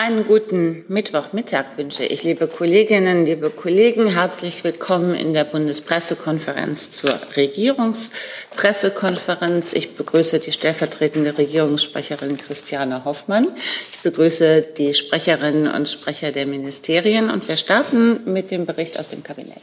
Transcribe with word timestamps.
Einen 0.00 0.24
guten 0.24 0.84
Mittwochmittag 0.86 1.76
wünsche 1.76 2.04
ich, 2.04 2.22
liebe 2.22 2.46
Kolleginnen, 2.46 3.26
liebe 3.26 3.50
Kollegen. 3.50 4.06
Herzlich 4.06 4.62
willkommen 4.62 5.16
in 5.16 5.34
der 5.34 5.42
Bundespressekonferenz 5.42 6.92
zur 6.92 7.18
Regierungspressekonferenz. 7.36 9.72
Ich 9.72 9.96
begrüße 9.96 10.38
die 10.38 10.52
stellvertretende 10.52 11.36
Regierungssprecherin 11.36 12.38
Christiane 12.38 13.04
Hoffmann. 13.04 13.48
Ich 13.92 13.98
begrüße 13.98 14.66
die 14.78 14.94
Sprecherinnen 14.94 15.66
und 15.66 15.90
Sprecher 15.90 16.30
der 16.30 16.46
Ministerien 16.46 17.28
und 17.28 17.48
wir 17.48 17.56
starten 17.56 18.20
mit 18.32 18.52
dem 18.52 18.66
Bericht 18.66 19.00
aus 19.00 19.08
dem 19.08 19.24
Kabinett. 19.24 19.62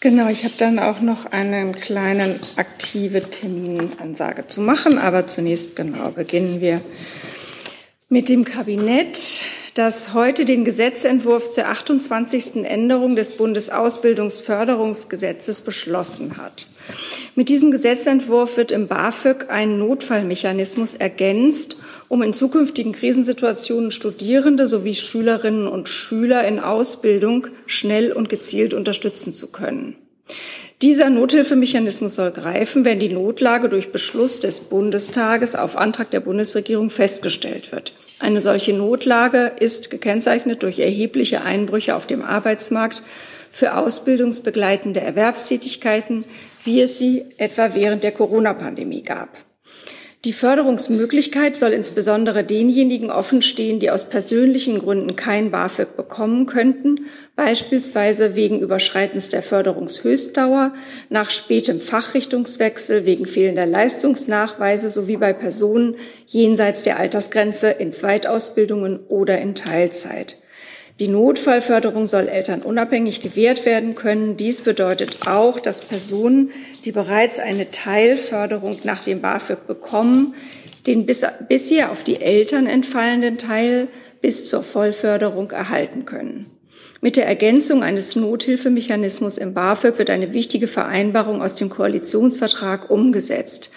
Genau, 0.00 0.28
ich 0.28 0.44
habe 0.44 0.52
dann 0.58 0.78
auch 0.78 1.00
noch 1.00 1.24
einen 1.24 1.74
kleinen 1.74 2.40
aktive 2.56 3.22
Terminansage 3.22 4.48
zu 4.48 4.60
machen, 4.60 4.98
aber 4.98 5.26
zunächst 5.26 5.76
genau 5.76 6.10
beginnen 6.10 6.60
wir 6.60 6.82
mit 8.12 8.28
dem 8.28 8.44
Kabinett, 8.44 9.44
das 9.74 10.14
heute 10.14 10.44
den 10.44 10.64
Gesetzentwurf 10.64 11.52
zur 11.52 11.68
28. 11.68 12.64
Änderung 12.64 13.14
des 13.14 13.36
Bundesausbildungsförderungsgesetzes 13.36 15.60
beschlossen 15.60 16.36
hat. 16.36 16.66
Mit 17.36 17.48
diesem 17.48 17.70
Gesetzentwurf 17.70 18.56
wird 18.56 18.72
im 18.72 18.88
BAföG 18.88 19.48
ein 19.48 19.78
Notfallmechanismus 19.78 20.94
ergänzt, 20.94 21.76
um 22.08 22.24
in 22.24 22.32
zukünftigen 22.32 22.90
Krisensituationen 22.90 23.92
Studierende 23.92 24.66
sowie 24.66 24.96
Schülerinnen 24.96 25.68
und 25.68 25.88
Schüler 25.88 26.42
in 26.42 26.58
Ausbildung 26.58 27.46
schnell 27.66 28.10
und 28.10 28.28
gezielt 28.28 28.74
unterstützen 28.74 29.32
zu 29.32 29.52
können. 29.52 29.94
Dieser 30.82 31.10
Nothilfemechanismus 31.10 32.14
soll 32.14 32.30
greifen, 32.30 32.86
wenn 32.86 33.00
die 33.00 33.10
Notlage 33.10 33.68
durch 33.68 33.92
Beschluss 33.92 34.40
des 34.40 34.60
Bundestages 34.60 35.54
auf 35.54 35.76
Antrag 35.76 36.10
der 36.10 36.20
Bundesregierung 36.20 36.88
festgestellt 36.88 37.70
wird. 37.70 37.92
Eine 38.18 38.40
solche 38.40 38.72
Notlage 38.72 39.52
ist 39.60 39.90
gekennzeichnet 39.90 40.62
durch 40.62 40.78
erhebliche 40.78 41.42
Einbrüche 41.42 41.94
auf 41.94 42.06
dem 42.06 42.22
Arbeitsmarkt 42.22 43.02
für 43.50 43.76
ausbildungsbegleitende 43.76 45.00
Erwerbstätigkeiten, 45.00 46.24
wie 46.64 46.80
es 46.80 46.96
sie 46.96 47.26
etwa 47.36 47.74
während 47.74 48.02
der 48.02 48.12
Corona-Pandemie 48.12 49.02
gab. 49.02 49.36
Die 50.26 50.34
Förderungsmöglichkeit 50.34 51.56
soll 51.56 51.72
insbesondere 51.72 52.44
denjenigen 52.44 53.10
offenstehen, 53.10 53.78
die 53.78 53.90
aus 53.90 54.04
persönlichen 54.04 54.78
Gründen 54.78 55.16
kein 55.16 55.50
BAföG 55.50 55.96
bekommen 55.96 56.44
könnten, 56.44 57.06
beispielsweise 57.36 58.36
wegen 58.36 58.60
Überschreitens 58.60 59.30
der 59.30 59.42
Förderungshöchstdauer, 59.42 60.74
nach 61.08 61.30
spätem 61.30 61.80
Fachrichtungswechsel, 61.80 63.06
wegen 63.06 63.24
fehlender 63.24 63.64
Leistungsnachweise 63.64 64.90
sowie 64.90 65.16
bei 65.16 65.32
Personen 65.32 65.96
jenseits 66.26 66.82
der 66.82 66.98
Altersgrenze 66.98 67.70
in 67.70 67.94
Zweitausbildungen 67.94 69.00
oder 69.08 69.40
in 69.40 69.54
Teilzeit. 69.54 70.36
Die 71.00 71.08
Notfallförderung 71.08 72.06
soll 72.06 72.28
Eltern 72.28 72.60
unabhängig 72.60 73.22
gewährt 73.22 73.64
werden 73.64 73.94
können. 73.94 74.36
Dies 74.36 74.60
bedeutet 74.60 75.26
auch, 75.26 75.58
dass 75.58 75.80
Personen, 75.80 76.50
die 76.84 76.92
bereits 76.92 77.38
eine 77.38 77.70
Teilförderung 77.70 78.78
nach 78.84 79.02
dem 79.02 79.22
BAföG 79.22 79.66
bekommen, 79.66 80.34
den 80.86 81.06
bis, 81.06 81.26
bisher 81.48 81.90
auf 81.90 82.04
die 82.04 82.20
Eltern 82.20 82.66
entfallenden 82.66 83.38
Teil 83.38 83.88
bis 84.20 84.46
zur 84.46 84.62
Vollförderung 84.62 85.50
erhalten 85.52 86.04
können. 86.04 86.59
Mit 87.02 87.16
der 87.16 87.26
Ergänzung 87.26 87.82
eines 87.82 88.14
Nothilfemechanismus 88.14 89.38
im 89.38 89.54
BAföG 89.54 89.96
wird 89.96 90.10
eine 90.10 90.34
wichtige 90.34 90.68
Vereinbarung 90.68 91.40
aus 91.40 91.54
dem 91.54 91.70
Koalitionsvertrag 91.70 92.90
umgesetzt. 92.90 93.70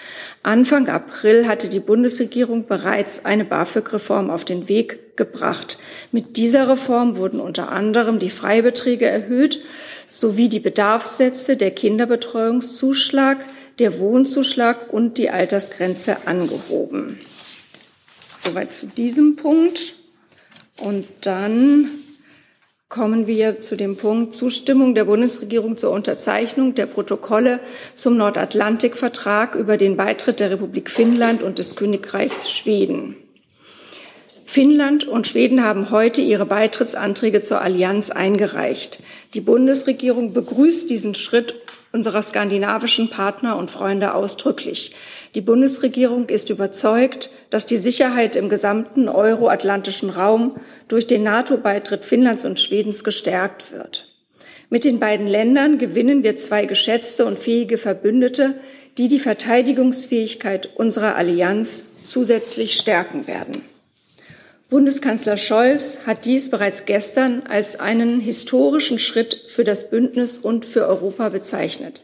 Anfang 0.43 0.89
April 0.89 1.47
hatte 1.47 1.69
die 1.69 1.79
Bundesregierung 1.79 2.67
bereits 2.67 3.23
eine 3.23 3.45
BAföG-Reform 3.45 4.29
auf 4.29 4.43
den 4.43 4.67
Weg 4.67 5.15
gebracht. 5.15 5.77
Mit 6.11 6.35
dieser 6.35 6.67
Reform 6.67 7.15
wurden 7.15 7.39
unter 7.39 7.71
anderem 7.71 8.19
die 8.19 8.29
Freibeträge 8.29 9.05
erhöht 9.05 9.61
sowie 10.09 10.49
die 10.49 10.59
Bedarfssätze 10.59 11.55
der 11.55 11.71
Kinderbetreuungszuschlag, 11.71 13.45
der 13.79 13.99
Wohnzuschlag 13.99 14.91
und 14.91 15.17
die 15.17 15.29
Altersgrenze 15.29 16.27
angehoben. 16.27 17.19
Soweit 18.37 18.73
zu 18.73 18.85
diesem 18.87 19.37
Punkt. 19.37 19.95
Und 20.75 21.05
dann 21.21 22.02
kommen 22.93 23.25
wir 23.25 23.59
zu 23.59 23.75
dem 23.75 23.97
Punkt 23.97 24.35
Zustimmung 24.35 24.93
der 24.93 25.05
Bundesregierung 25.05 25.77
zur 25.77 25.89
Unterzeichnung 25.89 26.75
der 26.75 26.85
Protokolle 26.85 27.59
zum 27.95 28.17
Nordatlantikvertrag 28.17 29.55
über 29.55 29.77
den 29.77 29.97
Beitritt 29.97 30.39
der 30.39 30.51
Republik 30.51 30.91
Finnland 30.91 31.41
und 31.41 31.57
des 31.57 31.75
Königreichs 31.75 32.51
Schweden. 32.51 33.15
Finnland 34.45 35.07
und 35.07 35.25
Schweden 35.25 35.63
haben 35.63 35.89
heute 35.89 36.21
ihre 36.21 36.45
Beitrittsanträge 36.45 37.41
zur 37.41 37.61
Allianz 37.61 38.11
eingereicht. 38.11 38.99
Die 39.33 39.41
Bundesregierung 39.41 40.33
begrüßt 40.33 40.87
diesen 40.87 41.15
Schritt 41.15 41.55
unserer 41.93 42.21
skandinavischen 42.21 43.09
Partner 43.09 43.57
und 43.57 43.71
Freunde 43.71 44.13
ausdrücklich. 44.13 44.93
Die 45.35 45.41
Bundesregierung 45.41 46.29
ist 46.29 46.51
überzeugt, 46.51 47.31
dass 47.49 47.65
die 47.65 47.77
Sicherheit 47.77 48.35
im 48.35 48.49
gesamten 48.49 49.09
euroatlantischen 49.09 50.11
Raum 50.11 50.57
durch 50.87 51.07
den 51.07 51.23
NATO-Beitritt 51.23 52.05
Finnlands 52.05 52.45
und 52.45 52.59
Schwedens 52.59 53.03
gestärkt 53.03 53.71
wird. 53.71 54.09
Mit 54.69 54.83
den 54.83 54.99
beiden 54.99 55.25
Ländern 55.25 55.79
gewinnen 55.79 56.23
wir 56.23 56.37
zwei 56.37 56.65
geschätzte 56.65 57.25
und 57.25 57.39
fähige 57.39 57.79
Verbündete, 57.79 58.55
die 58.99 59.07
die 59.07 59.19
Verteidigungsfähigkeit 59.19 60.69
unserer 60.75 61.15
Allianz 61.15 61.85
zusätzlich 62.03 62.75
stärken 62.75 63.25
werden. 63.25 63.63
Bundeskanzler 64.69 65.37
Scholz 65.37 65.99
hat 66.05 66.25
dies 66.25 66.51
bereits 66.51 66.85
gestern 66.85 67.43
als 67.47 67.79
einen 67.79 68.19
historischen 68.19 68.99
Schritt 68.99 69.45
für 69.47 69.63
das 69.63 69.89
Bündnis 69.89 70.37
und 70.37 70.65
für 70.65 70.87
Europa 70.87 71.29
bezeichnet 71.29 72.01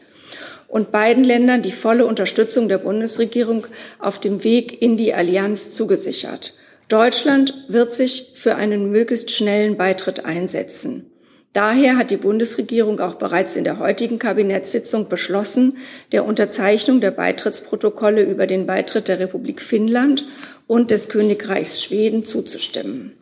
und 0.70 0.92
beiden 0.92 1.24
Ländern 1.24 1.62
die 1.62 1.72
volle 1.72 2.06
Unterstützung 2.06 2.68
der 2.68 2.78
Bundesregierung 2.78 3.66
auf 3.98 4.20
dem 4.20 4.44
Weg 4.44 4.80
in 4.80 4.96
die 4.96 5.12
Allianz 5.12 5.72
zugesichert. 5.72 6.54
Deutschland 6.88 7.54
wird 7.68 7.92
sich 7.92 8.32
für 8.34 8.54
einen 8.54 8.90
möglichst 8.90 9.30
schnellen 9.30 9.76
Beitritt 9.76 10.24
einsetzen. 10.24 11.10
Daher 11.52 11.96
hat 11.96 12.12
die 12.12 12.16
Bundesregierung 12.16 13.00
auch 13.00 13.14
bereits 13.14 13.56
in 13.56 13.64
der 13.64 13.80
heutigen 13.80 14.20
Kabinettssitzung 14.20 15.08
beschlossen, 15.08 15.78
der 16.12 16.24
Unterzeichnung 16.24 17.00
der 17.00 17.10
Beitrittsprotokolle 17.10 18.22
über 18.22 18.46
den 18.46 18.66
Beitritt 18.66 19.08
der 19.08 19.18
Republik 19.18 19.60
Finnland 19.60 20.28
und 20.68 20.92
des 20.92 21.08
Königreichs 21.08 21.82
Schweden 21.82 22.22
zuzustimmen. 22.22 23.12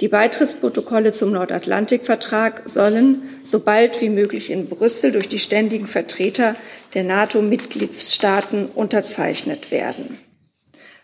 Die 0.00 0.08
Beitrittsprotokolle 0.08 1.12
zum 1.12 1.32
Nordatlantikvertrag 1.32 2.62
sollen 2.66 3.22
so 3.42 3.60
bald 3.60 4.00
wie 4.00 4.08
möglich 4.08 4.50
in 4.50 4.68
Brüssel 4.68 5.10
durch 5.10 5.28
die 5.28 5.40
ständigen 5.40 5.88
Vertreter 5.88 6.54
der 6.94 7.02
NATO-Mitgliedstaaten 7.02 8.66
unterzeichnet 8.66 9.72
werden. 9.72 10.18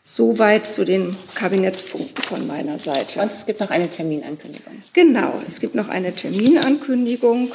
Soweit 0.04 0.68
zu 0.68 0.84
den 0.84 1.16
Kabinettspunkten 1.34 2.22
von 2.22 2.46
meiner 2.46 2.78
Seite. 2.78 3.20
Und 3.20 3.32
es 3.32 3.46
gibt 3.46 3.58
noch 3.58 3.70
eine 3.70 3.88
Terminankündigung. 3.88 4.82
Genau, 4.92 5.40
es 5.44 5.58
gibt 5.58 5.74
noch 5.74 5.88
eine 5.88 6.14
Terminankündigung. 6.14 7.52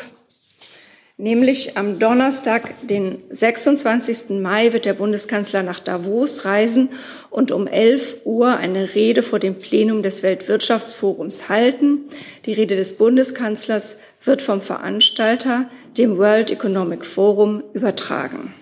Nämlich 1.21 1.75
am 1.75 1.99
Donnerstag, 1.99 2.75
den 2.87 3.21
26. 3.29 4.39
Mai, 4.39 4.71
wird 4.71 4.85
der 4.85 4.93
Bundeskanzler 4.93 5.63
nach 5.63 5.81
Davos 5.81 6.45
reisen 6.45 6.91
und 7.29 7.51
um 7.51 7.67
11 7.67 8.19
Uhr 8.23 8.55
eine 8.55 8.95
Rede 8.95 9.21
vor 9.21 9.37
dem 9.37 9.59
Plenum 9.59 10.01
des 10.01 10.23
Weltwirtschaftsforums 10.23 11.49
halten. 11.49 12.05
Die 12.45 12.53
Rede 12.53 12.77
des 12.77 12.95
Bundeskanzlers 12.95 13.97
wird 14.23 14.41
vom 14.41 14.61
Veranstalter, 14.61 15.69
dem 15.97 16.17
World 16.17 16.51
Economic 16.51 17.03
Forum, 17.03 17.63
übertragen. 17.73 18.53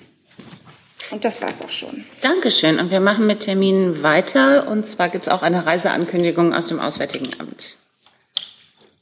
Und 1.12 1.26
das 1.26 1.44
war's 1.44 1.62
auch 1.62 1.70
schon. 1.70 2.06
Dankeschön. 2.22 2.80
Und 2.80 2.90
wir 2.90 3.02
machen 3.02 3.28
mit 3.28 3.42
Terminen 3.42 4.02
weiter. 4.02 4.68
Und 4.68 4.88
zwar 4.88 5.10
gibt 5.10 5.28
es 5.28 5.32
auch 5.32 5.44
eine 5.44 5.68
Reiseankündigung 5.68 6.56
aus 6.56 6.66
dem 6.66 6.80
Auswärtigen 6.80 7.30
Amt. 7.38 7.78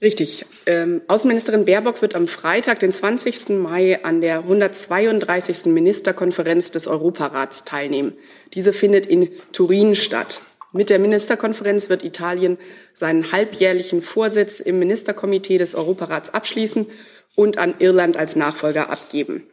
Richtig. 0.02 0.46
Ähm, 0.66 1.02
Außenministerin 1.08 1.66
Baerbock 1.66 2.02
wird 2.02 2.16
am 2.16 2.28
Freitag, 2.28 2.80
den 2.80 2.92
20. 2.92 3.50
Mai, 3.50 4.04
an 4.04 4.22
der 4.22 4.40
132. 4.40 5.66
Ministerkonferenz 5.68 6.72
des 6.72 6.88
Europarats 6.88 7.64
teilnehmen. 7.64 8.14
Diese 8.54 8.74
findet 8.74 9.06
in 9.06 9.30
Turin 9.54 9.96
statt. 9.96 10.42
Mit 10.74 10.90
der 10.90 11.00
Ministerkonferenz 11.00 11.88
wird 11.88 12.04
Italien 12.04 12.58
seinen 12.94 13.32
halbjährlichen 13.32 14.02
Vorsitz 14.02 14.60
im 14.60 14.80
Ministerkomitee 14.80 15.58
des 15.58 15.74
Europarats 15.74 16.34
abschließen 16.34 16.88
und 17.36 17.58
an 17.58 17.76
Irland 17.80 18.18
als 18.18 18.36
Nachfolger 18.36 18.90
abgeben. 18.90 19.48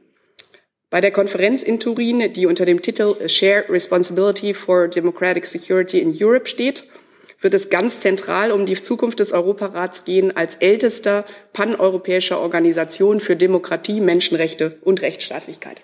Bei 0.91 1.00
der 1.00 1.12
Konferenz 1.12 1.62
in 1.62 1.79
Turin, 1.79 2.33
die 2.33 2.47
unter 2.47 2.67
dem 2.67 2.83
Titel 2.83 3.29
Share 3.29 3.65
Responsibility 3.69 4.53
for 4.53 4.88
Democratic 4.88 5.47
Security 5.47 6.00
in 6.00 6.12
Europe 6.21 6.47
steht, 6.49 6.85
wird 7.43 7.55
es 7.55 7.69
ganz 7.69 8.00
zentral 8.00 8.53
um 8.53 8.65
die 8.65 8.81
Zukunft 8.81 9.19
des 9.19 9.33
Europarats 9.33 10.05
gehen 10.05 10.35
als 10.35 10.56
ältester 10.56 11.25
paneuropäischer 11.53 12.41
Organisation 12.41 13.21
für 13.21 13.37
Demokratie, 13.37 14.00
Menschenrechte 14.00 14.79
und 14.83 15.03
Rechtsstaatlichkeit. 15.03 15.83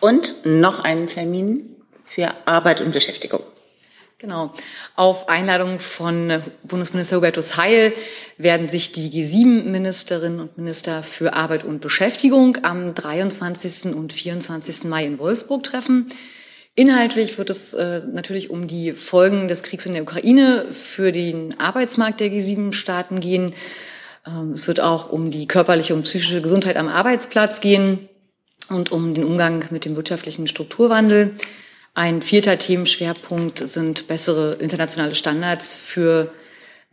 Und 0.00 0.34
noch 0.44 0.80
einen 0.84 1.06
Termin 1.06 1.76
für 2.04 2.32
Arbeit 2.46 2.80
und 2.80 2.92
Beschäftigung. 2.92 3.42
Genau. 4.20 4.52
Auf 4.96 5.30
Einladung 5.30 5.78
von 5.78 6.42
Bundesminister 6.62 7.16
Hubertus 7.16 7.56
Heil 7.56 7.94
werden 8.36 8.68
sich 8.68 8.92
die 8.92 9.10
G7-Ministerinnen 9.10 10.40
und 10.40 10.58
Minister 10.58 11.02
für 11.02 11.32
Arbeit 11.32 11.64
und 11.64 11.80
Beschäftigung 11.80 12.58
am 12.62 12.94
23. 12.94 13.94
und 13.94 14.12
24. 14.12 14.84
Mai 14.84 15.06
in 15.06 15.18
Wolfsburg 15.18 15.62
treffen. 15.62 16.04
Inhaltlich 16.80 17.36
wird 17.36 17.50
es 17.50 17.74
äh, 17.74 18.00
natürlich 18.10 18.48
um 18.48 18.66
die 18.66 18.92
Folgen 18.92 19.48
des 19.48 19.62
Kriegs 19.62 19.84
in 19.84 19.92
der 19.92 20.02
Ukraine 20.02 20.72
für 20.72 21.12
den 21.12 21.60
Arbeitsmarkt 21.60 22.20
der 22.20 22.32
G7-Staaten 22.32 23.20
gehen. 23.20 23.52
Ähm, 24.26 24.52
es 24.52 24.66
wird 24.66 24.80
auch 24.80 25.12
um 25.12 25.30
die 25.30 25.46
körperliche 25.46 25.92
und 25.92 26.04
psychische 26.04 26.40
Gesundheit 26.40 26.78
am 26.78 26.88
Arbeitsplatz 26.88 27.60
gehen 27.60 28.08
und 28.70 28.92
um 28.92 29.12
den 29.12 29.24
Umgang 29.24 29.62
mit 29.68 29.84
dem 29.84 29.94
wirtschaftlichen 29.94 30.46
Strukturwandel. 30.46 31.34
Ein 31.92 32.22
vierter 32.22 32.56
Themenschwerpunkt 32.56 33.58
sind 33.58 34.08
bessere 34.08 34.54
internationale 34.54 35.14
Standards 35.14 35.76
für 35.76 36.32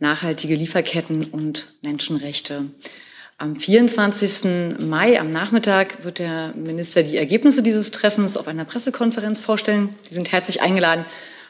nachhaltige 0.00 0.54
Lieferketten 0.54 1.24
und 1.30 1.72
Menschenrechte. 1.80 2.66
Am 3.40 3.54
24. 3.54 4.80
Mai 4.80 5.20
am 5.20 5.30
Nachmittag 5.30 6.02
wird 6.02 6.18
der 6.18 6.52
Minister 6.56 7.04
die 7.04 7.16
Ergebnisse 7.16 7.62
dieses 7.62 7.92
Treffens 7.92 8.36
auf 8.36 8.48
einer 8.48 8.64
Pressekonferenz 8.64 9.40
vorstellen. 9.40 9.94
Sie 10.02 10.12
sind 10.12 10.32
herzlich 10.32 10.60
eingeladen, 10.60 11.04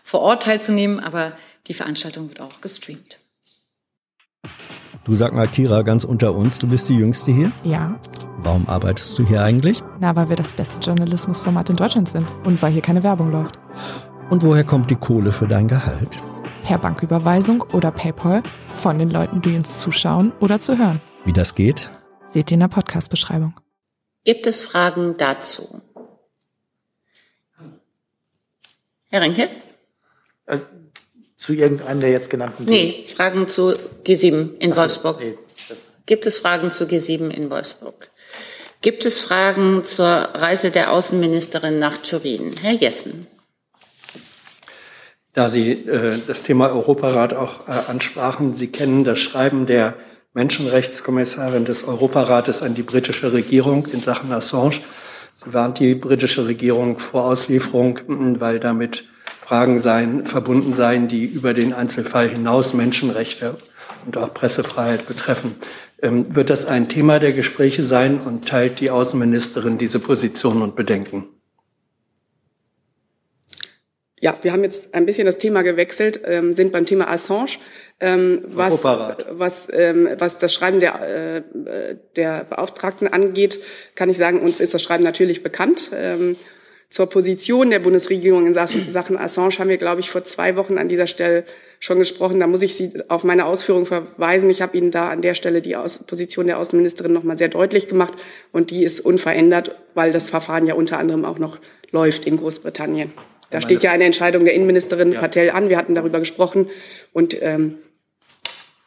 vor 0.04 0.20
Ort 0.20 0.42
teilzunehmen, 0.42 1.00
aber 1.00 1.32
die 1.66 1.72
Veranstaltung 1.72 2.28
wird 2.28 2.42
auch 2.42 2.60
gestreamt. 2.60 3.18
Du 5.04 5.14
sag 5.14 5.32
mal, 5.32 5.48
Kira, 5.48 5.80
ganz 5.80 6.04
unter 6.04 6.34
uns, 6.34 6.58
du 6.58 6.68
bist 6.68 6.90
die 6.90 6.96
Jüngste 6.98 7.32
hier? 7.32 7.50
Ja. 7.64 7.98
Warum 8.36 8.68
arbeitest 8.68 9.18
du 9.18 9.26
hier 9.26 9.42
eigentlich? 9.42 9.82
Na, 9.98 10.14
weil 10.14 10.28
wir 10.28 10.36
das 10.36 10.52
beste 10.52 10.80
Journalismusformat 10.80 11.70
in 11.70 11.76
Deutschland 11.76 12.10
sind 12.10 12.34
und 12.44 12.60
weil 12.60 12.70
hier 12.70 12.82
keine 12.82 13.02
Werbung 13.02 13.32
läuft. 13.32 13.58
Und 14.28 14.42
woher 14.42 14.64
kommt 14.64 14.90
die 14.90 14.96
Kohle 14.96 15.32
für 15.32 15.48
dein 15.48 15.68
Gehalt? 15.68 16.20
Per 16.64 16.76
Banküberweisung 16.76 17.62
oder 17.72 17.90
PayPal 17.90 18.42
von 18.70 18.98
den 18.98 19.08
Leuten, 19.08 19.40
die 19.40 19.56
uns 19.56 19.80
zuschauen 19.80 20.32
oder 20.38 20.60
zu 20.60 20.76
hören. 20.76 21.00
Wie 21.24 21.32
das 21.32 21.54
geht? 21.54 21.88
Seht 22.30 22.50
ihr 22.50 22.54
in 22.54 22.60
der 22.60 22.68
Podcast-Beschreibung. 22.68 23.54
Gibt 24.24 24.46
es 24.46 24.62
Fragen 24.62 25.16
dazu? 25.16 25.80
Herr 29.10 29.22
Renke? 29.22 29.48
Äh, 30.46 30.58
zu 31.36 31.54
irgendeinem 31.54 32.00
der 32.00 32.10
jetzt 32.10 32.28
genannten 32.30 32.64
Nee, 32.64 33.06
Fragen 33.14 33.48
zu 33.48 33.74
G7 34.04 34.58
in 34.58 34.72
Achso, 34.72 34.80
Wolfsburg. 34.82 35.20
nee, 35.20 35.38
Gibt 36.06 36.26
es 36.26 36.38
Fragen 36.38 36.70
zu 36.70 36.84
G7 36.84 37.30
in 37.30 37.50
Wolfsburg? 37.50 38.10
Gibt 38.80 39.04
es 39.06 39.20
Fragen 39.20 39.82
zur 39.84 40.06
Reise 40.06 40.70
der 40.70 40.92
Außenministerin 40.92 41.78
nach 41.78 41.98
Turin? 41.98 42.54
Herr 42.60 42.72
Jessen. 42.72 43.26
Da 45.32 45.48
Sie 45.48 45.72
äh, 45.72 46.20
das 46.26 46.42
Thema 46.42 46.70
Europarat 46.70 47.32
auch 47.32 47.66
äh, 47.68 47.72
ansprachen, 47.88 48.56
Sie 48.56 48.68
kennen 48.68 49.04
das 49.04 49.18
Schreiben 49.18 49.66
der 49.66 49.94
Menschenrechtskommissarin 50.38 51.64
des 51.64 51.82
Europarates 51.82 52.62
an 52.62 52.76
die 52.76 52.84
britische 52.84 53.32
Regierung 53.32 53.86
in 53.86 53.98
Sachen 53.98 54.30
Assange. 54.30 54.82
Sie 55.34 55.52
warnt 55.52 55.80
die 55.80 55.96
britische 55.96 56.46
Regierung 56.46 57.00
vor 57.00 57.24
Auslieferung, 57.24 57.98
weil 58.38 58.60
damit 58.60 59.04
Fragen 59.44 59.82
seien, 59.82 60.26
verbunden 60.26 60.74
seien, 60.74 61.08
die 61.08 61.24
über 61.24 61.54
den 61.54 61.72
Einzelfall 61.72 62.28
hinaus 62.28 62.72
Menschenrechte 62.72 63.56
und 64.06 64.16
auch 64.16 64.32
Pressefreiheit 64.32 65.08
betreffen. 65.08 65.56
Ähm, 66.00 66.32
wird 66.36 66.50
das 66.50 66.66
ein 66.66 66.88
Thema 66.88 67.18
der 67.18 67.32
Gespräche 67.32 67.84
sein 67.84 68.20
und 68.20 68.46
teilt 68.46 68.78
die 68.78 68.90
Außenministerin 68.92 69.76
diese 69.76 69.98
Position 69.98 70.62
und 70.62 70.76
Bedenken? 70.76 71.26
Ja, 74.20 74.36
wir 74.42 74.52
haben 74.52 74.64
jetzt 74.64 74.94
ein 74.94 75.06
bisschen 75.06 75.26
das 75.26 75.38
Thema 75.38 75.62
gewechselt, 75.62 76.20
ähm, 76.24 76.52
sind 76.52 76.72
beim 76.72 76.86
Thema 76.86 77.08
Assange. 77.08 77.58
Ähm, 78.00 78.42
was, 78.48 78.82
was, 79.30 79.68
ähm, 79.72 80.08
was 80.18 80.38
das 80.38 80.52
Schreiben 80.54 80.80
der, 80.80 81.00
äh, 81.36 81.96
der 82.16 82.44
Beauftragten 82.44 83.08
angeht, 83.08 83.58
kann 83.94 84.08
ich 84.10 84.18
sagen, 84.18 84.40
uns 84.40 84.60
ist 84.60 84.74
das 84.74 84.82
Schreiben 84.82 85.04
natürlich 85.04 85.42
bekannt. 85.42 85.90
Ähm, 85.94 86.36
zur 86.90 87.06
Position 87.06 87.70
der 87.70 87.80
Bundesregierung 87.80 88.46
in 88.46 88.54
Sach- 88.54 88.68
Sachen 88.88 89.18
Assange 89.18 89.58
haben 89.58 89.68
wir, 89.68 89.78
glaube 89.78 90.00
ich, 90.00 90.10
vor 90.10 90.24
zwei 90.24 90.56
Wochen 90.56 90.78
an 90.78 90.88
dieser 90.88 91.06
Stelle 91.06 91.44
schon 91.80 91.98
gesprochen. 91.98 92.40
Da 92.40 92.46
muss 92.46 92.62
ich 92.62 92.74
Sie 92.74 92.92
auf 93.08 93.24
meine 93.24 93.44
Ausführungen 93.46 93.86
verweisen. 93.86 94.50
Ich 94.50 94.62
habe 94.62 94.76
Ihnen 94.76 94.90
da 94.90 95.10
an 95.10 95.22
der 95.22 95.34
Stelle 95.34 95.60
die 95.62 95.76
Position 96.06 96.46
der 96.46 96.58
Außenministerin 96.58 97.12
noch 97.12 97.22
mal 97.24 97.36
sehr 97.36 97.48
deutlich 97.48 97.88
gemacht 97.88 98.14
und 98.52 98.70
die 98.70 98.84
ist 98.84 99.00
unverändert, 99.00 99.76
weil 99.94 100.10
das 100.12 100.30
Verfahren 100.30 100.66
ja 100.66 100.74
unter 100.74 100.98
anderem 100.98 101.24
auch 101.24 101.38
noch 101.38 101.58
läuft 101.90 102.26
in 102.26 102.36
Großbritannien. 102.36 103.12
Da 103.50 103.60
steht 103.60 103.82
ja 103.82 103.92
eine 103.92 104.04
Entscheidung 104.04 104.44
der 104.44 104.54
Innenministerin 104.54 105.12
Ja. 105.12 105.20
Patel 105.20 105.50
an. 105.50 105.68
Wir 105.68 105.78
hatten 105.78 105.94
darüber 105.94 106.18
gesprochen 106.18 106.70
und 107.12 107.40
ähm, 107.40 107.78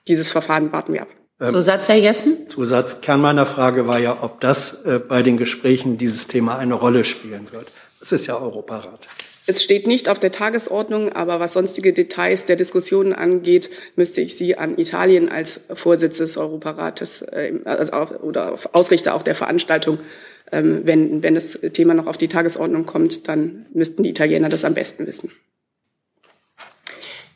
dieses 0.08 0.32
Verfahren 0.32 0.72
warten 0.72 0.94
wir 0.94 1.04
ab. 1.04 1.08
Zusatz, 1.50 1.90
Herr 1.90 1.96
Jessen? 1.98 2.48
Zusatz. 2.48 3.02
Kern 3.02 3.20
meiner 3.20 3.48
Frage 3.48 3.88
war 3.88 3.98
ja, 3.98 4.20
ob 4.22 4.42
das 4.42 4.84
äh, 4.86 5.00
bei 5.00 5.24
den 5.24 5.38
Gesprächen 5.38 5.98
dieses 5.98 6.28
Thema 6.28 6.60
eine 6.60 6.76
Rolle 6.76 7.04
spielen 7.04 7.52
wird. 7.52 7.72
Das 8.00 8.12
ist 8.12 8.28
ja 8.28 8.38
Europarat. 8.38 9.08
Es 9.48 9.64
steht 9.64 9.88
nicht 9.88 10.08
auf 10.08 10.20
der 10.20 10.32
Tagesordnung, 10.32 11.14
aber 11.14 11.40
was 11.40 11.54
sonstige 11.54 11.94
Details 11.94 12.46
der 12.46 12.58
Diskussionen 12.58 13.12
angeht, 13.12 13.72
müsste 13.96 14.22
ich 14.22 14.38
Sie 14.38 14.56
an 14.56 14.78
Italien 14.78 15.30
als 15.30 15.62
Vorsitz 15.74 16.20
des 16.20 16.38
Europarates 16.38 17.24
äh, 17.24 17.54
also 17.66 17.94
auch, 17.94 18.12
oder 18.22 18.56
Ausrichter 18.74 19.16
auch 19.16 19.24
der 19.24 19.34
Veranstaltung, 19.34 19.98
ähm, 19.98 20.04
wenn, 20.52 21.24
wenn 21.24 21.36
das 21.36 21.60
Thema 21.74 21.94
noch 21.94 22.08
auf 22.08 22.18
die 22.18 22.28
Tagesordnung 22.28 22.86
kommt, 22.86 23.28
dann 23.28 23.66
müssten 23.74 24.04
die 24.04 24.10
Italiener 24.10 24.50
das 24.50 24.66
am 24.66 24.74
besten 24.74 25.08
wissen. 25.08 25.32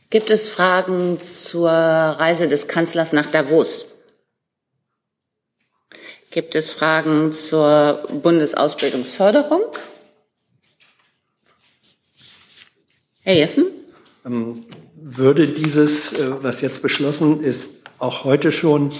Gibt 0.09 0.29
es 0.29 0.49
Fragen 0.49 1.19
zur 1.21 1.69
Reise 1.69 2.47
des 2.47 2.67
Kanzlers 2.67 3.13
nach 3.13 3.25
Davos? 3.27 3.85
Gibt 6.31 6.55
es 6.55 6.69
Fragen 6.69 7.31
zur 7.31 8.05
Bundesausbildungsförderung? 8.21 9.61
Herr 13.21 13.35
Jessen? 13.35 13.65
Würde 14.95 15.47
dieses, 15.47 16.13
äh, 16.13 16.43
was 16.43 16.61
jetzt 16.61 16.81
beschlossen 16.81 17.41
ist, 17.41 17.75
auch 17.99 18.23
heute 18.23 18.51
schon 18.51 18.91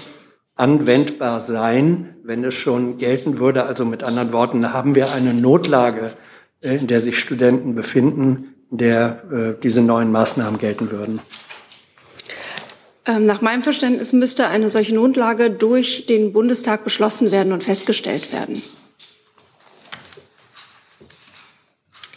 anwendbar 0.55 1.41
sein, 1.41 2.15
wenn 2.23 2.43
es 2.43 2.53
schon 2.53 2.97
gelten 2.97 3.39
würde? 3.39 3.65
Also 3.65 3.85
mit 3.85 4.03
anderen 4.03 4.33
Worten, 4.33 4.73
haben 4.73 4.95
wir 4.95 5.11
eine 5.11 5.33
Notlage, 5.33 6.13
äh, 6.61 6.75
in 6.75 6.87
der 6.87 7.01
sich 7.01 7.19
Studenten 7.19 7.75
befinden, 7.75 8.55
in 8.71 8.77
der 8.77 9.23
äh, 9.31 9.61
diese 9.61 9.81
neuen 9.81 10.11
Maßnahmen 10.11 10.59
gelten 10.59 10.91
würden? 10.91 11.19
Ähm, 13.05 13.25
Nach 13.25 13.41
meinem 13.41 13.61
Verständnis 13.61 14.13
müsste 14.13 14.47
eine 14.47 14.69
solche 14.69 14.95
Notlage 14.95 15.51
durch 15.51 16.05
den 16.07 16.33
Bundestag 16.33 16.83
beschlossen 16.83 17.31
werden 17.31 17.53
und 17.53 17.63
festgestellt 17.63 18.31
werden. 18.31 18.63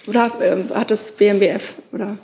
Oder 0.06 0.32
ähm, 0.40 0.70
hat 0.72 0.90
das 0.90 1.12
BMBF 1.12 1.74
oder? 1.92 2.16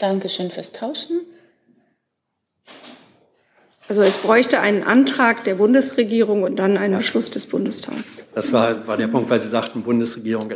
Dankeschön 0.00 0.50
fürs 0.50 0.72
Tauschen. 0.72 1.20
Also 3.86 4.02
es 4.02 4.18
bräuchte 4.18 4.60
einen 4.60 4.82
Antrag 4.82 5.44
der 5.44 5.56
Bundesregierung 5.56 6.42
und 6.42 6.56
dann 6.56 6.76
einen 6.76 6.98
Beschluss 6.98 7.30
des 7.30 7.46
Bundestags. 7.46 8.26
Das 8.34 8.52
war, 8.52 8.86
war 8.86 8.96
der 8.96 9.08
Punkt, 9.08 9.30
weil 9.30 9.40
Sie 9.40 9.48
sagten, 9.48 9.82
Bundesregierung. 9.82 10.52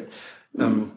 Ähm, 0.58 0.92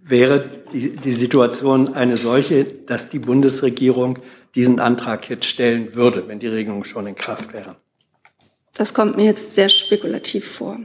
wäre 0.00 0.64
die, 0.72 0.92
die 0.92 1.12
Situation 1.12 1.94
eine 1.94 2.16
solche, 2.16 2.64
dass 2.64 3.10
die 3.10 3.18
Bundesregierung 3.18 4.18
diesen 4.54 4.80
Antrag 4.80 5.28
jetzt 5.28 5.44
stellen 5.44 5.94
würde, 5.94 6.26
wenn 6.28 6.40
die 6.40 6.48
Regelung 6.48 6.84
schon 6.84 7.06
in 7.06 7.14
Kraft 7.14 7.52
wäre? 7.52 7.76
Das 8.74 8.94
kommt 8.94 9.16
mir 9.16 9.26
jetzt 9.26 9.52
sehr 9.52 9.68
spekulativ 9.68 10.50
vor. 10.50 10.80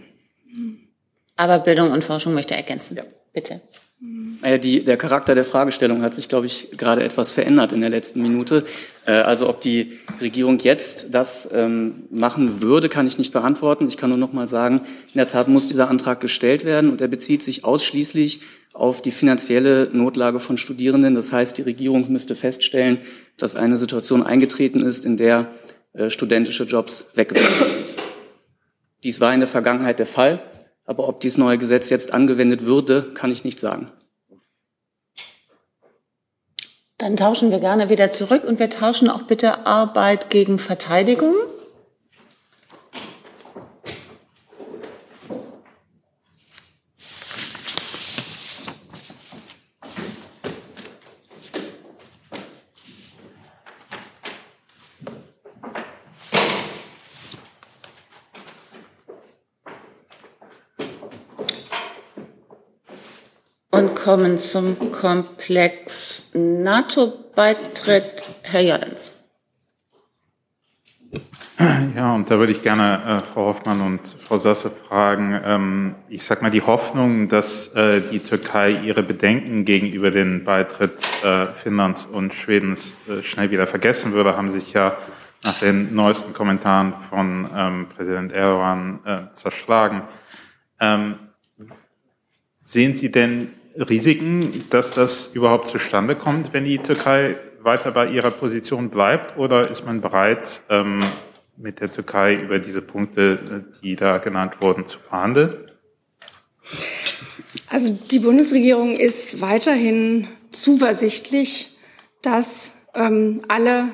Aber 1.38 1.60
Bildung 1.60 1.92
und 1.92 2.04
Forschung 2.04 2.34
möchte 2.34 2.56
ergänzen. 2.56 2.98
Ja. 2.98 3.04
Bitte. 3.32 3.62
Naja, 4.00 4.60
die, 4.60 4.84
der 4.84 4.96
Charakter 4.96 5.34
der 5.34 5.44
Fragestellung 5.44 6.04
hat 6.04 6.14
sich, 6.14 6.30
glaube 6.30 6.46
ich, 6.46 6.70
gerade 6.78 7.04
etwas 7.04 7.32
verändert 7.32 7.72
in 7.72 7.82
der 7.82 7.90
letzten 7.90 8.22
Minute. 8.22 8.64
Äh, 9.08 9.14
also 9.14 9.50
ob 9.50 9.60
die 9.60 9.98
Regierung 10.22 10.60
jetzt 10.60 11.16
das 11.16 11.50
ähm, 11.52 12.04
machen 12.12 12.62
würde, 12.62 12.90
kann 12.90 13.08
ich 13.08 13.18
nicht 13.18 13.34
beantworten. 13.34 13.88
Ich 13.88 13.98
kann 13.98 14.10
nur 14.10 14.20
noch 14.20 14.34
mal 14.34 14.48
sagen, 14.48 14.82
in 15.12 15.18
der 15.18 15.28
Tat 15.28 15.48
muss 15.48 15.66
dieser 15.66 15.90
Antrag 15.90 16.22
gestellt 16.22 16.64
werden 16.64 16.92
und 16.92 17.02
er 17.02 17.08
bezieht 17.08 17.42
sich 17.42 17.66
ausschließlich 17.66 18.42
auf 18.74 19.02
die 19.02 19.10
finanzielle 19.10 19.90
Notlage 19.92 20.40
von 20.40 20.58
Studierenden. 20.58 21.16
Das 21.16 21.34
heißt, 21.34 21.58
die 21.58 21.64
Regierung 21.64 22.12
müsste 22.12 22.36
feststellen, 22.36 23.00
dass 23.38 23.56
eine 23.56 23.78
Situation 23.78 24.22
eingetreten 24.22 24.84
ist, 24.84 25.06
in 25.06 25.18
der 25.18 25.48
äh, 25.94 26.12
studentische 26.12 26.66
Jobs 26.66 27.10
weggefallen 27.16 27.72
sind. 27.72 27.96
Dies 29.04 29.20
war 29.20 29.34
in 29.34 29.40
der 29.40 29.50
Vergangenheit 29.50 29.98
der 29.98 30.06
Fall, 30.06 30.40
aber 30.88 31.08
ob 31.08 31.20
dieses 31.20 31.38
neue 31.38 31.60
Gesetz 31.60 31.90
jetzt 31.90 32.14
angewendet 32.14 32.66
würde, 32.66 33.04
kann 33.14 33.32
ich 33.32 33.44
nicht 33.44 33.60
sagen. 33.60 33.92
Dann 36.98 37.16
tauschen 37.16 37.52
wir 37.52 37.60
gerne 37.60 37.90
wieder 37.90 38.10
zurück 38.10 38.44
und 38.44 38.58
wir 38.58 38.72
tauschen 38.72 39.08
auch 39.08 39.24
bitte 39.24 39.68
Arbeit 39.68 40.32
gegen 40.32 40.58
Verteidigung. 40.58 41.36
und 63.78 63.96
kommen 64.08 64.38
zum 64.38 64.94
Komplex 64.94 66.30
NATO-Beitritt. 66.34 68.24
Herr 68.42 68.62
Jadens. 68.62 69.14
Ja, 71.94 72.16
und 72.16 72.32
da 72.32 72.40
würde 72.40 72.54
ich 72.54 72.62
gerne 72.62 73.20
äh, 73.22 73.26
Frau 73.26 73.48
Hoffmann 73.48 73.82
und 73.82 74.08
Frau 74.08 74.38
Sasse 74.38 74.70
fragen. 74.70 75.38
Ähm, 75.44 75.96
ich 76.08 76.24
sage 76.24 76.42
mal, 76.42 76.52
die 76.52 76.62
Hoffnung, 76.62 77.28
dass 77.28 77.68
äh, 77.76 78.00
die 78.00 78.20
Türkei 78.20 78.80
ihre 78.82 79.04
Bedenken 79.04 79.66
gegenüber 79.66 80.10
dem 80.10 80.46
Beitritt 80.46 81.02
äh, 81.22 81.48
Finnlands 81.48 82.06
und 82.06 82.34
Schwedens 82.34 82.98
äh, 83.10 83.26
schnell 83.26 83.52
wieder 83.52 83.68
vergessen 83.68 84.14
würde, 84.14 84.38
haben 84.38 84.52
sich 84.52 84.72
ja 84.72 84.96
nach 85.44 85.60
den 85.60 85.94
neuesten 85.94 86.32
Kommentaren 86.32 86.94
von 86.94 87.50
ähm, 87.54 87.88
Präsident 87.90 88.32
Erdogan 88.32 89.02
äh, 89.04 89.34
zerschlagen. 89.34 90.04
Ähm, 90.80 91.16
sehen 92.62 92.96
Sie 92.96 93.12
denn 93.12 93.50
Risiken, 93.78 94.66
dass 94.70 94.92
das 94.92 95.28
überhaupt 95.34 95.70
zustande 95.70 96.16
kommt, 96.16 96.54
wenn 96.54 96.66
die 96.66 96.80
Türkei 96.80 97.38
weiter 97.62 97.92
bei 97.92 98.08
ihrer 98.08 98.32
Position 98.32 98.90
bleibt? 98.90 99.38
Oder 99.38 99.70
ist 99.70 99.86
man 99.86 100.02
bereit, 100.02 100.62
ähm, 100.70 101.00
mit 101.58 101.80
der 101.80 101.92
Türkei 101.92 102.36
über 102.36 102.60
diese 102.60 102.82
Punkte, 102.82 103.66
die 103.82 103.96
da 103.96 104.18
genannt 104.18 104.56
wurden, 104.62 104.88
zu 104.88 105.00
verhandeln? 105.00 105.54
Also 107.70 107.90
die 107.90 108.20
Bundesregierung 108.20 108.96
ist 108.96 109.42
weiterhin 109.42 110.28
zuversichtlich, 110.52 111.78
dass 112.22 112.76
ähm, 112.94 113.42
alle 113.48 113.90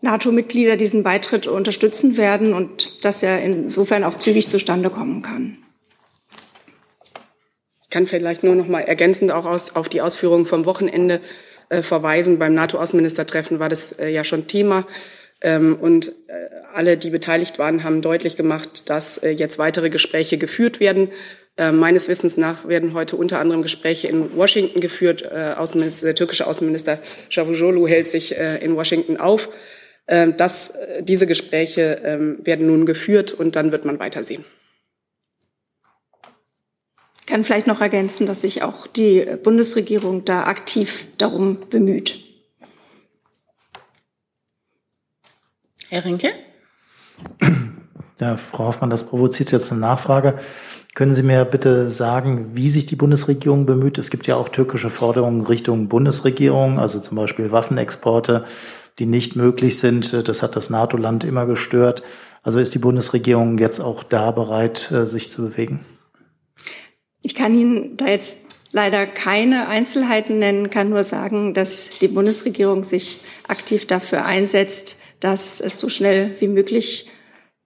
NATO-Mitglieder 0.00 0.76
diesen 0.76 1.02
Beitritt 1.02 1.46
unterstützen 1.46 2.16
werden 2.16 2.52
und 2.52 3.04
dass 3.04 3.22
er 3.22 3.42
insofern 3.42 4.04
auch 4.04 4.14
zügig 4.14 4.48
zustande 4.48 4.90
kommen 4.90 5.22
kann 5.22 5.63
kann 7.94 8.08
vielleicht 8.08 8.42
nur 8.42 8.56
noch 8.56 8.66
mal 8.66 8.80
ergänzend 8.80 9.30
auch 9.30 9.46
aus, 9.46 9.76
auf 9.76 9.88
die 9.88 10.02
Ausführungen 10.02 10.46
vom 10.46 10.64
Wochenende 10.64 11.20
äh, 11.68 11.80
verweisen. 11.80 12.40
Beim 12.40 12.52
NATO-Außenministertreffen 12.52 13.60
war 13.60 13.68
das 13.68 13.92
äh, 13.92 14.08
ja 14.08 14.24
schon 14.24 14.48
Thema. 14.48 14.84
Ähm, 15.40 15.76
und 15.80 16.08
äh, 16.08 16.12
alle, 16.74 16.96
die 16.96 17.10
beteiligt 17.10 17.60
waren, 17.60 17.84
haben 17.84 18.02
deutlich 18.02 18.34
gemacht, 18.34 18.90
dass 18.90 19.18
äh, 19.18 19.30
jetzt 19.30 19.60
weitere 19.60 19.90
Gespräche 19.90 20.38
geführt 20.38 20.80
werden. 20.80 21.12
Äh, 21.56 21.70
meines 21.70 22.08
Wissens 22.08 22.36
nach 22.36 22.66
werden 22.66 22.94
heute 22.94 23.14
unter 23.14 23.38
anderem 23.38 23.62
Gespräche 23.62 24.08
in 24.08 24.36
Washington 24.36 24.80
geführt. 24.80 25.22
Äh, 25.22 25.52
Außenminister, 25.56 26.06
der 26.06 26.16
türkische 26.16 26.48
Außenminister 26.48 26.98
Cavusoglu 27.32 27.86
hält 27.86 28.08
sich 28.08 28.34
in 28.34 28.74
Washington 28.74 29.18
auf. 29.18 29.50
Ähm, 30.06 30.36
dass 30.36 30.74
diese 31.00 31.26
Gespräche 31.26 32.02
ähm, 32.04 32.38
werden 32.42 32.66
nun 32.66 32.84
geführt 32.84 33.32
und 33.32 33.56
dann 33.56 33.72
wird 33.72 33.86
man 33.86 33.98
weitersehen. 33.98 34.44
Ich 37.24 37.30
kann 37.30 37.42
vielleicht 37.42 37.66
noch 37.66 37.80
ergänzen, 37.80 38.26
dass 38.26 38.42
sich 38.42 38.62
auch 38.62 38.86
die 38.86 39.24
Bundesregierung 39.42 40.26
da 40.26 40.44
aktiv 40.44 41.06
darum 41.16 41.56
bemüht. 41.70 42.20
Herr 45.88 46.04
Rinke? 46.04 46.28
Ja, 48.20 48.36
Frau 48.36 48.66
Hoffmann, 48.66 48.90
das 48.90 49.06
provoziert 49.06 49.52
jetzt 49.52 49.72
eine 49.72 49.80
Nachfrage. 49.80 50.38
Können 50.94 51.14
Sie 51.14 51.22
mir 51.22 51.46
bitte 51.46 51.88
sagen, 51.88 52.54
wie 52.56 52.68
sich 52.68 52.84
die 52.84 52.94
Bundesregierung 52.94 53.64
bemüht? 53.64 53.96
Es 53.96 54.10
gibt 54.10 54.26
ja 54.26 54.36
auch 54.36 54.50
türkische 54.50 54.90
Forderungen 54.90 55.46
Richtung 55.46 55.88
Bundesregierung, 55.88 56.78
also 56.78 57.00
zum 57.00 57.16
Beispiel 57.16 57.52
Waffenexporte, 57.52 58.44
die 58.98 59.06
nicht 59.06 59.34
möglich 59.34 59.78
sind. 59.78 60.28
Das 60.28 60.42
hat 60.42 60.56
das 60.56 60.68
NATO-Land 60.68 61.24
immer 61.24 61.46
gestört. 61.46 62.02
Also 62.42 62.58
ist 62.58 62.74
die 62.74 62.78
Bundesregierung 62.78 63.56
jetzt 63.56 63.80
auch 63.80 64.02
da 64.02 64.30
bereit, 64.30 64.92
sich 65.04 65.30
zu 65.30 65.40
bewegen? 65.40 65.86
Ich 67.24 67.34
kann 67.34 67.58
Ihnen 67.58 67.96
da 67.96 68.06
jetzt 68.06 68.36
leider 68.70 69.06
keine 69.06 69.66
Einzelheiten 69.66 70.38
nennen, 70.38 70.68
kann 70.68 70.90
nur 70.90 71.04
sagen, 71.04 71.54
dass 71.54 71.88
die 72.00 72.08
Bundesregierung 72.08 72.84
sich 72.84 73.20
aktiv 73.48 73.86
dafür 73.86 74.26
einsetzt, 74.26 74.98
dass 75.20 75.60
es 75.60 75.80
so 75.80 75.88
schnell 75.88 76.36
wie 76.40 76.48
möglich 76.48 77.10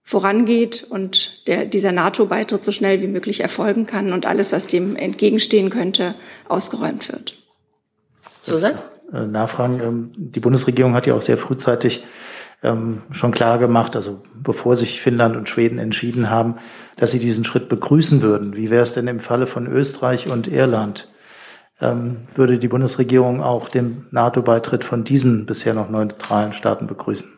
vorangeht 0.01 0.87
und 0.89 1.43
der, 1.45 1.65
dieser 1.65 1.91
NATO-Beitritt 1.91 2.63
so 2.63 2.71
schnell 2.71 3.01
wie 3.01 3.07
möglich 3.07 3.41
erfolgen 3.41 3.85
kann 3.85 4.13
und 4.13 4.25
alles, 4.25 4.53
was 4.53 4.65
dem 4.65 4.95
entgegenstehen 4.95 5.69
könnte, 5.69 6.15
ausgeräumt 6.47 7.11
wird. 7.11 7.37
Zusatz? 8.41 8.85
Äh, 9.11 9.25
nachfragen. 9.25 9.81
Ähm, 9.81 10.11
die 10.15 10.39
Bundesregierung 10.39 10.93
hat 10.93 11.05
ja 11.05 11.15
auch 11.15 11.21
sehr 11.21 11.37
frühzeitig 11.37 12.03
ähm, 12.61 13.03
schon 13.11 13.31
klar 13.31 13.57
gemacht, 13.57 13.95
also 13.95 14.21
bevor 14.35 14.75
sich 14.75 14.99
Finnland 14.99 15.35
und 15.35 15.47
Schweden 15.47 15.79
entschieden 15.79 16.29
haben, 16.29 16.55
dass 16.97 17.11
sie 17.11 17.19
diesen 17.19 17.45
Schritt 17.45 17.69
begrüßen 17.69 18.21
würden. 18.21 18.55
Wie 18.55 18.69
wäre 18.69 18.83
es 18.83 18.93
denn 18.93 19.07
im 19.07 19.19
Falle 19.19 19.47
von 19.47 19.67
Österreich 19.67 20.29
und 20.29 20.47
Irland? 20.47 21.07
Ähm, 21.81 22.17
würde 22.35 22.59
die 22.59 22.67
Bundesregierung 22.67 23.41
auch 23.41 23.69
den 23.69 24.07
NATO-Beitritt 24.11 24.83
von 24.83 25.05
diesen 25.05 25.45
bisher 25.45 25.73
noch 25.73 25.89
neutralen 25.89 26.51
Staaten 26.51 26.87
begrüßen? 26.87 27.31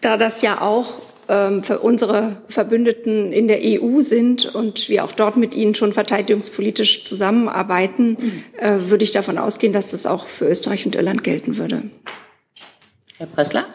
Da 0.00 0.16
das 0.16 0.42
ja 0.42 0.60
auch 0.60 0.94
ähm, 1.28 1.62
für 1.62 1.78
unsere 1.78 2.38
Verbündeten 2.48 3.32
in 3.32 3.46
der 3.46 3.60
EU 3.62 4.00
sind 4.00 4.52
und 4.52 4.88
wir 4.88 5.04
auch 5.04 5.12
dort 5.12 5.36
mit 5.36 5.54
ihnen 5.54 5.76
schon 5.76 5.92
verteidigungspolitisch 5.92 7.04
zusammenarbeiten, 7.04 8.16
äh, 8.58 8.78
würde 8.80 9.04
ich 9.04 9.12
davon 9.12 9.38
ausgehen, 9.38 9.72
dass 9.72 9.92
das 9.92 10.06
auch 10.06 10.26
für 10.26 10.48
Österreich 10.48 10.86
und 10.86 10.96
Irland 10.96 11.22
gelten 11.22 11.56
würde. 11.56 11.84
Herr 13.20 13.26
Pressler? 13.26 13.66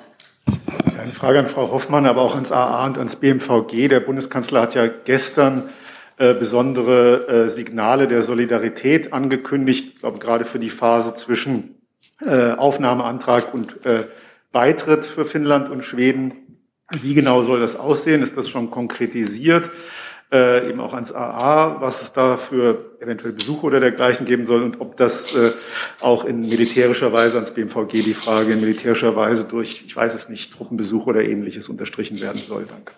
Eine 0.99 1.13
Frage 1.13 1.37
an 1.37 1.45
Frau 1.45 1.69
Hoffmann, 1.69 2.07
aber 2.07 2.21
auch 2.21 2.33
ans 2.33 2.51
AA 2.51 2.87
und 2.87 2.97
ans 2.97 3.17
BMVG. 3.17 3.89
Der 3.89 3.99
Bundeskanzler 3.99 4.61
hat 4.61 4.73
ja 4.73 4.87
gestern 4.87 5.69
äh, 6.17 6.33
besondere 6.33 7.27
äh, 7.27 7.49
Signale 7.49 8.07
der 8.07 8.23
Solidarität 8.23 9.13
angekündigt, 9.13 9.99
glaube 9.99 10.17
gerade 10.17 10.45
für 10.45 10.57
die 10.57 10.71
Phase 10.71 11.13
zwischen 11.13 11.75
äh, 12.21 12.53
Aufnahmeantrag 12.53 13.53
und 13.53 13.85
äh, 13.85 14.05
Beitritt 14.51 15.05
für 15.05 15.25
Finnland 15.25 15.69
und 15.69 15.83
Schweden. 15.83 16.63
Wie 17.03 17.13
genau 17.13 17.43
soll 17.43 17.59
das 17.59 17.75
aussehen? 17.75 18.23
Ist 18.23 18.37
das 18.37 18.49
schon 18.49 18.71
konkretisiert? 18.71 19.69
Äh, 20.31 20.69
eben 20.69 20.79
auch 20.79 20.93
ans 20.93 21.11
AA, 21.11 21.81
was 21.81 22.01
es 22.01 22.13
da 22.13 22.37
für 22.37 22.97
eventuell 22.99 23.33
Besuche 23.33 23.65
oder 23.65 23.79
dergleichen 23.79 24.25
geben 24.25 24.45
soll 24.45 24.63
und 24.63 24.81
ob 24.81 24.97
das 24.97 25.35
äh, 25.35 25.51
auch 26.01 26.25
in 26.25 26.41
militärischer 26.41 27.13
Weise 27.13 27.35
ans 27.35 27.51
BMVG 27.51 28.03
die 28.03 28.13
Frage 28.13 28.53
in 28.53 28.59
militärischer 28.59 29.15
Weise 29.15 29.45
durch, 29.45 29.83
ich 29.85 29.95
weiß 29.95 30.13
es 30.15 30.29
nicht, 30.29 30.53
Truppenbesuche 30.53 31.09
oder 31.09 31.23
ähnliches 31.23 31.69
unterstrichen 31.69 32.19
werden 32.21 32.41
soll. 32.41 32.65
Danke. 32.65 32.93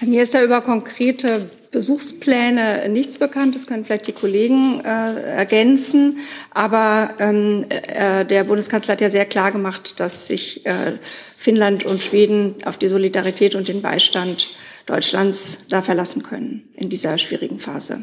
Mir 0.00 0.22
ist 0.22 0.34
da 0.34 0.42
über 0.42 0.60
konkrete 0.60 1.48
Besuchspläne 1.70 2.88
nichts 2.88 3.18
bekannt. 3.18 3.54
Das 3.54 3.66
können 3.66 3.84
vielleicht 3.84 4.06
die 4.06 4.12
Kollegen 4.12 4.80
äh, 4.80 5.20
ergänzen. 5.36 6.18
Aber 6.52 7.14
ähm, 7.18 7.66
äh, 7.68 8.24
der 8.24 8.44
Bundeskanzler 8.44 8.92
hat 8.92 9.00
ja 9.00 9.10
sehr 9.10 9.24
klar 9.24 9.52
gemacht, 9.52 10.00
dass 10.00 10.26
sich 10.26 10.66
äh, 10.66 10.94
Finnland 11.36 11.84
und 11.84 12.02
Schweden 12.02 12.56
auf 12.64 12.78
die 12.78 12.88
Solidarität 12.88 13.54
und 13.54 13.68
den 13.68 13.82
Beistand 13.82 14.56
Deutschlands 14.86 15.66
da 15.68 15.82
verlassen 15.82 16.22
können 16.22 16.68
in 16.74 16.88
dieser 16.88 17.18
schwierigen 17.18 17.58
Phase. 17.58 18.02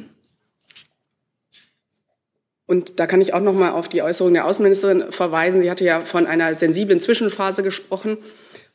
Und 2.65 2.99
da 2.99 3.05
kann 3.05 3.19
ich 3.19 3.33
auch 3.33 3.41
noch 3.41 3.53
mal 3.53 3.71
auf 3.71 3.89
die 3.89 4.01
Äußerung 4.01 4.33
der 4.33 4.45
Außenministerin 4.45 5.11
verweisen. 5.11 5.61
Sie 5.61 5.69
hatte 5.69 5.83
ja 5.83 6.01
von 6.01 6.25
einer 6.25 6.55
sensiblen 6.55 7.01
Zwischenphase 7.01 7.63
gesprochen 7.63 8.17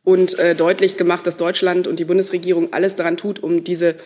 und 0.04 0.38
äh, 0.38 0.54
deutlich 0.54 0.96
gemacht, 0.96 1.26
dass 1.26 1.36
Deutschland 1.38 1.86
und 1.86 1.98
die 1.98 2.04
Bundesregierung 2.04 2.72
alles 2.72 2.94
daran 2.96 3.16
tut, 3.16 3.42
um 3.42 3.64
diese 3.64 3.96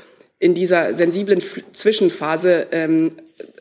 in 0.41 0.55
dieser 0.55 0.95
sensiblen 0.95 1.41
Zwischenphase 1.73 2.67
ähm, 2.73 3.13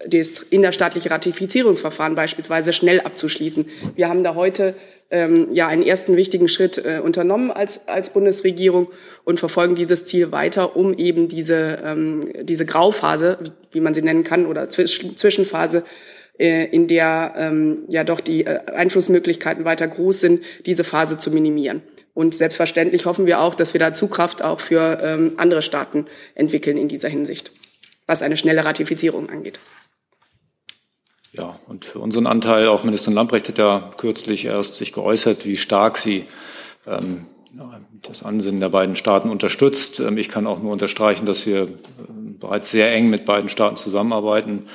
das 0.07 0.39
innerstaatliche 0.39 1.11
Ratifizierungsverfahren 1.11 2.15
beispielsweise 2.15 2.73
schnell 2.73 3.01
abzuschließen. 3.01 3.67
Wir 3.95 4.09
haben 4.09 4.23
da 4.23 4.33
heute 4.33 4.73
ähm, 5.11 5.49
ja 5.51 5.67
einen 5.67 5.83
ersten 5.83 6.15
wichtigen 6.15 6.47
Schritt 6.47 6.77
äh, 6.77 7.01
unternommen 7.03 7.51
als, 7.51 7.87
als 7.87 8.11
Bundesregierung 8.11 8.87
und 9.25 9.39
verfolgen 9.39 9.75
dieses 9.75 10.05
Ziel 10.05 10.31
weiter, 10.31 10.75
um 10.75 10.93
eben 10.93 11.27
diese, 11.27 11.79
ähm, 11.83 12.31
diese 12.43 12.65
Grauphase, 12.65 13.37
wie 13.71 13.81
man 13.81 13.93
sie 13.93 14.01
nennen 14.01 14.23
kann, 14.23 14.45
oder 14.45 14.69
Zwisch 14.69 15.15
Zwischenphase, 15.15 15.83
äh, 16.39 16.65
in 16.65 16.87
der 16.87 17.33
ähm, 17.37 17.79
ja 17.89 18.05
doch 18.05 18.21
die 18.21 18.45
äh, 18.45 18.59
Einflussmöglichkeiten 18.67 19.65
weiter 19.65 19.87
groß 19.87 20.21
sind, 20.21 20.43
diese 20.65 20.85
Phase 20.85 21.17
zu 21.17 21.31
minimieren. 21.31 21.81
Und 22.19 22.35
selbstverständlich 22.35 23.05
hoffen 23.05 23.27
wir 23.27 23.39
auch, 23.39 23.55
dass 23.55 23.71
wir 23.71 23.79
da 23.79 23.93
Zugkraft 23.93 24.41
auch 24.41 24.59
für 24.59 24.99
ähm, 25.01 25.35
andere 25.37 25.61
Staaten 25.61 26.05
entwickeln 26.35 26.75
in 26.75 26.89
dieser 26.89 27.07
Hinsicht, 27.07 27.53
was 28.07 28.21
eine 28.21 28.35
schnelle 28.35 28.65
Ratifizierung 28.65 29.29
angeht. 29.29 29.61
ja, 31.31 31.57
und 31.69 31.85
für 31.85 31.99
unseren 31.99 32.27
Anteil, 32.27 32.67
auch 32.67 32.83
Ministerin 32.83 33.15
Lamprecht 33.15 33.47
hat 33.47 33.57
ja 33.57 33.89
kürzlich 33.95 34.43
erst 34.43 34.75
sich 34.75 34.91
geäußert, 34.91 35.45
wie 35.45 35.55
stark 35.55 35.97
sie 35.97 36.25
ähm, 36.85 37.27
das 38.01 38.23
Ansinnen 38.23 38.59
der 38.59 38.67
beiden 38.67 38.97
Staaten 38.97 39.29
unterstützt. 39.29 40.01
Ähm, 40.01 40.17
ich 40.17 40.27
kann 40.27 40.45
auch 40.45 40.59
nur 40.61 40.73
unterstreichen, 40.73 41.25
dass 41.25 41.45
wir 41.45 41.69
bereits 42.39 42.71
sehr 42.71 42.91
eng 42.93 43.09
mit 43.09 43.25
beiden 43.25 43.49
Staaten 43.49 43.75
zusammenarbeiten. 43.75 44.67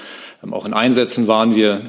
Ähm, 0.43 0.53
auch 0.53 0.65
in 0.65 0.75
Einsätzen 0.75 1.27
waren 1.27 1.55
wir 1.55 1.83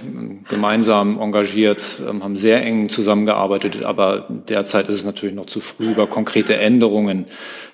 gemeinsam 0.50 1.20
engagiert, 1.20 2.02
haben 2.06 2.38
sehr 2.38 2.64
eng 2.64 2.90
zusammengearbeitet. 2.90 3.86
Aber 3.86 4.28
derzeit 4.30 4.88
ist 4.90 4.96
es 4.96 5.06
natürlich 5.06 5.36
noch 5.36 5.48
zu 5.48 5.60
früh, 5.60 5.92
über 5.92 6.08
konkrete 6.08 6.58
Änderungen 6.58 7.26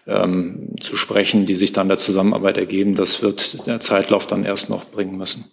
ähm, 0.07 0.75
zu 0.79 0.97
sprechen, 0.97 1.45
die 1.45 1.55
sich 1.55 1.73
dann 1.73 1.87
der 1.87 1.97
Zusammenarbeit 1.97 2.57
ergeben. 2.57 2.95
Das 2.95 3.21
wird 3.21 3.67
der 3.67 3.79
Zeitlauf 3.79 4.27
dann 4.27 4.43
erst 4.43 4.69
noch 4.69 4.85
bringen 4.85 5.17
müssen. 5.17 5.45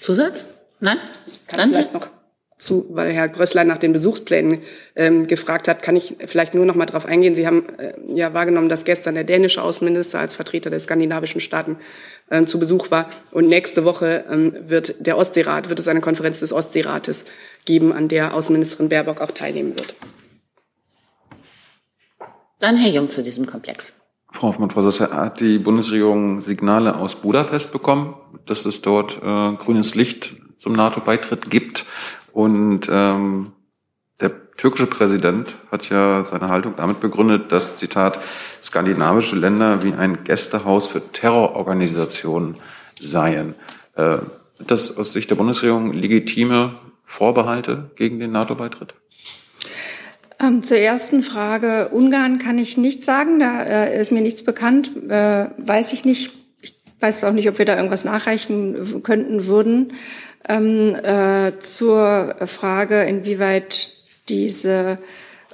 Zusatz? 0.00 0.46
Nein? 0.80 0.98
Ich 1.26 1.46
kann 1.46 1.58
Dann 1.58 1.70
vielleicht 1.70 1.94
noch 1.94 2.08
zu, 2.56 2.86
weil 2.90 3.12
Herr 3.12 3.28
Grössler 3.28 3.64
nach 3.64 3.78
den 3.78 3.92
Besuchsplänen 3.92 4.60
ähm, 4.94 5.26
gefragt 5.26 5.68
hat, 5.68 5.82
kann 5.82 5.96
ich 5.96 6.16
vielleicht 6.26 6.54
nur 6.54 6.64
noch 6.64 6.76
mal 6.76 6.86
darauf 6.86 7.04
eingehen. 7.04 7.34
Sie 7.34 7.46
haben 7.46 7.68
äh, 7.78 7.94
ja 8.08 8.32
wahrgenommen, 8.32 8.68
dass 8.68 8.84
gestern 8.84 9.14
der 9.14 9.24
dänische 9.24 9.62
Außenminister 9.62 10.20
als 10.20 10.34
Vertreter 10.34 10.70
der 10.70 10.80
skandinavischen 10.80 11.40
Staaten 11.40 11.76
äh, 12.30 12.44
zu 12.44 12.58
Besuch 12.58 12.90
war. 12.90 13.10
Und 13.32 13.48
nächste 13.48 13.84
Woche 13.84 14.24
ähm, 14.30 14.54
wird 14.66 15.06
der 15.06 15.18
Ostseerat, 15.18 15.68
wird 15.68 15.80
es 15.80 15.88
eine 15.88 16.00
Konferenz 16.00 16.40
des 16.40 16.52
Ostseerates 16.52 17.24
geben, 17.64 17.92
an 17.92 18.08
der 18.08 18.34
Außenministerin 18.34 18.88
Baerbock 18.88 19.20
auch 19.20 19.32
teilnehmen 19.32 19.76
wird. 19.76 19.96
Dann 22.60 22.76
Herr 22.76 22.90
Jung 22.90 23.10
zu 23.10 23.22
diesem 23.22 23.46
Komplex. 23.46 23.92
Frau 24.32 24.48
Hoffmann, 24.48 24.70
Frau 24.70 24.82
Sasser, 24.82 25.12
hat 25.12 25.40
die 25.40 25.58
Bundesregierung 25.58 26.40
Signale 26.40 26.96
aus 26.96 27.14
Budapest 27.14 27.72
bekommen, 27.72 28.14
dass 28.46 28.64
es 28.64 28.80
dort 28.82 29.18
äh, 29.22 29.56
grünes 29.56 29.94
Licht 29.94 30.34
zum 30.58 30.72
NATO-Beitritt 30.72 31.50
gibt? 31.50 31.84
Und 32.34 32.88
ähm, 32.90 33.52
der 34.20 34.32
türkische 34.56 34.86
Präsident 34.86 35.54
hat 35.70 35.88
ja 35.88 36.24
seine 36.24 36.48
Haltung 36.48 36.74
damit 36.76 36.98
begründet, 36.98 37.52
dass, 37.52 37.76
Zitat, 37.76 38.18
skandinavische 38.60 39.36
Länder 39.36 39.84
wie 39.84 39.94
ein 39.94 40.24
Gästehaus 40.24 40.88
für 40.88 41.12
Terrororganisationen 41.12 42.56
seien. 42.98 43.54
Äh, 43.94 44.18
sind 44.54 44.70
das 44.70 44.96
aus 44.96 45.12
Sicht 45.12 45.30
der 45.30 45.36
Bundesregierung 45.36 45.92
legitime 45.92 46.74
Vorbehalte 47.04 47.90
gegen 47.94 48.18
den 48.18 48.32
NATO-Beitritt? 48.32 48.94
Ähm, 50.40 50.64
zur 50.64 50.78
ersten 50.78 51.22
Frage, 51.22 51.90
Ungarn 51.92 52.38
kann 52.38 52.58
ich 52.58 52.76
nichts 52.76 53.06
sagen, 53.06 53.38
da 53.38 53.62
äh, 53.62 54.00
ist 54.00 54.10
mir 54.10 54.22
nichts 54.22 54.42
bekannt, 54.42 54.90
äh, 55.08 55.46
weiß 55.58 55.92
ich 55.92 56.04
nicht. 56.04 56.43
Ich 57.04 57.16
weiß 57.16 57.24
auch 57.24 57.34
nicht, 57.34 57.50
ob 57.50 57.58
wir 57.58 57.66
da 57.66 57.76
irgendwas 57.76 58.04
nachreichen 58.04 59.02
könnten 59.02 59.46
würden. 59.46 59.92
Ähm, 60.48 60.94
äh, 60.94 61.58
zur 61.58 62.34
Frage, 62.46 63.02
inwieweit 63.02 63.90
diese 64.30 64.98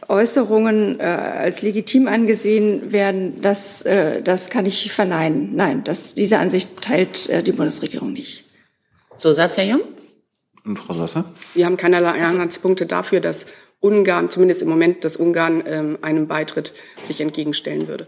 Äußerungen 0.06 1.00
äh, 1.00 1.02
als 1.02 1.62
legitim 1.62 2.06
angesehen 2.06 2.92
werden, 2.92 3.40
das, 3.42 3.82
äh, 3.82 4.22
das 4.22 4.48
kann 4.48 4.64
ich 4.64 4.92
verneinen. 4.92 5.56
Nein, 5.56 5.82
das, 5.82 6.14
diese 6.14 6.38
Ansicht 6.38 6.80
teilt 6.82 7.28
äh, 7.28 7.42
die 7.42 7.52
Bundesregierung 7.52 8.12
nicht. 8.12 8.44
So, 9.16 9.32
Satz, 9.32 9.56
Herr 9.56 9.64
Jung? 9.64 9.82
Und 10.64 10.78
Frau 10.78 10.94
Sasser? 10.94 11.24
Wir 11.54 11.66
haben 11.66 11.76
keinerlei 11.76 12.22
Anhaltspunkte 12.22 12.86
dafür, 12.86 13.20
dass 13.20 13.46
Ungarn, 13.80 14.30
zumindest 14.30 14.62
im 14.62 14.68
Moment, 14.68 15.04
dass 15.04 15.16
Ungarn 15.16 15.64
ähm, 15.66 15.98
einem 16.02 16.28
Beitritt 16.28 16.72
sich 17.02 17.20
entgegenstellen 17.20 17.88
würde. 17.88 18.06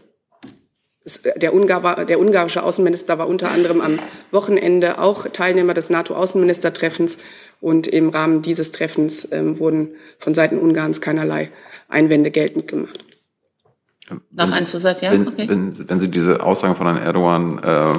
Der, 1.37 1.53
Ungar 1.53 1.83
war, 1.83 2.05
der 2.05 2.21
ungarische 2.21 2.63
Außenminister 2.63 3.19
war 3.19 3.29
unter 3.29 3.51
anderem 3.51 3.81
am 3.81 3.99
Wochenende 4.31 4.99
auch 4.99 5.27
Teilnehmer 5.27 5.75
des 5.75 5.91
NATO-Außenministertreffens 5.91 7.19
und 7.61 7.89
im 7.89 8.09
Rahmen 8.09 8.43
dieses 8.43 8.71
Treffens 8.71 9.29
ähm, 9.33 9.59
wurden 9.59 9.97
von 10.19 10.35
Seiten 10.35 10.59
Ungarns 10.59 11.01
keinerlei 11.01 11.51
Einwände 11.89 12.31
geltend 12.31 12.69
gemacht. 12.69 13.05
Noch 14.31 14.53
ein 14.53 14.67
Zusatz, 14.67 15.01
ja? 15.01 15.13
Wenn, 15.13 15.29
okay. 15.29 15.49
wenn, 15.49 15.89
wenn 15.89 16.01
Sie 16.01 16.09
diese 16.09 16.43
Aussagen 16.43 16.75
von 16.75 16.87
Herrn 16.87 17.03
Erdogan 17.03 17.59
äh, 17.63 17.99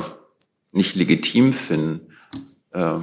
nicht 0.71 0.95
legitim 0.95 1.53
finden, 1.53 2.13
äh, 2.71 2.95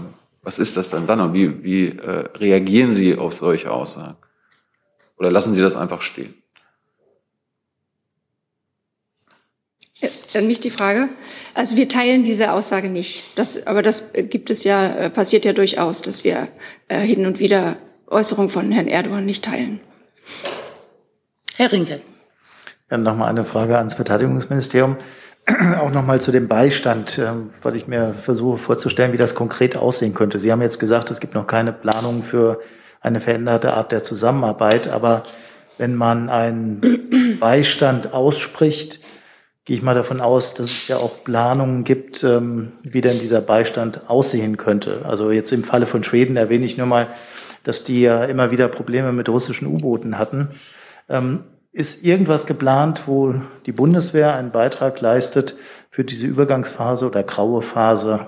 was 0.42 0.58
ist 0.58 0.76
das 0.76 0.90
dann 0.90 1.06
dann 1.06 1.20
und 1.20 1.34
wie, 1.34 1.62
wie 1.62 1.88
äh, 1.88 2.24
reagieren 2.36 2.92
Sie 2.92 3.16
auf 3.16 3.34
solche 3.34 3.70
Aussagen? 3.70 4.16
Oder 5.18 5.30
lassen 5.30 5.54
Sie 5.54 5.60
das 5.60 5.76
einfach 5.76 6.02
stehen? 6.02 6.34
An 10.34 10.46
mich 10.46 10.60
die 10.60 10.70
Frage. 10.70 11.08
Also 11.54 11.76
wir 11.76 11.88
teilen 11.88 12.22
diese 12.22 12.52
Aussage 12.52 12.88
nicht. 12.88 13.36
Das, 13.36 13.66
aber 13.66 13.82
das 13.82 14.12
gibt 14.14 14.50
es 14.50 14.62
ja, 14.64 14.86
äh, 14.86 15.10
passiert 15.10 15.44
ja 15.44 15.52
durchaus, 15.52 16.02
dass 16.02 16.22
wir 16.22 16.48
äh, 16.88 17.00
hin 17.00 17.26
und 17.26 17.40
wieder 17.40 17.76
Äußerungen 18.06 18.50
von 18.50 18.70
Herrn 18.70 18.88
Erdogan 18.88 19.24
nicht 19.24 19.44
teilen. 19.44 19.80
Herr 21.56 21.72
Rinke. 21.72 22.00
Ja, 22.90 22.98
nochmal 22.98 23.28
eine 23.28 23.44
Frage 23.44 23.76
ans 23.76 23.94
Verteidigungsministerium. 23.94 24.96
Auch 25.78 25.90
nochmal 25.90 26.20
zu 26.20 26.32
dem 26.32 26.48
Beistand, 26.48 27.18
ähm, 27.18 27.50
weil 27.62 27.76
ich 27.76 27.86
mir 27.86 28.14
versuche 28.14 28.58
vorzustellen, 28.58 29.12
wie 29.12 29.16
das 29.16 29.34
konkret 29.34 29.76
aussehen 29.76 30.14
könnte. 30.14 30.38
Sie 30.38 30.52
haben 30.52 30.62
jetzt 30.62 30.78
gesagt, 30.78 31.10
es 31.10 31.20
gibt 31.20 31.34
noch 31.34 31.46
keine 31.46 31.72
Planung 31.72 32.22
für 32.22 32.60
eine 33.00 33.20
veränderte 33.20 33.74
Art 33.74 33.92
der 33.92 34.02
Zusammenarbeit. 34.02 34.88
Aber 34.88 35.24
wenn 35.78 35.94
man 35.94 36.28
einen 36.28 37.36
Beistand 37.40 38.12
ausspricht, 38.12 39.00
gehe 39.70 39.76
ich 39.76 39.84
mal 39.84 39.94
davon 39.94 40.20
aus, 40.20 40.52
dass 40.54 40.66
es 40.66 40.88
ja 40.88 40.96
auch 40.96 41.22
Planungen 41.22 41.84
gibt, 41.84 42.24
ähm, 42.24 42.72
wie 42.82 43.02
denn 43.02 43.20
dieser 43.20 43.40
Beistand 43.40 44.10
aussehen 44.10 44.56
könnte. 44.56 45.02
Also 45.04 45.30
jetzt 45.30 45.52
im 45.52 45.62
Falle 45.62 45.86
von 45.86 46.02
Schweden 46.02 46.36
erwähne 46.36 46.64
ich 46.64 46.76
nur 46.76 46.88
mal, 46.88 47.06
dass 47.62 47.84
die 47.84 48.00
ja 48.00 48.24
immer 48.24 48.50
wieder 48.50 48.66
Probleme 48.66 49.12
mit 49.12 49.28
russischen 49.28 49.68
U-Booten 49.68 50.18
hatten. 50.18 50.56
Ähm, 51.08 51.44
ist 51.70 52.04
irgendwas 52.04 52.48
geplant, 52.48 53.06
wo 53.06 53.42
die 53.64 53.70
Bundeswehr 53.70 54.34
einen 54.34 54.50
Beitrag 54.50 55.00
leistet 55.00 55.54
für 55.88 56.02
diese 56.02 56.26
Übergangsphase 56.26 57.06
oder 57.06 57.22
graue 57.22 57.62
Phase, 57.62 58.26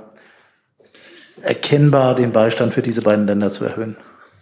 erkennbar 1.40 2.14
den 2.14 2.30
Beistand 2.30 2.72
für 2.72 2.82
diese 2.82 3.02
beiden 3.02 3.26
Länder 3.26 3.50
zu 3.50 3.64
erhöhen? 3.64 3.96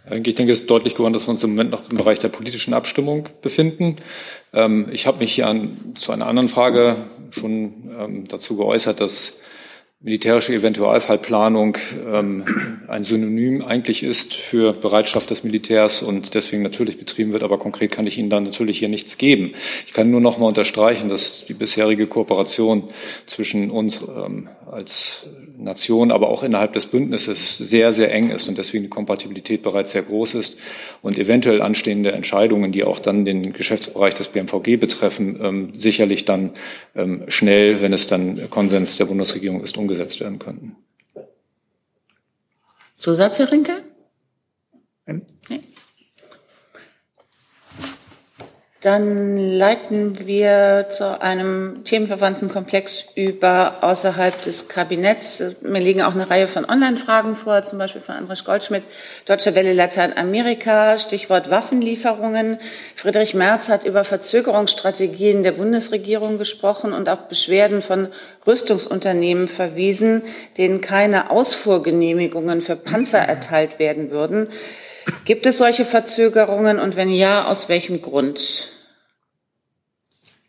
Ich 0.09 0.35
denke, 0.35 0.51
es 0.51 0.61
ist 0.61 0.69
deutlich 0.69 0.95
geworden, 0.95 1.13
dass 1.13 1.27
wir 1.27 1.31
uns 1.31 1.43
im 1.43 1.51
Moment 1.51 1.69
noch 1.69 1.89
im 1.91 1.97
Bereich 1.97 2.17
der 2.17 2.29
politischen 2.29 2.73
Abstimmung 2.73 3.29
befinden. 3.41 3.97
Ähm, 4.51 4.87
ich 4.91 5.05
habe 5.05 5.19
mich 5.19 5.33
hier 5.33 5.47
an, 5.47 5.93
zu 5.95 6.11
einer 6.11 6.25
anderen 6.25 6.49
Frage 6.49 6.95
schon 7.29 7.91
ähm, 7.97 8.27
dazu 8.27 8.57
geäußert, 8.57 8.99
dass 8.99 9.37
militärische 9.99 10.53
Eventualfallplanung 10.55 11.77
ähm, 12.11 12.43
ein 12.87 13.03
Synonym 13.03 13.63
eigentlich 13.63 14.01
ist 14.01 14.33
für 14.33 14.73
Bereitschaft 14.73 15.29
des 15.29 15.43
Militärs 15.43 16.01
und 16.01 16.33
deswegen 16.33 16.63
natürlich 16.63 16.97
betrieben 16.97 17.31
wird. 17.31 17.43
Aber 17.43 17.59
konkret 17.59 17.91
kann 17.91 18.07
ich 18.07 18.17
Ihnen 18.17 18.31
da 18.31 18.39
natürlich 18.39 18.79
hier 18.79 18.89
nichts 18.89 19.19
geben. 19.19 19.53
Ich 19.85 19.93
kann 19.93 20.09
nur 20.09 20.19
noch 20.19 20.39
mal 20.39 20.47
unterstreichen, 20.47 21.09
dass 21.09 21.45
die 21.45 21.53
bisherige 21.53 22.07
Kooperation 22.07 22.85
zwischen 23.27 23.69
uns 23.69 24.03
als 24.65 25.27
Nation, 25.63 26.11
aber 26.11 26.29
auch 26.29 26.43
innerhalb 26.43 26.73
des 26.73 26.85
Bündnisses 26.85 27.57
sehr, 27.57 27.93
sehr 27.93 28.13
eng 28.13 28.29
ist 28.29 28.47
und 28.47 28.57
deswegen 28.57 28.83
die 28.83 28.89
Kompatibilität 28.89 29.63
bereits 29.63 29.91
sehr 29.91 30.03
groß 30.03 30.35
ist 30.35 30.57
und 31.01 31.17
eventuell 31.17 31.61
anstehende 31.61 32.11
Entscheidungen, 32.11 32.71
die 32.71 32.83
auch 32.83 32.99
dann 32.99 33.25
den 33.25 33.53
Geschäftsbereich 33.53 34.13
des 34.13 34.29
BMVG 34.29 34.77
betreffen, 34.77 35.39
ähm, 35.41 35.73
sicherlich 35.77 36.25
dann 36.25 36.51
ähm, 36.95 37.23
schnell, 37.27 37.81
wenn 37.81 37.93
es 37.93 38.07
dann 38.07 38.49
Konsens 38.49 38.97
der 38.97 39.05
Bundesregierung 39.05 39.63
ist, 39.63 39.77
umgesetzt 39.77 40.19
werden 40.19 40.39
könnten. 40.39 40.75
Zusatz, 42.97 43.39
Herr 43.39 43.51
Rinke? 43.51 43.73
Nee. 45.05 45.61
Dann 48.81 49.37
leiten 49.37 50.25
wir 50.25 50.87
zu 50.89 51.21
einem 51.21 51.83
themenverwandten 51.83 52.49
Komplex 52.49 53.05
über 53.13 53.75
außerhalb 53.81 54.41
des 54.41 54.69
Kabinetts. 54.69 55.43
Mir 55.61 55.79
liegen 55.79 56.01
auch 56.01 56.15
eine 56.15 56.27
Reihe 56.27 56.47
von 56.47 56.65
Online-Fragen 56.65 57.35
vor, 57.35 57.63
zum 57.63 57.77
Beispiel 57.77 58.01
von 58.01 58.15
Andras 58.15 58.43
Goldschmidt, 58.43 58.81
Deutsche 59.25 59.53
Welle 59.53 59.73
Lateinamerika, 59.73 60.97
Stichwort 60.97 61.51
Waffenlieferungen. 61.51 62.57
Friedrich 62.95 63.35
Merz 63.35 63.69
hat 63.69 63.83
über 63.83 64.03
Verzögerungsstrategien 64.03 65.43
der 65.43 65.51
Bundesregierung 65.51 66.39
gesprochen 66.39 66.91
und 66.91 67.07
auf 67.07 67.27
Beschwerden 67.27 67.83
von 67.83 68.07
Rüstungsunternehmen 68.47 69.47
verwiesen, 69.47 70.23
denen 70.57 70.81
keine 70.81 71.29
Ausfuhrgenehmigungen 71.29 72.61
für 72.61 72.77
Panzer 72.77 73.19
erteilt 73.19 73.77
werden 73.77 74.09
würden. 74.09 74.47
Gibt 75.25 75.45
es 75.45 75.57
solche 75.57 75.85
Verzögerungen 75.85 76.79
und 76.79 76.95
wenn 76.95 77.09
ja, 77.09 77.45
aus 77.45 77.69
welchem 77.69 78.01
Grund? 78.01 78.71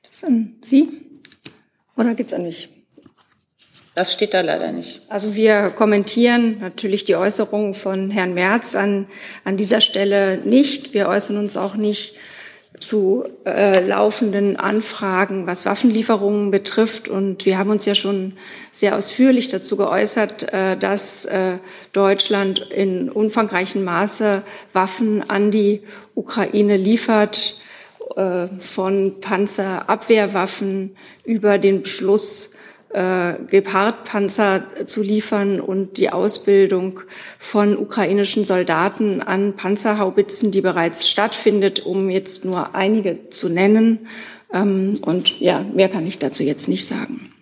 Das 0.02 0.24
an 0.24 0.56
Sie 0.62 0.88
oder 1.96 2.14
gibt 2.14 2.32
es 2.32 2.36
an 2.36 2.44
mich? 2.44 2.68
Das 3.94 4.12
steht 4.12 4.32
da 4.32 4.40
leider 4.40 4.72
nicht. 4.72 5.02
Also 5.08 5.34
wir 5.34 5.70
kommentieren 5.70 6.60
natürlich 6.60 7.04
die 7.04 7.14
Äußerungen 7.14 7.74
von 7.74 8.10
Herrn 8.10 8.32
Merz 8.32 8.74
an, 8.74 9.06
an 9.44 9.58
dieser 9.58 9.82
Stelle 9.82 10.38
nicht. 10.38 10.94
Wir 10.94 11.08
äußern 11.08 11.36
uns 11.36 11.58
auch 11.58 11.74
nicht 11.74 12.14
zu 12.82 13.24
äh, 13.44 13.84
laufenden 13.86 14.56
Anfragen, 14.56 15.46
was 15.46 15.64
Waffenlieferungen 15.64 16.50
betrifft. 16.50 17.08
Und 17.08 17.46
wir 17.46 17.56
haben 17.58 17.70
uns 17.70 17.86
ja 17.86 17.94
schon 17.94 18.34
sehr 18.72 18.96
ausführlich 18.96 19.48
dazu 19.48 19.76
geäußert, 19.76 20.52
äh, 20.52 20.76
dass 20.76 21.24
äh, 21.24 21.58
Deutschland 21.92 22.58
in 22.58 23.08
umfangreichem 23.08 23.84
Maße 23.84 24.42
Waffen 24.72 25.28
an 25.30 25.50
die 25.50 25.82
Ukraine 26.14 26.76
liefert, 26.76 27.56
äh, 28.16 28.48
von 28.58 29.20
Panzerabwehrwaffen 29.20 30.96
über 31.24 31.58
den 31.58 31.82
Beschluss 31.82 32.50
äh, 32.92 33.34
Gepard-Panzer 33.48 34.86
zu 34.86 35.02
liefern 35.02 35.60
und 35.60 35.96
die 35.98 36.10
Ausbildung 36.10 37.00
von 37.38 37.76
ukrainischen 37.76 38.44
Soldaten 38.44 39.20
an 39.20 39.56
Panzerhaubitzen, 39.56 40.50
die 40.50 40.60
bereits 40.60 41.08
stattfindet, 41.08 41.80
um 41.80 42.10
jetzt 42.10 42.44
nur 42.44 42.74
einige 42.74 43.30
zu 43.30 43.48
nennen. 43.48 44.08
Ähm, 44.52 44.94
und 45.02 45.40
ja, 45.40 45.64
mehr 45.74 45.88
kann 45.88 46.06
ich 46.06 46.18
dazu 46.18 46.42
jetzt 46.42 46.68
nicht 46.68 46.86
sagen. 46.86 47.32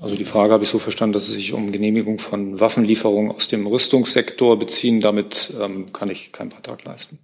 Also 0.00 0.16
die 0.16 0.24
Frage 0.24 0.52
habe 0.52 0.64
ich 0.64 0.70
so 0.70 0.80
verstanden, 0.80 1.12
dass 1.12 1.28
es 1.28 1.34
sich 1.34 1.52
um 1.52 1.70
Genehmigung 1.70 2.18
von 2.18 2.58
Waffenlieferungen 2.58 3.30
aus 3.30 3.46
dem 3.46 3.66
Rüstungssektor 3.68 4.58
beziehen. 4.58 5.00
Damit 5.00 5.52
ähm, 5.60 5.92
kann 5.92 6.10
ich 6.10 6.32
keinen 6.32 6.48
Beitrag 6.48 6.82
leisten. 6.84 7.20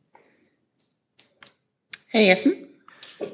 Herr 2.06 2.22
Jessen? 2.22 2.54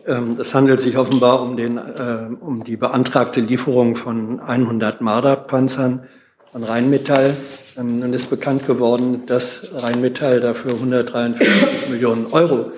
Ähm, 0.07 0.39
es 0.41 0.55
handelt 0.55 0.81
sich 0.81 0.97
offenbar 0.97 1.43
um, 1.43 1.57
den, 1.57 1.77
äh, 1.77 2.29
um 2.41 2.65
die 2.65 2.77
beantragte 2.77 3.41
Lieferung 3.41 3.97
von 3.97 4.41
100 4.41 5.01
Marder-Panzern 5.01 6.07
von 6.53 6.65
Rheinmetall. 6.65 7.37
Ähm, 7.77 7.99
nun 7.99 8.13
ist 8.13 8.31
bekannt 8.31 8.67
geworden, 8.67 9.27
dass 9.27 9.69
Rheinmetall 9.75 10.41
dafür 10.41 10.73
143 10.75 11.91
Millionen 11.91 12.27
Euro 12.29 12.73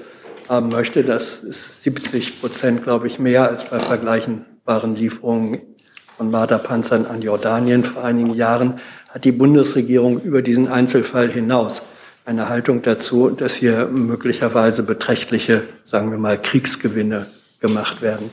haben 0.49 0.69
möchte. 0.69 1.05
Das 1.05 1.41
ist 1.41 1.83
70 1.83 2.41
Prozent, 2.41 2.83
glaube 2.83 3.07
ich, 3.07 3.19
mehr 3.19 3.49
als 3.49 3.65
bei 3.65 3.79
vergleichbaren 3.79 4.97
Lieferungen 4.97 5.61
von 6.17 6.31
Marder-Panzern 6.31 7.07
an 7.07 7.23
Jordanien 7.23 7.85
vor 7.85 8.03
einigen 8.03 8.35
Jahren. 8.35 8.81
Hat 9.11 9.25
die 9.25 9.33
Bundesregierung 9.33 10.21
über 10.21 10.43
diesen 10.43 10.69
Einzelfall 10.69 11.31
hinaus 11.31 11.83
eine 12.27 12.49
Haltung 12.49 12.83
dazu, 12.83 13.31
dass 13.31 13.55
hier 13.55 13.87
möglicherweise 13.87 14.83
beträchtliche, 14.83 15.63
sagen 15.85 16.11
wir 16.11 16.19
mal, 16.19 16.41
Kriegsgewinne 16.41 17.31
gemacht 17.61 18.03
werden? 18.03 18.33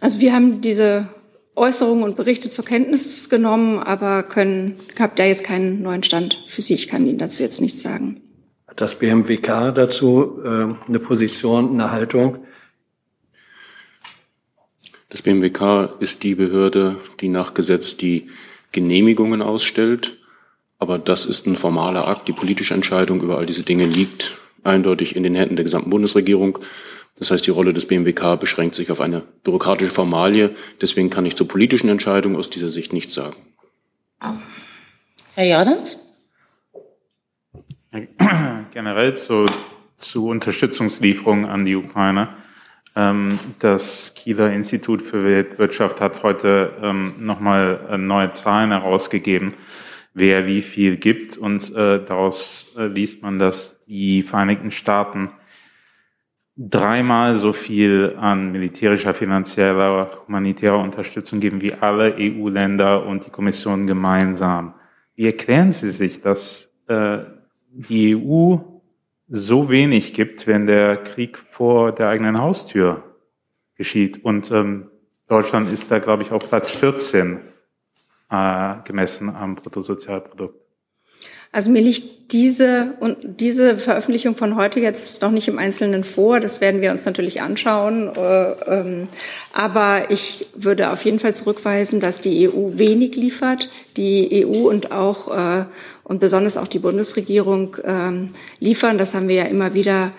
Also 0.00 0.20
wir 0.20 0.32
haben 0.32 0.60
diese 0.62 1.08
Äußerungen 1.56 2.04
und 2.04 2.16
Berichte 2.16 2.48
zur 2.48 2.64
Kenntnis 2.64 3.28
genommen, 3.28 3.78
aber 3.78 4.22
können, 4.22 4.76
habe 4.98 5.12
da 5.14 5.24
jetzt 5.24 5.44
keinen 5.44 5.82
neuen 5.82 6.02
Stand 6.02 6.42
für 6.48 6.62
Sie. 6.62 6.74
Ich 6.74 6.88
kann 6.88 7.06
Ihnen 7.06 7.18
dazu 7.18 7.42
jetzt 7.42 7.60
nichts 7.60 7.82
sagen. 7.82 8.22
Hat 8.66 8.80
das 8.80 8.98
BMWK 8.98 9.72
dazu 9.74 10.40
äh, 10.42 10.88
eine 10.88 10.98
Position, 10.98 11.74
eine 11.74 11.92
Haltung? 11.92 12.38
Das 15.10 15.22
BMWK 15.22 16.00
ist 16.00 16.22
die 16.22 16.34
Behörde, 16.34 16.96
die 17.20 17.28
nach 17.28 17.54
Gesetz 17.54 17.96
die 17.96 18.30
Genehmigungen 18.74 19.40
ausstellt. 19.40 20.18
Aber 20.78 20.98
das 20.98 21.24
ist 21.24 21.46
ein 21.46 21.56
formaler 21.56 22.06
Akt. 22.06 22.28
Die 22.28 22.32
politische 22.32 22.74
Entscheidung 22.74 23.22
über 23.22 23.38
all 23.38 23.46
diese 23.46 23.62
Dinge 23.62 23.86
liegt 23.86 24.36
eindeutig 24.62 25.16
in 25.16 25.22
den 25.22 25.34
Händen 25.34 25.56
der 25.56 25.64
gesamten 25.64 25.88
Bundesregierung. 25.88 26.58
Das 27.18 27.30
heißt, 27.30 27.46
die 27.46 27.50
Rolle 27.50 27.72
des 27.72 27.86
BMWK 27.86 28.38
beschränkt 28.38 28.74
sich 28.74 28.90
auf 28.90 29.00
eine 29.00 29.22
bürokratische 29.44 29.90
Formalie. 29.90 30.54
Deswegen 30.80 31.10
kann 31.10 31.24
ich 31.24 31.36
zur 31.36 31.48
politischen 31.48 31.88
Entscheidung 31.88 32.36
aus 32.36 32.50
dieser 32.50 32.70
Sicht 32.70 32.92
nichts 32.92 33.14
sagen. 33.14 33.36
Herr 35.36 35.46
Jordans? 35.46 35.96
Generell 38.72 39.16
zu, 39.16 39.46
zu 39.98 40.26
Unterstützungslieferungen 40.26 41.44
an 41.44 41.64
die 41.64 41.76
Ukraine. 41.76 42.36
Ähm, 42.96 43.38
das 43.58 44.14
Kieler 44.14 44.52
Institut 44.52 45.02
für 45.02 45.24
Weltwirtschaft 45.24 46.00
hat 46.00 46.22
heute 46.22 46.72
ähm, 46.80 47.12
nochmal 47.18 47.80
äh, 47.90 47.98
neue 47.98 48.30
Zahlen 48.30 48.70
herausgegeben, 48.70 49.54
wer 50.12 50.46
wie 50.46 50.62
viel 50.62 50.96
gibt. 50.96 51.36
Und 51.36 51.74
äh, 51.74 52.04
daraus 52.04 52.72
äh, 52.76 52.86
liest 52.86 53.22
man, 53.22 53.38
dass 53.38 53.80
die 53.86 54.22
Vereinigten 54.22 54.70
Staaten 54.70 55.30
dreimal 56.56 57.34
so 57.34 57.52
viel 57.52 58.14
an 58.16 58.52
militärischer, 58.52 59.12
finanzieller, 59.12 60.22
humanitärer 60.26 60.78
Unterstützung 60.78 61.40
geben 61.40 61.60
wie 61.60 61.72
alle 61.72 62.14
EU-Länder 62.16 63.04
und 63.06 63.26
die 63.26 63.30
Kommission 63.30 63.88
gemeinsam. 63.88 64.74
Wie 65.16 65.26
erklären 65.26 65.72
Sie 65.72 65.90
sich, 65.90 66.20
dass 66.20 66.72
die 67.72 68.16
EU 68.16 68.58
so 69.36 69.68
wenig 69.68 70.14
gibt, 70.14 70.46
wenn 70.46 70.66
der 70.66 70.96
Krieg 70.96 71.36
vor 71.38 71.90
der 71.90 72.08
eigenen 72.08 72.38
Haustür 72.38 73.02
geschieht. 73.74 74.24
Und 74.24 74.52
ähm, 74.52 74.90
Deutschland 75.26 75.72
ist 75.72 75.90
da, 75.90 75.98
glaube 75.98 76.22
ich, 76.22 76.30
auf 76.30 76.48
Platz 76.48 76.70
14 76.70 77.40
äh, 78.30 78.74
gemessen 78.84 79.34
am 79.34 79.56
Bruttosozialprodukt. 79.56 80.63
Also 81.54 81.70
mir 81.70 81.82
liegt 81.82 82.32
diese 82.32 82.94
und 82.98 83.40
diese 83.40 83.78
Veröffentlichung 83.78 84.36
von 84.36 84.56
heute 84.56 84.80
jetzt 84.80 85.22
noch 85.22 85.30
nicht 85.30 85.46
im 85.46 85.58
Einzelnen 85.58 86.02
vor. 86.02 86.40
Das 86.40 86.60
werden 86.60 86.80
wir 86.80 86.90
uns 86.90 87.04
natürlich 87.04 87.42
anschauen. 87.42 88.10
Äh, 88.16 88.50
ähm, 88.66 89.08
aber 89.52 90.10
ich 90.10 90.48
würde 90.56 90.90
auf 90.90 91.04
jeden 91.04 91.20
Fall 91.20 91.36
zurückweisen, 91.36 92.00
dass 92.00 92.20
die 92.20 92.48
EU 92.48 92.70
wenig 92.72 93.14
liefert. 93.14 93.68
Die 93.96 94.44
EU 94.44 94.68
und 94.68 94.90
auch 94.90 95.28
äh, 95.28 95.66
und 96.02 96.18
besonders 96.18 96.56
auch 96.56 96.66
die 96.66 96.80
Bundesregierung 96.80 97.76
ähm, 97.84 98.32
liefern. 98.58 98.98
Das 98.98 99.14
haben 99.14 99.28
wir 99.28 99.36
ja 99.36 99.44
immer 99.44 99.74
wieder 99.74 100.10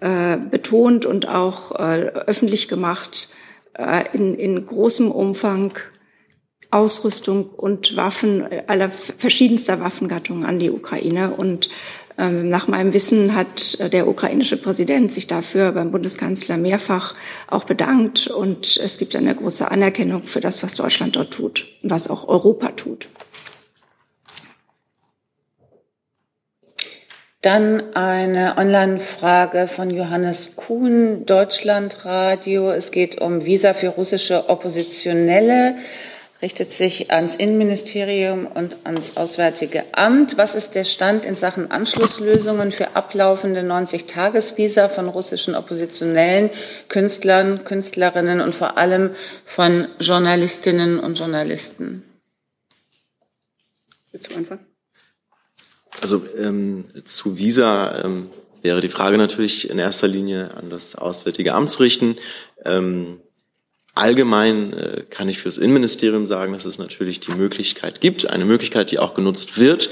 äh, 0.00 0.36
betont 0.36 1.06
und 1.06 1.26
auch 1.26 1.72
öffentlich 1.72 2.68
gemacht 2.68 3.30
in, 4.12 4.34
in 4.34 4.66
großem 4.66 5.10
Umfang 5.10 5.72
Ausrüstung 6.72 7.50
und 7.50 7.96
Waffen 7.96 8.46
aller 8.66 8.90
verschiedenster 8.90 9.78
Waffengattungen 9.80 10.44
an 10.44 10.58
die 10.58 10.70
Ukraine. 10.70 11.30
Und 11.30 11.68
ähm, 12.18 12.48
nach 12.48 12.66
meinem 12.66 12.92
Wissen 12.94 13.34
hat 13.34 13.78
äh, 13.78 13.90
der 13.90 14.08
ukrainische 14.08 14.56
Präsident 14.56 15.12
sich 15.12 15.26
dafür 15.26 15.72
beim 15.72 15.90
Bundeskanzler 15.90 16.56
mehrfach 16.56 17.14
auch 17.46 17.64
bedankt. 17.64 18.26
Und 18.26 18.78
es 18.82 18.98
gibt 18.98 19.14
eine 19.14 19.34
große 19.34 19.70
Anerkennung 19.70 20.26
für 20.26 20.40
das, 20.40 20.62
was 20.62 20.74
Deutschland 20.74 21.16
dort 21.16 21.32
tut 21.32 21.66
und 21.82 21.90
was 21.90 22.08
auch 22.08 22.28
Europa 22.28 22.68
tut. 22.68 23.06
Dann 27.42 27.94
eine 27.94 28.54
Online-Frage 28.56 29.66
von 29.66 29.90
Johannes 29.90 30.54
Kuhn, 30.54 31.26
Deutschlandradio. 31.26 32.70
Es 32.70 32.92
geht 32.92 33.20
um 33.20 33.44
Visa 33.44 33.74
für 33.74 33.88
russische 33.88 34.48
Oppositionelle 34.48 35.74
richtet 36.42 36.72
sich 36.72 37.12
ans 37.12 37.36
Innenministerium 37.36 38.46
und 38.46 38.76
ans 38.84 39.16
Auswärtige 39.16 39.84
Amt. 39.92 40.36
Was 40.36 40.56
ist 40.56 40.74
der 40.74 40.84
Stand 40.84 41.24
in 41.24 41.36
Sachen 41.36 41.70
Anschlusslösungen 41.70 42.72
für 42.72 42.96
ablaufende 42.96 43.60
90-Tages-Visa 43.60 44.88
von 44.88 45.08
russischen 45.08 45.54
Oppositionellen, 45.54 46.50
Künstlern, 46.88 47.64
Künstlerinnen 47.64 48.40
und 48.40 48.56
vor 48.56 48.76
allem 48.76 49.12
von 49.44 49.86
Journalistinnen 50.00 50.98
und 50.98 51.16
Journalisten? 51.16 52.02
Willst 54.10 54.32
du 54.32 54.36
anfangen? 54.36 54.66
Also 56.00 56.26
ähm, 56.36 56.86
zu 57.04 57.38
Visa 57.38 58.02
ähm, 58.04 58.30
wäre 58.62 58.80
die 58.80 58.88
Frage 58.88 59.16
natürlich 59.16 59.70
in 59.70 59.78
erster 59.78 60.08
Linie 60.08 60.54
an 60.54 60.70
das 60.70 60.96
Auswärtige 60.96 61.54
Amt 61.54 61.70
zu 61.70 61.80
richten. 61.80 62.16
Ähm, 62.64 63.20
Allgemein 63.94 64.72
äh, 64.72 65.04
kann 65.10 65.28
ich 65.28 65.38
fürs 65.38 65.58
Innenministerium 65.58 66.26
sagen, 66.26 66.54
dass 66.54 66.64
es 66.64 66.78
natürlich 66.78 67.20
die 67.20 67.34
Möglichkeit 67.34 68.00
gibt, 68.00 68.28
eine 68.28 68.46
Möglichkeit, 68.46 68.90
die 68.90 68.98
auch 68.98 69.12
genutzt 69.12 69.58
wird, 69.58 69.90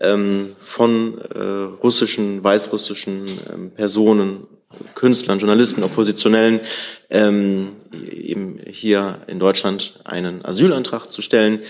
ähm, 0.00 0.56
von 0.62 1.18
äh, 1.18 1.38
russischen, 1.82 2.42
weißrussischen 2.42 3.26
ähm, 3.52 3.70
Personen, 3.72 4.46
Künstlern, 4.94 5.38
Journalisten, 5.38 5.82
Oppositionellen, 5.82 6.60
ähm, 7.10 7.76
eben 8.10 8.58
hier 8.66 9.20
in 9.26 9.38
Deutschland 9.38 10.00
einen 10.04 10.42
Asylantrag 10.42 11.12
zu 11.12 11.20
stellen, 11.20 11.60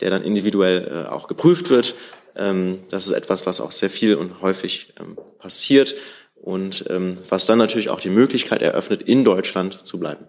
der 0.00 0.10
dann 0.10 0.22
individuell 0.22 1.06
äh, 1.06 1.08
auch 1.08 1.26
geprüft 1.26 1.70
wird. 1.70 1.94
Das 2.32 3.06
ist 3.06 3.10
etwas, 3.10 3.44
was 3.44 3.60
auch 3.60 3.72
sehr 3.72 3.90
viel 3.90 4.14
und 4.14 4.40
häufig 4.40 4.94
passiert 5.40 5.96
und 6.36 6.84
was 7.28 7.44
dann 7.44 7.58
natürlich 7.58 7.90
auch 7.90 8.00
die 8.00 8.08
Möglichkeit 8.08 8.62
eröffnet, 8.62 9.02
in 9.02 9.24
Deutschland 9.24 9.84
zu 9.84 9.98
bleiben. 9.98 10.26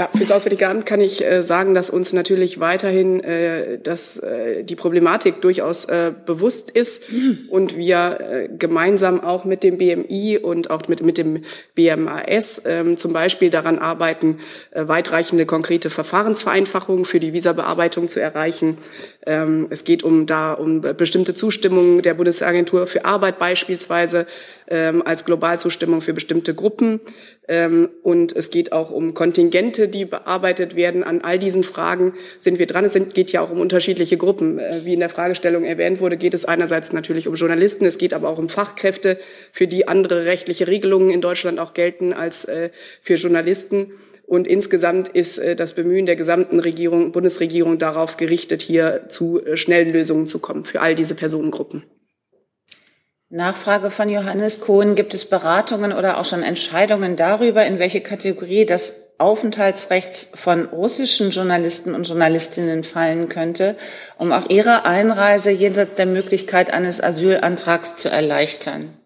Ja, 0.00 0.08
fürs 0.16 0.30
Auswärtige 0.30 0.66
Amt 0.66 0.86
kann 0.86 1.02
ich 1.02 1.22
äh, 1.22 1.42
sagen, 1.42 1.74
dass 1.74 1.90
uns 1.90 2.14
natürlich 2.14 2.58
weiterhin 2.58 3.20
äh, 3.20 3.78
dass, 3.78 4.16
äh, 4.16 4.64
die 4.64 4.74
Problematik 4.74 5.42
durchaus 5.42 5.84
äh, 5.84 6.10
bewusst 6.24 6.70
ist 6.70 7.02
und 7.50 7.76
wir 7.76 8.18
äh, 8.18 8.48
gemeinsam 8.48 9.22
auch 9.22 9.44
mit 9.44 9.62
dem 9.62 9.76
BMI 9.76 10.38
und 10.38 10.70
auch 10.70 10.88
mit, 10.88 11.02
mit 11.02 11.18
dem 11.18 11.42
BMAS 11.74 12.64
äh, 12.64 12.96
zum 12.96 13.12
Beispiel 13.12 13.50
daran 13.50 13.78
arbeiten, 13.78 14.38
äh, 14.70 14.88
weitreichende 14.88 15.44
konkrete 15.44 15.90
Verfahrensvereinfachungen 15.90 17.04
für 17.04 17.20
die 17.20 17.34
Visabearbeitung 17.34 18.08
zu 18.08 18.22
erreichen. 18.22 18.78
Ähm, 19.26 19.66
es 19.70 19.84
geht 19.84 20.02
um 20.02 20.26
da 20.26 20.52
um 20.52 20.80
bestimmte 20.80 21.34
Zustimmungen 21.34 22.02
der 22.02 22.14
Bundesagentur 22.14 22.86
für 22.86 23.04
Arbeit 23.04 23.38
beispielsweise 23.38 24.26
ähm, 24.68 25.02
als 25.04 25.24
Globalzustimmung 25.24 26.00
für 26.00 26.14
bestimmte 26.14 26.54
Gruppen. 26.54 27.00
Ähm, 27.48 27.90
und 28.02 28.34
es 28.34 28.50
geht 28.50 28.72
auch 28.72 28.90
um 28.90 29.12
Kontingente, 29.12 29.88
die 29.88 30.04
bearbeitet 30.04 30.74
werden. 30.74 31.04
An 31.04 31.20
all 31.20 31.38
diesen 31.38 31.62
Fragen 31.62 32.14
sind 32.38 32.58
wir 32.58 32.66
dran. 32.66 32.84
Es 32.84 32.92
sind, 32.92 33.14
geht 33.14 33.32
ja 33.32 33.42
auch 33.42 33.50
um 33.50 33.60
unterschiedliche 33.60 34.16
Gruppen. 34.16 34.58
Äh, 34.58 34.84
wie 34.84 34.94
in 34.94 35.00
der 35.00 35.10
Fragestellung 35.10 35.64
erwähnt 35.64 36.00
wurde, 36.00 36.16
geht 36.16 36.32
es 36.32 36.44
einerseits 36.44 36.92
natürlich 36.92 37.28
um 37.28 37.34
Journalisten, 37.34 37.84
es 37.84 37.98
geht 37.98 38.14
aber 38.14 38.28
auch 38.28 38.38
um 38.38 38.48
Fachkräfte, 38.48 39.18
für 39.52 39.66
die 39.66 39.86
andere 39.86 40.24
rechtliche 40.24 40.66
Regelungen 40.66 41.10
in 41.10 41.20
Deutschland 41.20 41.58
auch 41.58 41.74
gelten 41.74 42.12
als 42.12 42.44
äh, 42.46 42.70
für 43.02 43.14
Journalisten. 43.14 43.92
Und 44.30 44.46
insgesamt 44.46 45.08
ist 45.08 45.38
äh, 45.38 45.56
das 45.56 45.72
Bemühen 45.72 46.06
der 46.06 46.14
gesamten 46.14 46.60
Regierung, 46.60 47.10
Bundesregierung 47.10 47.78
darauf 47.78 48.16
gerichtet, 48.16 48.62
hier 48.62 49.06
zu 49.08 49.40
schnellen 49.54 49.90
Lösungen 49.90 50.28
zu 50.28 50.38
kommen 50.38 50.64
für 50.64 50.80
all 50.80 50.94
diese 50.94 51.16
Personengruppen. 51.16 51.82
Nachfrage 53.28 53.90
von 53.90 54.08
Johannes 54.08 54.60
Kohn. 54.60 54.94
Gibt 54.94 55.14
es 55.14 55.24
Beratungen 55.24 55.92
oder 55.92 56.18
auch 56.18 56.24
schon 56.24 56.44
Entscheidungen 56.44 57.16
darüber, 57.16 57.66
in 57.66 57.80
welche 57.80 58.02
Kategorie 58.02 58.66
das 58.66 58.92
Aufenthaltsrechts 59.18 60.28
von 60.32 60.66
russischen 60.66 61.30
Journalisten 61.30 61.96
und 61.96 62.06
Journalistinnen 62.06 62.84
fallen 62.84 63.28
könnte, 63.28 63.74
um 64.16 64.30
auch 64.30 64.48
ihre 64.48 64.84
Einreise 64.84 65.50
jenseits 65.50 65.94
der 65.94 66.06
Möglichkeit 66.06 66.72
eines 66.72 67.02
Asylantrags 67.02 67.96
zu 67.96 68.08
erleichtern? 68.08 68.99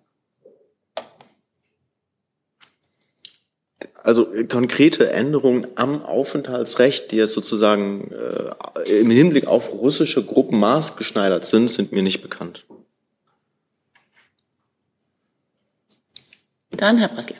Also 4.04 4.26
konkrete 4.50 5.10
Änderungen 5.10 5.66
am 5.76 6.04
Aufenthaltsrecht, 6.04 7.10
die 7.10 7.16
jetzt 7.16 7.32
sozusagen 7.32 8.12
äh, 8.12 9.00
im 9.00 9.10
Hinblick 9.10 9.46
auf 9.46 9.72
russische 9.72 10.22
Gruppen 10.22 10.58
maßgeschneidert 10.58 11.46
sind, 11.46 11.70
sind 11.70 11.90
mir 11.90 12.02
nicht 12.02 12.20
bekannt. 12.20 12.66
Dann 16.72 16.98
Herr 16.98 17.08
Bressler. 17.08 17.36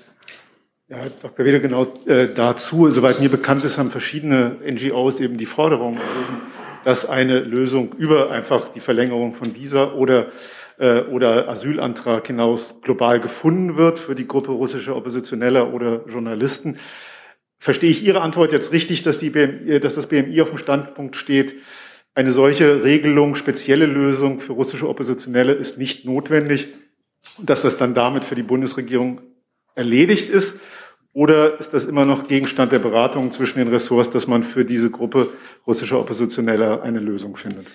Ja, 0.88 1.06
Dr. 1.20 1.44
Weder, 1.44 1.60
genau 1.60 1.92
äh, 2.06 2.28
dazu, 2.34 2.90
soweit 2.90 3.20
mir 3.20 3.28
bekannt 3.28 3.62
ist, 3.66 3.76
haben 3.76 3.90
verschiedene 3.90 4.56
NGOs 4.66 5.20
eben 5.20 5.36
die 5.36 5.44
Forderung 5.44 5.96
erhoben, 5.96 6.40
dass 6.84 7.06
eine 7.06 7.40
Lösung 7.40 7.92
über 7.98 8.30
einfach 8.30 8.70
die 8.70 8.80
Verlängerung 8.80 9.34
von 9.34 9.54
Visa 9.54 9.92
oder, 9.92 10.32
äh, 10.78 11.02
oder 11.02 11.48
Asylantrag 11.48 12.26
hinaus 12.26 12.80
global 12.80 13.20
gefunden 13.20 13.76
wird 13.76 13.98
für 13.98 14.14
die 14.14 14.26
Gruppe 14.26 14.52
russischer 14.52 14.96
Oppositioneller 14.96 15.72
oder 15.72 16.04
Journalisten. 16.06 16.78
Verstehe 17.58 17.90
ich 17.90 18.04
Ihre 18.04 18.20
Antwort 18.20 18.52
jetzt 18.52 18.72
richtig, 18.72 19.02
dass, 19.02 19.18
die 19.18 19.30
BMI, 19.30 19.80
dass 19.80 19.94
das 19.94 20.08
BMI 20.08 20.40
auf 20.42 20.50
dem 20.50 20.58
Standpunkt 20.58 21.16
steht, 21.16 21.56
eine 22.14 22.30
solche 22.30 22.84
Regelung, 22.84 23.34
spezielle 23.34 23.86
Lösung 23.86 24.40
für 24.40 24.52
russische 24.52 24.88
Oppositionelle 24.88 25.52
ist 25.52 25.78
nicht 25.78 26.04
notwendig 26.04 26.68
dass 27.38 27.62
das 27.62 27.76
dann 27.76 27.94
damit 27.94 28.24
für 28.24 28.34
die 28.34 28.42
Bundesregierung 28.42 29.20
erledigt 29.74 30.28
ist? 30.28 30.58
Oder 31.12 31.60
ist 31.60 31.72
das 31.72 31.84
immer 31.84 32.04
noch 32.04 32.26
Gegenstand 32.26 32.72
der 32.72 32.80
Beratungen 32.80 33.30
zwischen 33.30 33.58
den 33.58 33.68
Ressorts, 33.68 34.10
dass 34.10 34.26
man 34.26 34.42
für 34.42 34.64
diese 34.64 34.90
Gruppe 34.90 35.28
russischer 35.66 36.00
Oppositioneller 36.00 36.82
eine 36.82 36.98
Lösung 36.98 37.36
findet? 37.36 37.66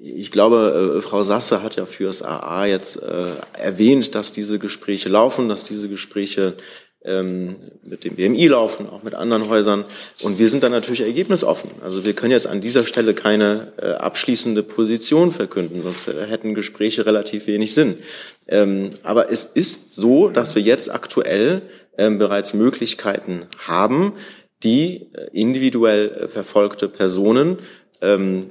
Ich 0.00 0.30
glaube, 0.30 0.96
äh, 0.98 1.02
Frau 1.02 1.22
Sasse 1.22 1.62
hat 1.62 1.76
ja 1.76 1.84
fürs 1.84 2.22
AA 2.22 2.66
jetzt 2.66 3.02
äh, 3.02 3.32
erwähnt, 3.52 4.14
dass 4.14 4.32
diese 4.32 4.58
Gespräche 4.58 5.08
laufen, 5.08 5.48
dass 5.48 5.64
diese 5.64 5.88
Gespräche 5.88 6.56
ähm, 7.04 7.56
mit 7.82 8.04
dem 8.04 8.16
BMI 8.16 8.48
laufen, 8.48 8.88
auch 8.88 9.02
mit 9.02 9.14
anderen 9.14 9.48
Häusern. 9.48 9.84
Und 10.22 10.38
wir 10.38 10.48
sind 10.48 10.62
dann 10.62 10.72
natürlich 10.72 11.00
ergebnisoffen. 11.00 11.70
Also 11.82 12.04
wir 12.04 12.12
können 12.12 12.32
jetzt 12.32 12.46
an 12.46 12.60
dieser 12.60 12.84
Stelle 12.86 13.14
keine 13.14 13.72
äh, 13.76 13.90
abschließende 13.92 14.62
Position 14.62 15.32
verkünden, 15.32 15.82
sonst 15.82 16.08
äh, 16.08 16.26
hätten 16.26 16.54
Gespräche 16.54 17.06
relativ 17.06 17.46
wenig 17.46 17.74
Sinn. 17.74 17.98
Ähm, 18.46 18.90
aber 19.02 19.32
es 19.32 19.44
ist 19.44 19.94
so, 19.94 20.28
dass 20.28 20.54
wir 20.54 20.62
jetzt 20.62 20.92
aktuell 20.92 21.62
ähm, 21.96 22.18
bereits 22.18 22.54
Möglichkeiten 22.54 23.46
haben, 23.58 24.12
die 24.62 25.08
äh, 25.12 25.28
individuell 25.32 26.28
verfolgte 26.28 26.88
Personen 26.88 27.58
ähm, 28.00 28.50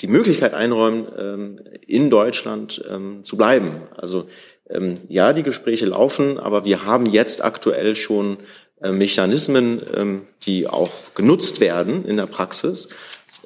die 0.00 0.06
Möglichkeit 0.06 0.54
einräumen, 0.54 1.06
ähm, 1.18 1.60
in 1.86 2.10
Deutschland 2.10 2.82
ähm, 2.88 3.24
zu 3.24 3.36
bleiben. 3.36 3.82
Also 3.96 4.28
ähm, 4.68 4.98
ja, 5.08 5.32
die 5.32 5.42
Gespräche 5.42 5.86
laufen, 5.86 6.38
aber 6.38 6.64
wir 6.64 6.84
haben 6.84 7.06
jetzt 7.06 7.44
aktuell 7.44 7.96
schon 7.96 8.38
äh, 8.80 8.92
Mechanismen, 8.92 10.26
die 10.42 10.66
auch 10.66 11.14
genutzt 11.14 11.60
werden 11.60 12.04
in 12.04 12.16
der 12.16 12.26
Praxis, 12.26 12.88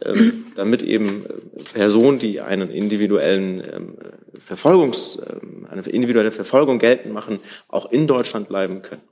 damit 0.55 0.83
eben 0.83 1.27
äh, 1.27 1.63
Personen, 1.75 2.19
die 2.19 2.41
einen 2.41 2.71
individuellen 2.71 3.97
Verfolgungs, 4.41 5.21
eine 5.69 5.83
individuelle 5.83 6.33
Verfolgung 6.33 6.79
geltend 6.79 7.13
machen, 7.13 7.41
auch 7.69 7.93
in 7.93 8.07
Deutschland 8.07 8.49
bleiben 8.49 8.83
können. 8.83 9.03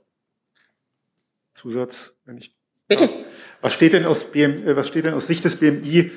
Zusatz, 1.59 2.13
wenn 2.25 2.37
ich. 2.37 2.55
Bitte. 2.87 3.09
Was 3.61 3.73
steht 3.73 3.93
denn 3.93 4.05
aus 4.05 4.23
BM, 4.31 4.65
äh, 4.65 4.75
was 4.75 4.87
steht 4.87 5.05
denn 5.05 5.13
aus 5.13 5.27
Sicht 5.27 5.43
des 5.43 5.57
BMI 5.57 6.11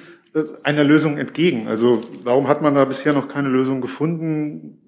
einer 0.62 0.84
Lösung 0.84 1.18
entgegen? 1.18 1.68
Also 1.68 2.02
warum 2.22 2.48
hat 2.48 2.62
man 2.62 2.74
da 2.74 2.84
bisher 2.84 3.12
noch 3.12 3.28
keine 3.28 3.48
Lösung 3.48 3.80
gefunden? 3.80 4.78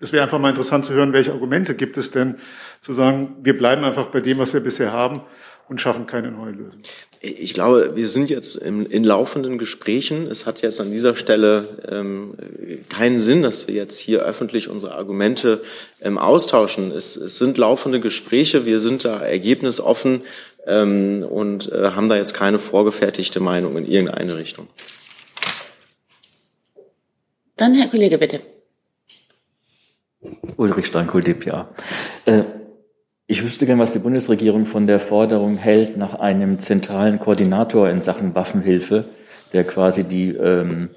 Es 0.00 0.12
wäre 0.12 0.22
einfach 0.22 0.38
mal 0.38 0.50
interessant 0.50 0.84
zu 0.84 0.94
hören, 0.94 1.12
welche 1.12 1.32
Argumente 1.32 1.74
gibt 1.74 1.96
es 1.96 2.10
denn, 2.10 2.36
zu 2.80 2.92
sagen, 2.92 3.36
wir 3.42 3.56
bleiben 3.56 3.84
einfach 3.84 4.06
bei 4.06 4.20
dem, 4.20 4.38
was 4.38 4.52
wir 4.52 4.60
bisher 4.60 4.92
haben 4.92 5.22
und 5.68 5.80
schaffen 5.80 6.06
keine 6.06 6.30
neue 6.30 6.52
Lösung. 6.52 6.80
Ich 7.20 7.52
glaube, 7.52 7.92
wir 7.94 8.08
sind 8.08 8.30
jetzt 8.30 8.56
in, 8.56 8.86
in 8.86 9.04
laufenden 9.04 9.58
Gesprächen. 9.58 10.26
Es 10.26 10.46
hat 10.46 10.62
jetzt 10.62 10.80
an 10.80 10.90
dieser 10.92 11.14
Stelle 11.14 11.82
ähm, 11.90 12.34
keinen 12.88 13.18
Sinn, 13.18 13.42
dass 13.42 13.66
wir 13.66 13.74
jetzt 13.74 13.98
hier 13.98 14.20
öffentlich 14.20 14.68
unsere 14.68 14.94
Argumente 14.94 15.62
ähm, 16.00 16.16
austauschen. 16.16 16.90
Es, 16.92 17.16
es 17.16 17.36
sind 17.36 17.58
laufende 17.58 18.00
Gespräche. 18.00 18.64
Wir 18.66 18.80
sind 18.80 19.04
da 19.04 19.20
ergebnisoffen 19.20 20.22
ähm, 20.66 21.24
und 21.28 21.70
äh, 21.72 21.90
haben 21.92 22.08
da 22.08 22.16
jetzt 22.16 22.34
keine 22.34 22.58
vorgefertigte 22.58 23.40
Meinung 23.40 23.76
in 23.76 23.86
irgendeine 23.86 24.36
Richtung. 24.36 24.68
Dann 27.56 27.74
Herr 27.74 27.88
Kollege, 27.88 28.18
bitte. 28.18 28.40
Ulrich 30.56 30.86
Steinkohl, 30.86 31.22
DPA. 31.22 31.68
Äh, 32.24 32.44
ich 33.26 33.42
wüsste 33.42 33.66
gern, 33.66 33.78
was 33.78 33.92
die 33.92 33.98
Bundesregierung 33.98 34.64
von 34.64 34.86
der 34.86 35.00
Forderung 35.00 35.56
hält 35.56 35.96
nach 35.96 36.14
einem 36.14 36.58
zentralen 36.58 37.18
Koordinator 37.18 37.90
in 37.90 38.00
Sachen 38.00 38.34
Waffenhilfe, 38.34 39.04
der 39.52 39.64
quasi 39.64 40.04
die 40.04 40.30
ähm, 40.30 40.88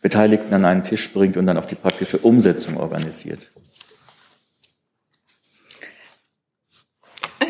Beteiligten 0.00 0.54
an 0.54 0.64
einen 0.64 0.84
Tisch 0.84 1.12
bringt 1.12 1.36
und 1.36 1.46
dann 1.46 1.58
auch 1.58 1.66
die 1.66 1.74
praktische 1.74 2.18
Umsetzung 2.18 2.76
organisiert. 2.76 3.50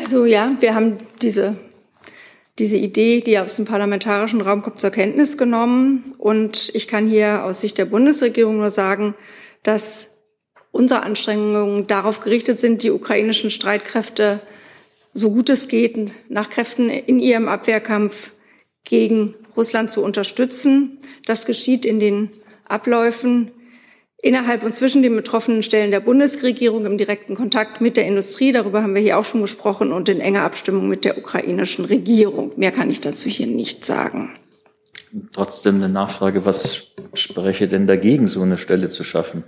Also 0.07 0.23
ja, 0.23 0.55
wir 0.61 0.73
haben 0.73 0.99
diese, 1.21 1.57
diese 2.59 2.77
Idee, 2.77 3.19
die 3.19 3.37
aus 3.39 3.55
dem 3.55 3.65
parlamentarischen 3.65 4.39
Raum 4.39 4.61
kommt, 4.61 4.79
zur 4.79 4.89
Kenntnis 4.89 5.37
genommen. 5.37 6.15
Und 6.17 6.71
ich 6.73 6.87
kann 6.87 7.09
hier 7.09 7.43
aus 7.43 7.59
Sicht 7.59 7.77
der 7.77 7.83
Bundesregierung 7.83 8.55
nur 8.55 8.69
sagen, 8.69 9.15
dass 9.63 10.17
unsere 10.71 11.03
Anstrengungen 11.03 11.87
darauf 11.87 12.21
gerichtet 12.21 12.57
sind, 12.57 12.83
die 12.83 12.91
ukrainischen 12.91 13.49
Streitkräfte 13.49 14.39
so 15.11 15.29
gut 15.29 15.49
es 15.49 15.67
geht 15.67 16.13
nach 16.29 16.49
Kräften 16.49 16.89
in 16.89 17.19
ihrem 17.19 17.49
Abwehrkampf 17.49 18.31
gegen 18.85 19.35
Russland 19.57 19.91
zu 19.91 20.01
unterstützen. 20.01 20.99
Das 21.25 21.45
geschieht 21.45 21.85
in 21.85 21.99
den 21.99 22.31
Abläufen 22.63 23.51
innerhalb 24.19 24.63
und 24.63 24.73
zwischen 24.73 25.03
den 25.03 25.15
betroffenen 25.15 25.63
Stellen 25.63 25.91
der 25.91 25.99
Bundesregierung 25.99 26.85
im 26.85 26.97
direkten 26.97 27.35
Kontakt 27.35 27.81
mit 27.81 27.97
der 27.97 28.05
Industrie. 28.05 28.51
Darüber 28.51 28.81
haben 28.81 28.95
wir 28.95 29.01
hier 29.01 29.17
auch 29.17 29.25
schon 29.25 29.41
gesprochen 29.41 29.91
und 29.91 30.09
in 30.09 30.19
enger 30.19 30.43
Abstimmung 30.43 30.87
mit 30.87 31.05
der 31.05 31.17
ukrainischen 31.17 31.85
Regierung. 31.85 32.51
Mehr 32.55 32.71
kann 32.71 32.89
ich 32.89 33.01
dazu 33.01 33.29
hier 33.29 33.47
nicht 33.47 33.85
sagen. 33.85 34.33
Trotzdem 35.33 35.75
eine 35.75 35.89
Nachfrage, 35.89 36.45
was 36.45 36.93
spreche 37.13 37.67
denn 37.67 37.87
dagegen, 37.87 38.27
so 38.27 38.41
eine 38.41 38.57
Stelle 38.57 38.89
zu 38.89 39.03
schaffen? 39.03 39.43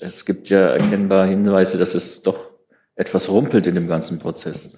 Es 0.00 0.24
gibt 0.24 0.48
ja 0.48 0.68
erkennbar 0.68 1.26
Hinweise, 1.26 1.78
dass 1.78 1.94
es 1.94 2.22
doch 2.22 2.50
etwas 2.94 3.28
rumpelt 3.28 3.66
in 3.66 3.74
dem 3.74 3.88
ganzen 3.88 4.18
Prozess. 4.18 4.70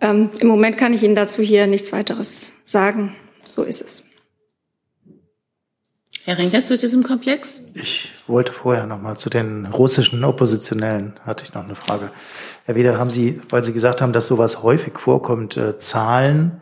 Ähm, 0.00 0.30
Im 0.40 0.48
Moment 0.48 0.78
kann 0.78 0.94
ich 0.94 1.02
Ihnen 1.02 1.14
dazu 1.14 1.42
hier 1.42 1.66
nichts 1.66 1.92
weiteres 1.92 2.52
sagen. 2.64 3.14
So 3.46 3.62
ist 3.62 3.82
es. 3.82 4.02
Herr 6.24 6.36
Rinker 6.36 6.64
zu 6.64 6.76
diesem 6.76 7.02
Komplex? 7.02 7.62
Ich 7.72 8.12
wollte 8.26 8.52
vorher 8.52 8.86
noch 8.86 9.00
mal 9.00 9.16
zu 9.16 9.30
den 9.30 9.64
russischen 9.66 10.22
Oppositionellen, 10.22 11.18
hatte 11.24 11.44
ich 11.44 11.54
noch 11.54 11.64
eine 11.64 11.74
Frage. 11.74 12.10
Herr 12.64 12.74
Weder, 12.74 12.98
haben 12.98 13.10
Sie, 13.10 13.40
weil 13.48 13.64
Sie 13.64 13.72
gesagt 13.72 14.02
haben, 14.02 14.12
dass 14.12 14.26
sowas 14.26 14.62
häufig 14.62 14.98
vorkommt, 14.98 15.56
äh, 15.56 15.78
Zahlen, 15.78 16.60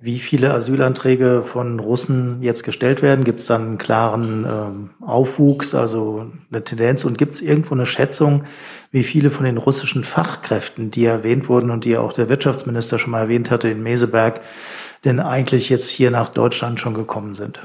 wie 0.00 0.18
viele 0.18 0.54
Asylanträge 0.54 1.42
von 1.42 1.78
Russen 1.78 2.42
jetzt 2.42 2.64
gestellt 2.64 3.02
werden? 3.02 3.22
Gibt 3.22 3.40
es 3.40 3.46
dann 3.46 3.62
einen 3.62 3.78
klaren 3.78 4.46
ähm, 4.48 4.90
Aufwuchs, 5.06 5.74
also 5.74 6.30
eine 6.50 6.64
Tendenz? 6.64 7.04
Und 7.04 7.18
gibt 7.18 7.34
es 7.34 7.42
irgendwo 7.42 7.74
eine 7.74 7.84
Schätzung, 7.84 8.44
wie 8.90 9.04
viele 9.04 9.28
von 9.28 9.44
den 9.44 9.58
russischen 9.58 10.04
Fachkräften, 10.04 10.90
die 10.90 11.04
erwähnt 11.04 11.50
wurden 11.50 11.70
und 11.70 11.84
die 11.84 11.98
auch 11.98 12.14
der 12.14 12.30
Wirtschaftsminister 12.30 12.98
schon 12.98 13.10
mal 13.10 13.20
erwähnt 13.20 13.50
hatte 13.50 13.68
in 13.68 13.82
Meseberg, 13.82 14.40
denn 15.04 15.20
eigentlich 15.20 15.68
jetzt 15.68 15.90
hier 15.90 16.10
nach 16.10 16.30
Deutschland 16.30 16.80
schon 16.80 16.94
gekommen 16.94 17.34
sind? 17.34 17.60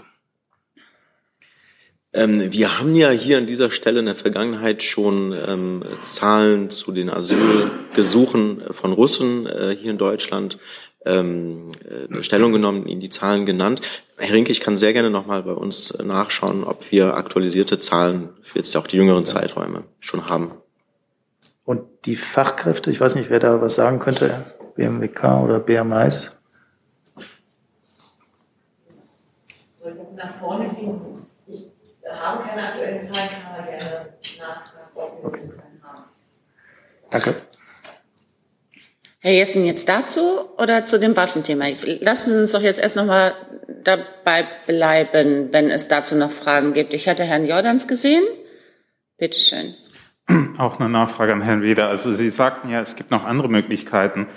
Ähm, 2.16 2.54
wir 2.54 2.80
haben 2.80 2.96
ja 2.96 3.10
hier 3.10 3.38
an 3.38 3.46
dieser 3.46 3.70
Stelle 3.70 4.00
in 4.00 4.06
der 4.06 4.16
Vergangenheit 4.16 4.84
schon 4.84 5.34
ähm, 5.34 5.84
Zahlen 6.00 6.70
zu 6.70 6.94
den 6.94 7.10
Asylgesuchen 7.10 8.64
von 8.72 8.94
Russen 8.94 9.46
äh, 9.46 9.76
hier 9.78 9.92
in 9.92 9.98
Deutschland 9.98 10.58
ähm, 11.06 11.72
äh, 11.84 12.08
eine 12.10 12.24
Stellung 12.24 12.54
genommen, 12.54 12.88
Ihnen 12.88 13.02
die 13.02 13.10
Zahlen 13.10 13.46
genannt. 13.46 13.82
Herr 14.18 14.34
Rinke, 14.34 14.54
ich 14.54 14.62
kann 14.62 14.78
sehr 14.78 14.94
gerne 14.94 15.10
nochmal 15.10 15.44
bei 15.44 15.52
uns 15.52 15.92
äh, 15.92 16.04
nachschauen, 16.04 16.64
ob 16.64 16.90
wir 16.90 17.18
aktualisierte 17.18 17.80
Zahlen 17.80 18.30
für 18.44 18.60
jetzt 18.60 18.76
auch 18.78 18.88
die 18.88 18.96
jüngeren 18.96 19.26
Zeiträume 19.26 19.84
schon 20.00 20.28
haben. 20.28 20.52
Und 21.66 21.82
die 22.06 22.16
Fachkräfte, 22.16 22.92
ich 22.92 23.02
weiß 23.02 23.16
nicht, 23.16 23.30
wer 23.30 23.40
da 23.40 23.62
was 23.62 23.76
sagen 23.76 24.00
könnte, 24.00 24.46
BMWK 24.76 25.44
oder 25.44 25.60
BMIs? 25.60 26.32
Soll 29.84 29.98
ich 29.98 30.16
nach 30.18 30.40
vorne 30.40 30.70
gehen? 30.80 31.05
Ich 32.06 32.22
habe 32.22 32.44
keine 32.48 32.68
aktuellen 32.68 33.00
Zahlen, 33.00 33.30
kann 33.30 33.56
aber 33.56 33.68
gerne 33.68 34.10
nachfragen, 34.40 35.54
haben. 35.84 36.04
Danke. 37.10 37.36
Herr 39.20 39.34
Jessen, 39.34 39.66
jetzt 39.66 39.90
dazu 39.90 40.22
oder 40.62 40.86
zu 40.86 41.00
dem 41.00 41.18
Waffenthema? 41.18 41.66
Lassen 42.02 42.30
Sie 42.30 42.38
uns 42.38 42.52
doch 42.52 42.62
jetzt 42.62 42.80
erst 42.80 42.96
noch 42.96 43.06
mal 43.06 43.34
dabei 43.84 44.44
bleiben, 44.68 45.50
wenn 45.52 45.72
es 45.72 45.88
dazu 45.88 46.16
noch 46.16 46.32
Fragen 46.32 46.74
gibt. 46.74 46.94
Ich 46.94 47.10
hatte 47.10 47.24
Herrn 47.24 47.48
Jordans 47.48 47.88
gesehen. 47.88 48.24
Bitte 49.18 49.40
schön. 49.40 49.74
Auch 50.60 50.80
eine 50.80 50.90
Nachfrage 50.90 51.34
an 51.34 51.42
Herrn 51.42 51.64
Weder. 51.64 51.88
Also 51.88 52.12
Sie 52.12 52.30
sagten 52.30 52.70
ja, 52.70 52.82
es 52.82 52.96
gibt 52.96 53.10
noch 53.10 53.24
andere 53.24 53.48
Möglichkeiten 53.50 54.28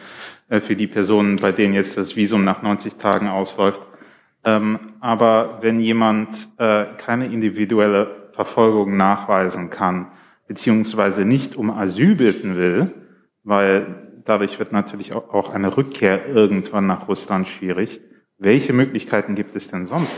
äh, 0.48 0.60
für 0.60 0.76
die 0.76 0.86
Personen, 0.86 1.36
bei 1.36 1.52
denen 1.52 1.74
jetzt 1.74 1.98
das 1.98 2.16
Visum 2.16 2.44
nach 2.44 2.62
90 2.62 2.94
Tagen 2.94 3.28
ausläuft. 3.28 3.80
Ähm, 4.56 4.78
aber 5.00 5.58
wenn 5.60 5.80
jemand 5.80 6.48
äh, 6.58 6.86
keine 6.96 7.26
individuelle 7.26 8.30
Verfolgung 8.32 8.96
nachweisen 8.96 9.70
kann, 9.70 10.12
beziehungsweise 10.46 11.24
nicht 11.24 11.56
um 11.56 11.70
Asyl 11.70 12.14
bitten 12.14 12.56
will, 12.56 12.94
weil 13.44 14.08
Dadurch 14.28 14.58
wird 14.58 14.72
natürlich 14.72 15.14
auch 15.14 15.54
eine 15.54 15.74
Rückkehr 15.74 16.28
irgendwann 16.28 16.84
nach 16.84 17.08
Russland 17.08 17.48
schwierig. 17.48 18.02
Welche 18.36 18.74
Möglichkeiten 18.74 19.34
gibt 19.34 19.56
es 19.56 19.68
denn 19.68 19.86
sonst? 19.86 20.12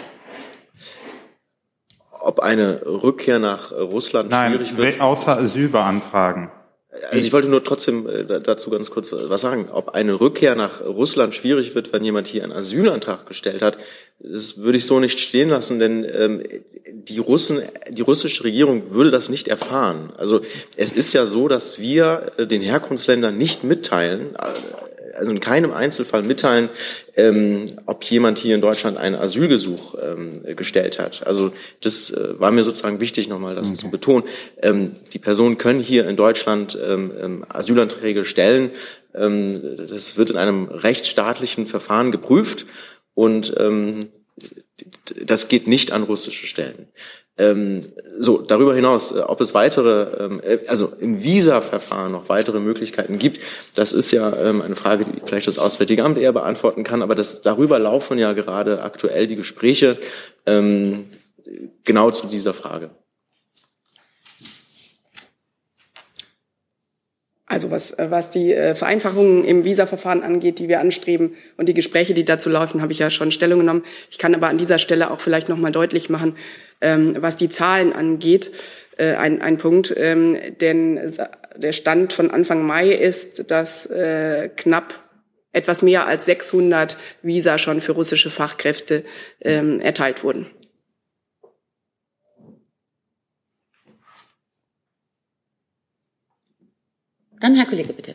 Ob 2.11 2.41
eine 2.41 2.85
Rückkehr 2.85 3.39
nach 3.39 3.71
Russland 3.71 4.31
Nein, 4.31 4.51
schwierig 4.51 4.77
wird? 4.77 5.01
Außer 5.01 5.39
Asyl 5.39 5.69
beantragen. 5.69 6.51
Also 7.11 7.27
ich 7.27 7.33
wollte 7.33 7.49
nur 7.49 7.65
trotzdem 7.65 8.09
äh, 8.09 8.41
dazu 8.41 8.71
ganz 8.71 8.91
kurz 8.91 9.13
was 9.13 9.41
sagen. 9.41 9.69
Ob 9.73 9.91
eine 9.91 10.21
Rückkehr 10.21 10.55
nach 10.55 10.85
Russland 10.85 11.35
schwierig 11.35 11.75
wird, 11.75 11.93
wenn 11.93 12.05
jemand 12.05 12.29
hier 12.29 12.43
einen 12.43 12.53
Asylantrag 12.53 13.27
gestellt 13.27 13.63
hat, 13.63 13.79
das 14.19 14.59
würde 14.59 14.79
ich 14.79 14.87
so 14.87 15.01
nicht 15.01 15.19
stehen 15.19 15.49
lassen, 15.49 15.79
denn 15.79 16.07
ähm, 16.13 16.43
die 16.93 17.19
Russen, 17.19 17.63
die 17.89 18.03
russische 18.03 18.45
Regierung 18.45 18.91
würde 18.91 19.11
das 19.11 19.29
nicht 19.29 19.49
erfahren. 19.49 20.13
Also 20.17 20.43
es 20.77 20.93
ist 20.93 21.13
ja 21.13 21.27
so, 21.27 21.49
dass 21.49 21.79
wir 21.79 22.33
äh, 22.37 22.47
den 22.47 22.61
Herkunftsländern 22.61 23.37
nicht 23.37 23.65
mitteilen, 23.65 24.35
äh, 24.37 24.53
also 25.17 25.31
in 25.31 25.41
keinem 25.41 25.73
Einzelfall 25.73 26.23
mitteilen, 26.23 26.69
ähm, 27.17 27.73
ob 27.87 28.05
jemand 28.05 28.39
hier 28.39 28.55
in 28.55 28.61
Deutschland 28.61 28.97
ein 28.97 29.15
Asylgesuch 29.15 29.95
ähm, 30.01 30.43
gestellt 30.57 30.99
hat. 30.99 31.27
Also 31.27 31.53
das 31.81 32.11
äh, 32.11 32.39
war 32.39 32.51
mir 32.51 32.65
sozusagen 32.65 33.01
wichtig, 33.01 33.29
nochmal 33.29 33.55
das 33.55 33.69
okay. 33.69 33.79
zu 33.79 33.91
betonen. 33.91 34.25
Ähm, 34.63 34.97
die 35.13 35.19
Personen 35.19 35.59
können 35.59 35.81
hier 35.81 36.09
in 36.09 36.17
Deutschland 36.17 36.79
ähm, 36.81 37.13
ähm, 37.21 37.47
Asylanträge 37.49 38.25
stellen. 38.25 38.71
Ähm, 39.15 39.77
das 39.89 40.17
wird 40.17 40.31
in 40.31 40.37
einem 40.37 40.69
rechtsstaatlichen 40.69 41.67
Verfahren 41.67 42.13
geprüft 42.13 42.67
und 43.15 43.55
ähm, 43.59 44.09
das 45.27 45.49
geht 45.49 45.67
nicht 45.67 45.93
an 45.93 46.05
russische 46.05 46.47
Stellen. 46.47 46.89
Ähm, 47.41 47.83
so, 48.19 48.43
darüber 48.43 48.75
hinaus, 48.75 49.13
äh, 49.13 49.21
ob 49.21 49.41
es 49.41 49.55
weitere, 49.55 50.25
ähm, 50.25 50.41
äh, 50.45 50.59
also 50.67 50.93
im 51.01 51.25
Visa-Verfahren 51.25 52.13
noch 52.13 52.29
weitere 52.29 52.61
Möglichkeiten 52.61 53.19
gibt, 53.19 53.41
das 53.75 53.93
ist 53.93 54.11
ja 54.11 54.37
ähm, 54.37 54.61
eine 54.61 54.77
Frage, 54.77 55.07
die 55.07 55.23
vielleicht 55.25 55.47
das 55.47 55.59
Auswärtige 55.59 56.05
Amt 56.05 56.19
eher 56.19 56.33
beantworten 56.33 56.85
kann, 56.85 57.01
aber 57.01 57.15
das, 57.15 57.41
darüber 57.41 57.79
laufen 57.79 58.19
ja 58.19 58.35
gerade 58.35 58.83
aktuell 58.83 59.27
die 59.27 59.37
Gespräche 59.37 59.99
genau 61.85 62.11
zu 62.11 62.27
dieser 62.27 62.55
Frage. 62.55 62.91
Also 67.51 67.73
was, 67.73 67.91
äh, 67.91 68.07
was 68.11 68.31
die 68.31 68.55
äh, 68.55 68.77
Vereinfachungen 68.77 69.43
im 69.43 69.65
Visa-Verfahren 69.65 70.23
angeht, 70.23 70.61
die 70.61 70.69
wir 70.69 70.79
anstreben 70.79 71.35
und 71.57 71.69
die 71.69 71.75
Gespräche, 71.75 72.15
die 72.15 72.25
dazu 72.25 72.49
laufen, 72.49 72.81
habe 72.81 72.93
ich 72.93 73.01
ja 73.01 73.11
schon 73.11 73.33
Stellung 73.33 73.59
genommen. 73.59 73.83
Ich 74.09 74.19
kann 74.19 74.37
aber 74.37 74.47
an 74.47 74.57
dieser 74.57 74.79
Stelle 74.79 75.11
auch 75.11 75.19
vielleicht 75.19 75.49
noch 75.49 75.57
mal 75.57 75.73
deutlich 75.73 76.09
machen, 76.11 76.37
ähm, 76.81 77.17
was 77.19 77.39
die 77.39 77.49
Zahlen 77.49 77.93
angeht, 77.93 78.53
äh, 78.99 79.17
ein, 79.17 79.43
ein 79.43 79.57
Punkt, 79.57 79.93
ähm, 79.97 80.39
denn 80.61 81.01
der 81.57 81.73
Stand 81.73 82.13
von 82.13 82.31
Anfang 82.31 82.65
Mai 82.65 82.91
ist, 82.91 83.51
dass 83.51 83.89
knapp 84.57 84.95
etwas 85.53 85.83
mehr 85.83 86.07
als 86.07 86.27
600 86.27 86.97
Visa 87.23 87.59
schon 87.59 87.81
für 87.81 87.93
russische 87.93 88.31
Fachkräfte 88.31 89.03
ähm, 89.41 89.81
erteilt 89.81 90.23
wurden. 90.23 90.47
Dann 97.41 97.55
Herr 97.55 97.67
Kollege, 97.67 97.93
bitte. 97.93 98.15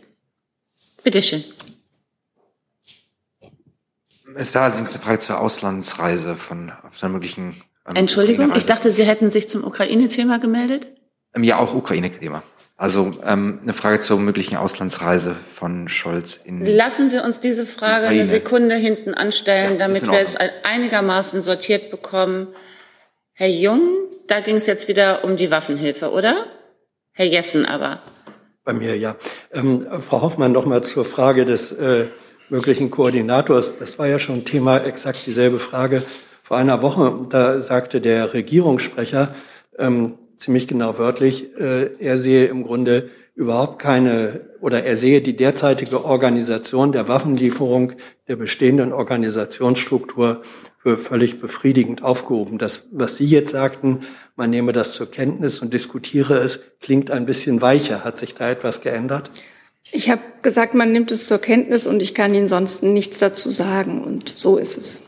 Bitte 1.03 1.21
schön. 1.21 1.43
Es 4.37 4.53
wäre 4.53 4.65
allerdings 4.65 4.93
eine 4.93 5.01
Frage 5.01 5.19
zur 5.19 5.39
Auslandsreise 5.39 6.35
von 6.35 6.71
auf 6.71 7.01
einer 7.01 7.11
möglichen. 7.11 7.61
Ähm, 7.87 7.95
Entschuldigung, 7.95 8.53
ich 8.55 8.65
dachte, 8.65 8.91
Sie 8.91 9.05
hätten 9.05 9.31
sich 9.31 9.47
zum 9.47 9.63
Ukraine-Thema 9.63 10.39
gemeldet. 10.39 10.87
Ähm, 11.35 11.43
ja, 11.43 11.57
auch 11.57 11.73
Ukraine-Thema. 11.73 12.43
Also 12.77 13.13
ähm, 13.23 13.59
eine 13.61 13.73
Frage 13.73 14.01
zur 14.01 14.19
möglichen 14.19 14.57
Auslandsreise 14.57 15.37
von 15.57 15.87
Scholz 15.87 16.39
in. 16.43 16.65
Lassen 16.65 17.07
Sie 17.07 17.23
uns 17.23 17.39
diese 17.39 17.65
Frage 17.65 18.07
eine 18.07 18.25
Sekunde 18.25 18.75
hinten 18.75 19.13
anstellen, 19.13 19.73
ja, 19.73 19.77
damit 19.77 20.05
wir 20.11 20.19
es 20.19 20.35
einigermaßen 20.35 21.41
sortiert 21.41 21.89
bekommen. 21.89 22.49
Herr 23.31 23.47
Jung, 23.47 23.81
da 24.27 24.41
ging 24.41 24.57
es 24.57 24.65
jetzt 24.65 24.89
wieder 24.89 25.23
um 25.23 25.37
die 25.37 25.51
Waffenhilfe, 25.51 26.11
oder? 26.11 26.45
Herr 27.13 27.25
Jessen 27.25 27.65
aber. 27.65 28.01
Bei 28.65 28.73
mir, 28.73 28.97
ja. 28.97 29.15
Ähm, 29.53 29.85
Frau 30.01 30.23
Hoffmann, 30.23 30.51
noch 30.51 30.65
mal 30.65 30.83
zur 30.83 31.05
Frage 31.05 31.45
des 31.45 31.71
äh, 31.71 32.07
möglichen 32.49 32.89
Koordinators. 32.89 33.77
Das 33.77 33.99
war 33.99 34.07
ja 34.07 34.17
schon 34.17 34.43
Thema, 34.43 34.79
exakt 34.79 35.27
dieselbe 35.27 35.59
Frage 35.59 36.01
vor 36.41 36.57
einer 36.57 36.81
Woche. 36.81 37.27
Da 37.29 37.59
sagte 37.59 38.01
der 38.01 38.33
Regierungssprecher 38.33 39.35
ähm, 39.77 40.15
ziemlich 40.35 40.67
genau 40.67 40.97
wörtlich, 40.97 41.55
äh, 41.59 41.91
er 41.99 42.17
sehe 42.17 42.47
im 42.47 42.63
Grunde 42.63 43.11
überhaupt 43.35 43.77
keine 43.77 44.41
oder 44.61 44.83
er 44.83 44.97
sehe 44.97 45.21
die 45.21 45.37
derzeitige 45.37 46.03
Organisation 46.03 46.91
der 46.91 47.07
Waffenlieferung 47.07 47.93
der 48.27 48.35
bestehenden 48.35 48.93
Organisationsstruktur 48.93 50.41
für 50.79 50.97
völlig 50.97 51.39
befriedigend 51.39 52.03
aufgehoben. 52.03 52.57
Das, 52.57 52.87
was 52.91 53.17
Sie 53.17 53.27
jetzt 53.27 53.51
sagten, 53.51 54.05
man 54.35 54.49
nehme 54.49 54.73
das 54.73 54.93
zur 54.93 55.09
Kenntnis 55.09 55.59
und 55.59 55.73
diskutiere 55.73 56.35
es, 56.35 56.61
klingt 56.81 57.11
ein 57.11 57.25
bisschen 57.25 57.61
weicher. 57.61 58.03
Hat 58.03 58.19
sich 58.19 58.35
da 58.35 58.49
etwas 58.49 58.81
geändert? 58.81 59.29
Ich 59.91 60.09
habe 60.09 60.21
gesagt, 60.41 60.73
man 60.73 60.91
nimmt 60.91 61.11
es 61.11 61.25
zur 61.25 61.37
Kenntnis 61.37 61.87
und 61.87 62.01
ich 62.01 62.13
kann 62.13 62.33
Ihnen 62.33 62.47
sonst 62.47 62.83
nichts 62.83 63.19
dazu 63.19 63.49
sagen. 63.49 64.03
Und 64.03 64.29
so 64.29 64.57
ist 64.57 64.77
es. 64.77 65.01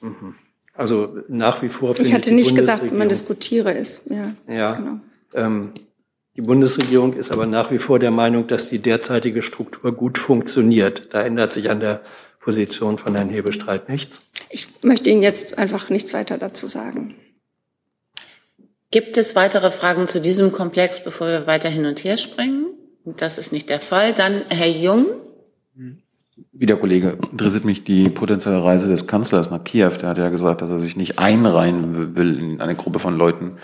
Mhm. 0.00 0.36
Also 0.74 1.18
nach 1.28 1.62
wie 1.62 1.68
vor. 1.68 1.98
Ich 1.98 2.12
hatte 2.12 2.32
nicht 2.32 2.54
gesagt, 2.54 2.92
man 2.92 3.08
diskutiere 3.08 3.74
es. 3.74 4.02
Ja. 4.08 4.34
ja 4.48 4.72
genau. 4.74 5.00
ähm, 5.34 5.72
die 6.36 6.42
Bundesregierung 6.42 7.14
ist 7.14 7.32
aber 7.32 7.46
nach 7.46 7.70
wie 7.70 7.78
vor 7.78 7.98
der 7.98 8.10
Meinung, 8.10 8.46
dass 8.46 8.68
die 8.68 8.78
derzeitige 8.78 9.42
Struktur 9.42 9.92
gut 9.92 10.18
funktioniert. 10.18 11.14
Da 11.14 11.22
ändert 11.22 11.52
sich 11.52 11.70
an 11.70 11.80
der 11.80 12.02
Position 12.40 12.98
von 12.98 13.14
Herrn 13.14 13.30
Hebestreit 13.30 13.88
nichts. 13.88 14.20
Ich 14.50 14.68
möchte 14.82 15.10
Ihnen 15.10 15.22
jetzt 15.22 15.58
einfach 15.58 15.88
nichts 15.88 16.12
weiter 16.12 16.36
dazu 16.36 16.66
sagen. 16.66 17.14
Gibt 18.96 19.18
es 19.18 19.36
weitere 19.36 19.70
Fragen 19.72 20.06
zu 20.06 20.22
diesem 20.22 20.52
Komplex, 20.52 21.04
bevor 21.04 21.26
wir 21.26 21.46
weiter 21.46 21.68
hin 21.68 21.84
und 21.84 22.02
her 22.02 22.16
springen? 22.16 22.68
Das 23.04 23.36
ist 23.36 23.52
nicht 23.52 23.68
der 23.68 23.78
Fall. 23.78 24.14
Dann 24.14 24.40
Herr 24.48 24.70
Jung. 24.70 25.08
Wie 26.54 26.64
der 26.64 26.78
Kollege 26.78 27.18
interessiert 27.30 27.66
mich 27.66 27.84
die 27.84 28.08
potenzielle 28.08 28.64
Reise 28.64 28.88
des 28.88 29.06
Kanzlers 29.06 29.50
nach 29.50 29.62
Kiew. 29.64 29.90
Der 30.00 30.08
hat 30.08 30.16
ja 30.16 30.30
gesagt, 30.30 30.62
dass 30.62 30.70
er 30.70 30.80
sich 30.80 30.96
nicht 30.96 31.18
einreihen 31.18 32.16
will 32.16 32.38
in 32.38 32.62
eine 32.62 32.74
Gruppe 32.74 32.98
von 32.98 33.18
Leuten, 33.18 33.58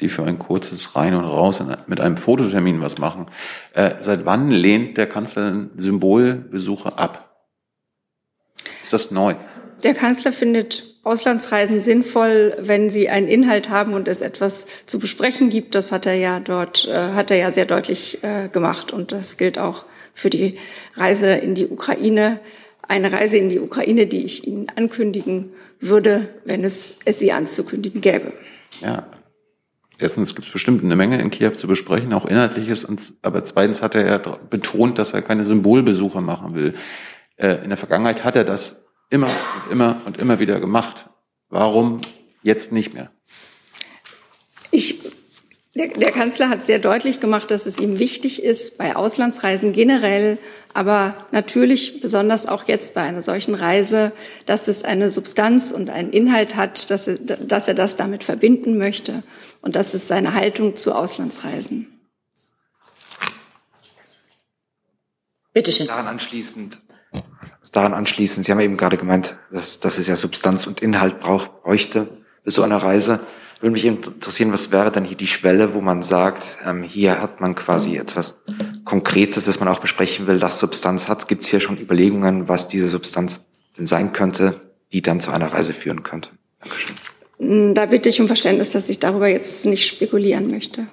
die 0.00 0.08
für 0.08 0.24
ein 0.24 0.38
kurzes 0.38 0.96
Rein 0.96 1.14
und 1.14 1.24
Raus 1.24 1.62
mit 1.86 2.00
einem 2.00 2.16
Fototermin 2.16 2.80
was 2.80 2.96
machen. 2.96 3.26
Äh, 3.74 3.96
seit 3.98 4.24
wann 4.24 4.50
lehnt 4.50 4.96
der 4.96 5.08
Kanzler 5.08 5.66
Symbolbesuche 5.76 6.96
ab? 6.98 7.44
Ist 8.82 8.94
das 8.94 9.10
neu? 9.10 9.34
Der 9.80 9.94
Kanzler 9.94 10.32
findet 10.32 10.90
Auslandsreisen 11.02 11.80
sinnvoll, 11.80 12.54
wenn 12.58 12.90
sie 12.90 13.08
einen 13.08 13.28
Inhalt 13.28 13.70
haben 13.70 13.94
und 13.94 14.06
es 14.06 14.20
etwas 14.20 14.66
zu 14.86 14.98
besprechen 14.98 15.48
gibt. 15.48 15.74
Das 15.74 15.92
hat 15.92 16.06
er 16.06 16.14
ja 16.14 16.40
dort, 16.40 16.86
äh, 16.86 17.12
hat 17.14 17.30
er 17.30 17.38
ja 17.38 17.50
sehr 17.50 17.64
deutlich 17.64 18.22
äh, 18.22 18.48
gemacht. 18.48 18.92
Und 18.92 19.12
das 19.12 19.36
gilt 19.36 19.58
auch 19.58 19.84
für 20.14 20.30
die 20.30 20.58
Reise 20.94 21.28
in 21.28 21.54
die 21.54 21.66
Ukraine. 21.66 22.40
Eine 22.86 23.12
Reise 23.12 23.38
in 23.38 23.48
die 23.48 23.60
Ukraine, 23.60 24.06
die 24.06 24.24
ich 24.24 24.46
Ihnen 24.46 24.68
ankündigen 24.76 25.52
würde, 25.80 26.28
wenn 26.44 26.64
es, 26.64 26.96
es 27.04 27.18
sie 27.18 27.32
anzukündigen 27.32 28.00
gäbe. 28.00 28.32
Ja. 28.80 29.06
Erstens 29.98 30.34
gibt 30.34 30.46
es 30.46 30.52
bestimmt 30.52 30.82
eine 30.82 30.96
Menge 30.96 31.20
in 31.20 31.30
Kiew 31.30 31.50
zu 31.50 31.66
besprechen, 31.66 32.12
auch 32.14 32.24
inhaltliches. 32.24 32.86
Aber 33.22 33.44
zweitens 33.44 33.82
hat 33.82 33.94
er 33.94 34.06
ja 34.06 34.18
betont, 34.18 34.98
dass 34.98 35.12
er 35.12 35.22
keine 35.22 35.44
Symbolbesuche 35.44 36.20
machen 36.20 36.54
will. 36.54 36.74
Äh, 37.36 37.62
in 37.62 37.68
der 37.68 37.76
Vergangenheit 37.76 38.24
hat 38.24 38.36
er 38.36 38.44
das 38.44 38.76
immer 39.10 39.26
und 39.26 39.72
immer 39.72 40.02
und 40.06 40.16
immer 40.16 40.38
wieder 40.38 40.60
gemacht. 40.60 41.06
Warum 41.48 42.00
jetzt 42.42 42.72
nicht 42.72 42.94
mehr? 42.94 43.10
Ich, 44.70 45.00
der, 45.74 45.88
der, 45.88 46.12
Kanzler 46.12 46.48
hat 46.48 46.64
sehr 46.64 46.78
deutlich 46.78 47.18
gemacht, 47.18 47.50
dass 47.50 47.66
es 47.66 47.78
ihm 47.78 47.98
wichtig 47.98 48.42
ist, 48.42 48.78
bei 48.78 48.94
Auslandsreisen 48.94 49.72
generell, 49.72 50.38
aber 50.72 51.26
natürlich 51.32 52.00
besonders 52.00 52.46
auch 52.46 52.68
jetzt 52.68 52.94
bei 52.94 53.02
einer 53.02 53.20
solchen 53.20 53.56
Reise, 53.56 54.12
dass 54.46 54.68
es 54.68 54.84
eine 54.84 55.10
Substanz 55.10 55.72
und 55.72 55.90
einen 55.90 56.10
Inhalt 56.12 56.54
hat, 56.54 56.90
dass 56.92 57.08
er, 57.08 57.16
dass 57.18 57.66
er 57.66 57.74
das 57.74 57.96
damit 57.96 58.22
verbinden 58.22 58.78
möchte. 58.78 59.24
Und 59.60 59.74
das 59.74 59.92
ist 59.94 60.06
seine 60.06 60.34
Haltung 60.34 60.76
zu 60.76 60.94
Auslandsreisen. 60.94 62.00
Bitte 65.52 65.72
schön. 65.72 65.88
Daran 65.88 66.06
anschließend 66.06 66.78
daran 67.72 67.94
anschließend, 67.94 68.46
Sie 68.46 68.52
haben 68.52 68.60
eben 68.60 68.76
gerade 68.76 68.96
gemeint, 68.96 69.36
dass, 69.50 69.80
dass 69.80 69.98
es 69.98 70.06
ja 70.06 70.16
Substanz 70.16 70.66
und 70.66 70.80
Inhalt 70.82 71.20
braucht, 71.20 71.62
bräuchte 71.62 72.08
für 72.44 72.50
so 72.50 72.62
eine 72.62 72.82
Reise. 72.82 73.20
Würde 73.60 73.72
mich 73.72 73.84
interessieren, 73.84 74.52
was 74.52 74.70
wäre 74.70 74.90
dann 74.90 75.04
hier 75.04 75.16
die 75.16 75.26
Schwelle, 75.26 75.74
wo 75.74 75.80
man 75.82 76.02
sagt, 76.02 76.58
ähm, 76.64 76.82
hier 76.82 77.20
hat 77.20 77.40
man 77.40 77.54
quasi 77.54 77.96
etwas 77.96 78.36
Konkretes, 78.84 79.44
das 79.44 79.60
man 79.60 79.68
auch 79.68 79.80
besprechen 79.80 80.26
will, 80.26 80.38
das 80.38 80.58
Substanz 80.58 81.08
hat. 81.08 81.28
Gibt 81.28 81.42
es 81.42 81.50
hier 81.50 81.60
schon 81.60 81.76
Überlegungen, 81.78 82.48
was 82.48 82.68
diese 82.68 82.88
Substanz 82.88 83.40
denn 83.76 83.86
sein 83.86 84.12
könnte, 84.12 84.60
die 84.92 85.02
dann 85.02 85.20
zu 85.20 85.30
einer 85.30 85.52
Reise 85.52 85.74
führen 85.74 86.02
könnte? 86.02 86.30
Dankeschön. 86.60 87.74
Da 87.74 87.86
bitte 87.86 88.08
ich 88.08 88.20
um 88.20 88.26
Verständnis, 88.26 88.70
dass 88.70 88.88
ich 88.88 88.98
darüber 88.98 89.28
jetzt 89.28 89.64
nicht 89.66 89.86
spekulieren 89.86 90.50
möchte. 90.50 90.86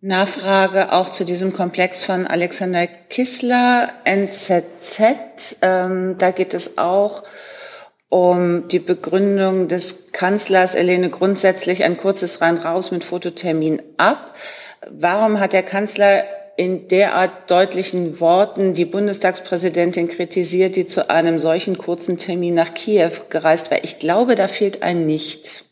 Nachfrage 0.00 0.92
auch 0.92 1.08
zu 1.08 1.24
diesem 1.24 1.52
Komplex 1.52 2.04
von 2.04 2.26
Alexander 2.26 2.86
Kissler, 2.86 3.92
NZZ. 4.04 5.58
Ähm, 5.62 6.16
da 6.18 6.30
geht 6.30 6.54
es 6.54 6.76
auch 6.78 7.24
um 8.08 8.68
die 8.68 8.78
Begründung 8.78 9.68
des 9.68 10.12
Kanzlers, 10.12 10.74
er 10.74 10.84
lehne 10.84 11.10
grundsätzlich 11.10 11.84
ein 11.84 11.96
kurzes 11.96 12.40
Rein 12.40 12.56
raus 12.56 12.90
mit 12.90 13.04
Fototermin 13.04 13.82
ab. 13.96 14.36
Warum 14.88 15.40
hat 15.40 15.52
der 15.52 15.64
Kanzler 15.64 16.24
in 16.56 16.88
derart 16.88 17.50
deutlichen 17.50 18.20
Worten 18.20 18.74
die 18.74 18.84
Bundestagspräsidentin 18.84 20.08
kritisiert, 20.08 20.76
die 20.76 20.86
zu 20.86 21.10
einem 21.10 21.38
solchen 21.38 21.76
kurzen 21.76 22.16
Termin 22.16 22.54
nach 22.54 22.74
Kiew 22.74 23.10
gereist 23.28 23.70
war? 23.70 23.82
Ich 23.82 23.98
glaube, 23.98 24.36
da 24.36 24.46
fehlt 24.48 24.82
ein 24.82 25.04
Nichts. 25.04 25.65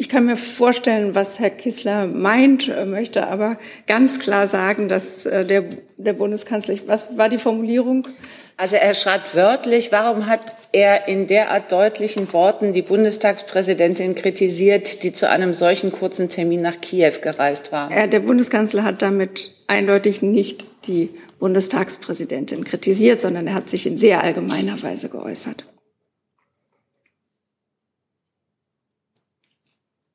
Ich 0.00 0.08
kann 0.08 0.24
mir 0.24 0.38
vorstellen, 0.38 1.14
was 1.14 1.38
Herr 1.40 1.50
Kissler 1.50 2.06
meint, 2.06 2.68
äh, 2.68 2.86
möchte 2.86 3.26
aber 3.26 3.58
ganz 3.86 4.18
klar 4.18 4.48
sagen, 4.48 4.88
dass 4.88 5.26
äh, 5.26 5.44
der, 5.44 5.66
der 5.98 6.14
Bundeskanzler, 6.14 6.74
was 6.86 7.18
war 7.18 7.28
die 7.28 7.36
Formulierung? 7.36 8.08
Also 8.56 8.76
er 8.76 8.94
schreibt 8.94 9.34
wörtlich, 9.34 9.92
warum 9.92 10.26
hat 10.26 10.40
er 10.72 11.06
in 11.06 11.26
derart 11.26 11.70
deutlichen 11.70 12.32
Worten 12.32 12.72
die 12.72 12.80
Bundestagspräsidentin 12.80 14.14
kritisiert, 14.14 15.02
die 15.02 15.12
zu 15.12 15.28
einem 15.28 15.52
solchen 15.52 15.92
kurzen 15.92 16.30
Termin 16.30 16.62
nach 16.62 16.80
Kiew 16.80 17.20
gereist 17.20 17.70
war? 17.70 17.94
Ja, 17.94 18.06
der 18.06 18.20
Bundeskanzler 18.20 18.84
hat 18.84 19.02
damit 19.02 19.54
eindeutig 19.66 20.22
nicht 20.22 20.64
die 20.86 21.10
Bundestagspräsidentin 21.40 22.64
kritisiert, 22.64 23.20
sondern 23.20 23.46
er 23.48 23.52
hat 23.52 23.68
sich 23.68 23.86
in 23.86 23.98
sehr 23.98 24.24
allgemeiner 24.24 24.82
Weise 24.82 25.10
geäußert. 25.10 25.66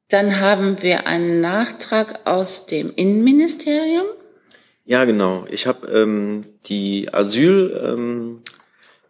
Dann 0.10 0.40
haben 0.40 0.82
wir 0.82 1.08
einen 1.08 1.42
Nachtrag 1.42 2.20
aus 2.26 2.68
dem 2.68 2.94
Innenministerium. 2.96 4.06
Ja, 4.86 5.04
genau. 5.06 5.46
Ich 5.50 5.66
habe 5.66 5.88
ähm, 5.88 6.42
die 6.68 7.12
Asyl 7.12 7.82
ähm, 7.84 8.42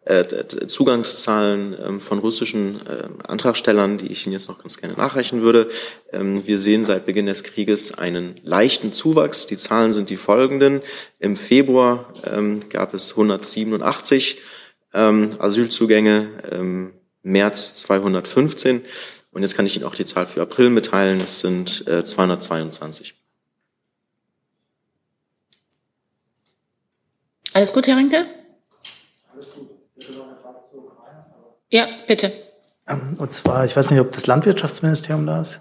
äh, 0.05 0.45
Zugangszahlen 0.67 1.75
ähm, 1.83 1.99
von 1.99 2.19
russischen 2.19 2.79
äh, 2.87 3.09
Antragstellern, 3.27 3.97
die 3.97 4.07
ich 4.07 4.25
Ihnen 4.25 4.33
jetzt 4.33 4.47
noch 4.47 4.59
ganz 4.59 4.77
gerne 4.77 4.93
nachreichen 4.93 5.41
würde. 5.41 5.69
Ähm, 6.13 6.47
wir 6.47 6.59
sehen 6.59 6.85
seit 6.85 7.05
Beginn 7.05 7.25
des 7.25 7.43
Krieges 7.43 7.97
einen 7.97 8.35
leichten 8.43 8.93
Zuwachs. 8.93 9.47
Die 9.47 9.57
Zahlen 9.57 9.91
sind 9.91 10.09
die 10.09 10.17
folgenden. 10.17 10.81
Im 11.19 11.35
Februar 11.35 12.13
ähm, 12.31 12.61
gab 12.69 12.93
es 12.93 13.11
187 13.11 14.39
ähm, 14.93 15.31
Asylzugänge, 15.39 16.29
ähm, 16.51 16.93
März 17.23 17.75
215 17.81 18.83
und 19.35 19.41
jetzt 19.41 19.55
kann 19.55 19.65
ich 19.65 19.75
Ihnen 19.75 19.83
auch 19.83 19.95
die 19.95 20.05
Zahl 20.05 20.25
für 20.25 20.41
April 20.41 20.69
mitteilen. 20.69 21.19
Es 21.19 21.41
sind 21.41 21.85
äh, 21.89 22.05
222. 22.05 23.15
Alles 27.51 27.73
gut, 27.73 27.85
Herr 27.85 27.97
Rinke? 27.97 28.25
Ja, 31.69 31.85
bitte. 32.07 32.31
Ähm, 32.87 33.17
und 33.19 33.33
zwar, 33.33 33.65
ich 33.65 33.75
weiß 33.75 33.91
nicht, 33.91 33.99
ob 33.99 34.13
das 34.13 34.25
Landwirtschaftsministerium 34.25 35.25
da 35.25 35.41
ist. 35.41 35.59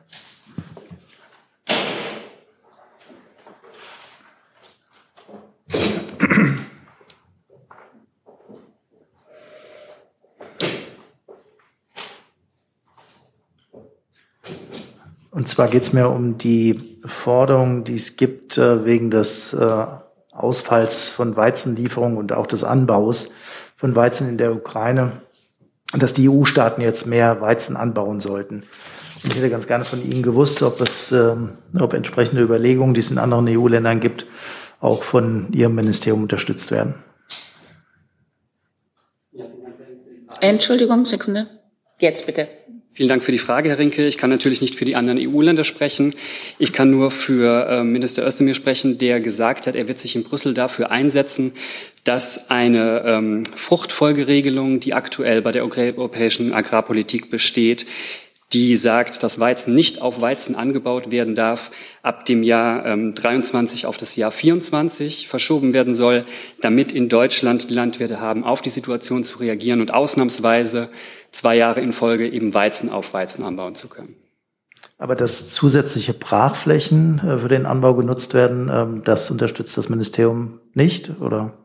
Zwar 15.54 15.68
geht 15.68 15.84
es 15.84 15.92
mir 15.92 16.08
um 16.08 16.36
die 16.36 16.98
Forderung, 17.04 17.84
die 17.84 17.94
es 17.94 18.16
gibt 18.16 18.58
äh, 18.58 18.84
wegen 18.84 19.10
des 19.12 19.52
äh, 19.52 19.86
Ausfalls 20.32 21.10
von 21.10 21.36
Weizenlieferungen 21.36 22.18
und 22.18 22.32
auch 22.32 22.48
des 22.48 22.64
Anbaus 22.64 23.30
von 23.76 23.94
Weizen 23.94 24.28
in 24.28 24.36
der 24.36 24.52
Ukraine, 24.52 25.20
dass 25.96 26.12
die 26.12 26.28
EU-Staaten 26.28 26.80
jetzt 26.80 27.06
mehr 27.06 27.40
Weizen 27.40 27.76
anbauen 27.76 28.18
sollten. 28.18 28.64
Und 29.22 29.30
ich 29.30 29.36
hätte 29.36 29.48
ganz 29.48 29.68
gerne 29.68 29.84
von 29.84 30.02
Ihnen 30.02 30.24
gewusst, 30.24 30.60
ob 30.64 30.80
es, 30.80 31.12
ähm, 31.12 31.52
ob 31.78 31.92
entsprechende 31.92 32.42
Überlegungen, 32.42 32.94
die 32.94 33.00
es 33.00 33.12
in 33.12 33.18
anderen 33.18 33.46
EU-Ländern 33.48 34.00
gibt, 34.00 34.26
auch 34.80 35.04
von 35.04 35.52
Ihrem 35.52 35.76
Ministerium 35.76 36.22
unterstützt 36.22 36.72
werden. 36.72 36.94
Entschuldigung, 40.40 41.04
Sekunde. 41.04 41.46
Jetzt 42.00 42.26
bitte. 42.26 42.48
Vielen 42.96 43.08
Dank 43.08 43.24
für 43.24 43.32
die 43.32 43.38
Frage, 43.38 43.70
Herr 43.70 43.78
Rinke. 43.80 44.06
Ich 44.06 44.18
kann 44.18 44.30
natürlich 44.30 44.60
nicht 44.60 44.76
für 44.76 44.84
die 44.84 44.94
anderen 44.94 45.18
EU-Länder 45.18 45.64
sprechen. 45.64 46.14
Ich 46.60 46.72
kann 46.72 46.90
nur 46.90 47.10
für 47.10 47.66
äh, 47.68 47.82
Minister 47.82 48.24
Özdemir 48.24 48.54
sprechen, 48.54 48.98
der 48.98 49.18
gesagt 49.18 49.66
hat, 49.66 49.74
er 49.74 49.88
wird 49.88 49.98
sich 49.98 50.14
in 50.14 50.22
Brüssel 50.22 50.54
dafür 50.54 50.92
einsetzen, 50.92 51.54
dass 52.04 52.50
eine 52.50 53.02
ähm, 53.04 53.42
Fruchtfolgeregelung, 53.56 54.78
die 54.78 54.94
aktuell 54.94 55.42
bei 55.42 55.50
der 55.50 55.64
europäischen 55.64 56.52
Agrarpolitik 56.52 57.30
besteht, 57.30 57.84
die 58.54 58.76
sagt, 58.76 59.22
dass 59.22 59.40
Weizen 59.40 59.74
nicht 59.74 60.00
auf 60.00 60.20
Weizen 60.20 60.54
angebaut 60.54 61.10
werden 61.10 61.34
darf, 61.34 61.70
ab 62.02 62.24
dem 62.24 62.44
Jahr 62.44 62.86
ähm, 62.86 63.14
23 63.14 63.86
auf 63.86 63.96
das 63.96 64.14
Jahr 64.14 64.30
24 64.30 65.28
verschoben 65.28 65.74
werden 65.74 65.92
soll, 65.92 66.24
damit 66.60 66.92
in 66.92 67.08
Deutschland 67.08 67.68
die 67.68 67.74
Landwirte 67.74 68.20
haben, 68.20 68.44
auf 68.44 68.62
die 68.62 68.70
Situation 68.70 69.24
zu 69.24 69.38
reagieren 69.38 69.80
und 69.80 69.92
ausnahmsweise 69.92 70.88
zwei 71.32 71.56
Jahre 71.56 71.80
in 71.80 71.92
Folge 71.92 72.28
eben 72.28 72.54
Weizen 72.54 72.90
auf 72.90 73.12
Weizen 73.12 73.44
anbauen 73.44 73.74
zu 73.74 73.88
können. 73.88 74.14
Aber 74.98 75.16
dass 75.16 75.48
zusätzliche 75.48 76.14
Brachflächen 76.14 77.18
äh, 77.18 77.38
für 77.38 77.48
den 77.48 77.66
Anbau 77.66 77.94
genutzt 77.94 78.34
werden, 78.34 78.70
ähm, 78.72 79.02
das 79.04 79.30
unterstützt 79.30 79.76
das 79.76 79.88
Ministerium 79.88 80.60
nicht, 80.72 81.20
oder? 81.20 81.58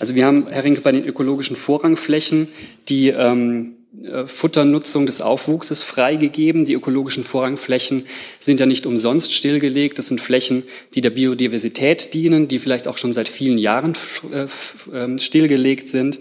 Also 0.00 0.14
wir 0.14 0.26
haben, 0.26 0.46
Herr 0.48 0.64
Rinke, 0.64 0.80
bei 0.80 0.92
den 0.92 1.04
ökologischen 1.04 1.56
Vorrangflächen, 1.56 2.48
die 2.88 3.08
ähm, 3.08 3.74
äh, 3.74 3.77
Futternutzung 4.26 5.06
des 5.06 5.22
Aufwuchses 5.22 5.82
freigegeben. 5.82 6.64
Die 6.64 6.74
ökologischen 6.74 7.24
Vorrangflächen 7.24 8.04
sind 8.38 8.60
ja 8.60 8.66
nicht 8.66 8.86
umsonst 8.86 9.32
stillgelegt. 9.32 9.98
Das 9.98 10.08
sind 10.08 10.20
Flächen, 10.20 10.62
die 10.94 11.00
der 11.00 11.10
Biodiversität 11.10 12.12
dienen, 12.14 12.48
die 12.48 12.58
vielleicht 12.58 12.86
auch 12.86 12.98
schon 12.98 13.12
seit 13.12 13.28
vielen 13.28 13.58
Jahren 13.58 13.94
äh, 14.30 14.46
ähm, 14.94 15.18
stillgelegt 15.18 15.88
sind. 15.88 16.20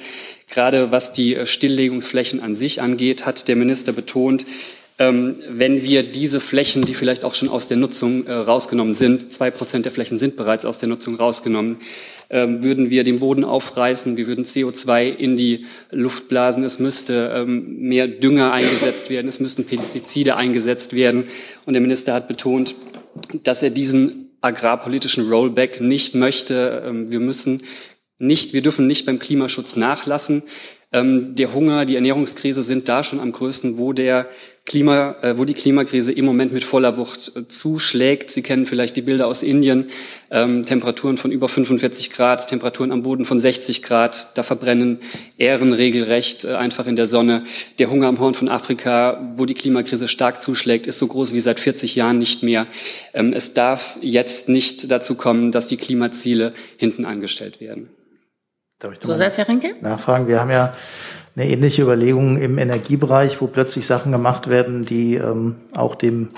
Gerade 0.49 0.91
was 0.91 1.11
die 1.11 1.36
äh, 1.36 1.45
Stilllegungsflächen 1.45 2.39
an 2.39 2.55
sich 2.55 2.82
angeht, 2.82 3.26
hat 3.26 3.47
der 3.47 3.57
Minister 3.57 3.91
betont, 3.91 4.45
wenn 5.00 5.84
wir 5.84 6.02
diese 6.02 6.39
Flächen, 6.39 6.84
die 6.84 6.95
vielleicht 6.95 7.24
auch 7.24 7.36
schon 7.36 7.50
aus 7.50 7.68
der 7.68 7.78
Nutzung 7.78 8.28
rausgenommen 8.28 8.95
sind, 8.95 9.32
zwei 9.32 9.52
Prozent 9.52 9.86
der 9.86 9.91
Flächen 9.91 10.18
sind 10.18 10.36
bereits 10.36 10.66
aus 10.66 10.80
der 10.80 10.89
Nutzung 10.89 11.16
rausgenommen, 11.16 11.78
ähm, 12.30 12.62
würden 12.62 12.89
wir 12.89 13.04
den 13.04 13.20
Boden 13.20 13.45
aufreißen, 13.45 14.18
wir 14.18 14.28
würden 14.28 14.43
CO2 14.43 15.16
in 15.16 15.38
die 15.38 15.66
Luft 15.91 16.28
blasen, 16.28 16.64
es 16.64 16.80
müsste 16.80 17.32
ähm, 17.34 17.78
mehr 17.80 18.08
Dünger 18.08 18.52
eingesetzt 18.52 19.10
werden, 19.10 19.28
es 19.28 19.39
müssten 19.39 19.66
Pestizide 19.66 20.36
eingesetzt 20.36 20.93
werden. 20.93 21.26
Und 21.66 21.74
der 21.74 21.82
Minister 21.82 22.14
hat 22.14 22.28
betont, 22.28 22.76
dass 23.43 23.64
er 23.64 23.70
diesen 23.70 24.32
agrarpolitischen 24.41 25.30
Rollback 25.30 25.80
nicht 25.80 26.16
möchte. 26.16 26.84
Ähm, 26.86 27.12
wir 27.12 27.22
müssen 27.22 27.64
nicht, 28.20 28.54
wir 28.54 28.62
dürfen 28.62 28.88
nicht 28.88 29.06
beim 29.06 29.20
Klimaschutz 29.20 29.76
nachlassen. 29.76 30.43
Ähm, 30.93 31.35
der 31.35 31.53
Hunger, 31.53 31.85
die 31.85 31.95
Ernährungskrise 31.95 32.63
sind 32.63 32.88
da 32.88 33.03
schon 33.03 33.19
am 33.19 33.33
größten, 33.33 33.77
wo 33.77 33.91
der 33.91 34.29
Klima, 34.63 35.15
äh, 35.21 35.38
wo 35.38 35.43
die 35.43 35.53
Klimakrise 35.53 36.13
im 36.13 36.23
Moment 36.23 36.53
mit 36.53 36.63
voller 36.63 36.97
Wucht 36.97 37.33
äh, 37.35 37.47
zuschlägt. 37.49 38.31
Sie 38.31 38.41
kennen 38.41 38.65
vielleicht 38.65 38.95
die 38.95 39.01
Bilder 39.01 39.27
aus 39.27 39.43
Indien, 39.43 39.89
ähm, 40.31 40.63
Temperaturen 40.63 41.17
von 41.17 41.31
über 41.31 41.49
45 41.49 42.11
Grad, 42.11 42.47
Temperaturen 42.47 42.93
am 42.93 43.03
Boden 43.03 43.25
von 43.25 43.38
60 43.38 43.81
Grad. 43.83 44.38
Da 44.38 44.43
verbrennen 44.43 44.99
Ähren 45.38 45.73
regelrecht 45.73 46.45
äh, 46.45 46.55
einfach 46.55 46.88
in 46.88 46.95
der 46.95 47.05
Sonne. 47.05 47.43
Der 47.79 47.89
Hunger 47.89 48.07
am 48.07 48.19
Horn 48.19 48.33
von 48.33 48.47
Afrika, 48.47 49.33
wo 49.35 49.45
die 49.45 49.55
Klimakrise 49.55 50.07
stark 50.07 50.41
zuschlägt, 50.41 50.88
ist 50.88 50.99
so 50.99 51.07
groß 51.07 51.33
wie 51.33 51.41
seit 51.41 51.59
40 51.59 51.95
Jahren 51.95 52.17
nicht 52.17 52.43
mehr. 52.43 52.65
Ähm, 53.13 53.33
es 53.33 53.53
darf 53.53 53.97
jetzt 54.01 54.47
nicht 54.47 54.89
dazu 54.89 55.15
kommen, 55.15 55.51
dass 55.51 55.67
die 55.67 55.77
Klimaziele 55.77 56.53
hinten 56.77 57.05
angestellt 57.05 57.59
werden. 57.59 57.89
Darf 58.80 58.93
ich 58.93 58.99
Zusatz, 58.99 59.38
Herr 59.39 59.47
Rinke? 59.47 59.75
Nachfragen. 59.82 60.28
Wir 60.28 60.39
haben 60.39 60.51
ja 60.51 60.73
eine 61.36 61.49
ähnliche 61.49 61.82
Überlegung 61.82 62.38
im 62.38 62.59
Energiebereich, 62.59 63.41
wo 63.41 63.47
plötzlich 63.47 63.88
Sachen 63.88 64.11
gemacht 64.11 64.49
werden, 64.49 64.86
die 64.86 65.15
ähm, 65.15 65.55
auch 65.75 65.95
dem 65.95 66.30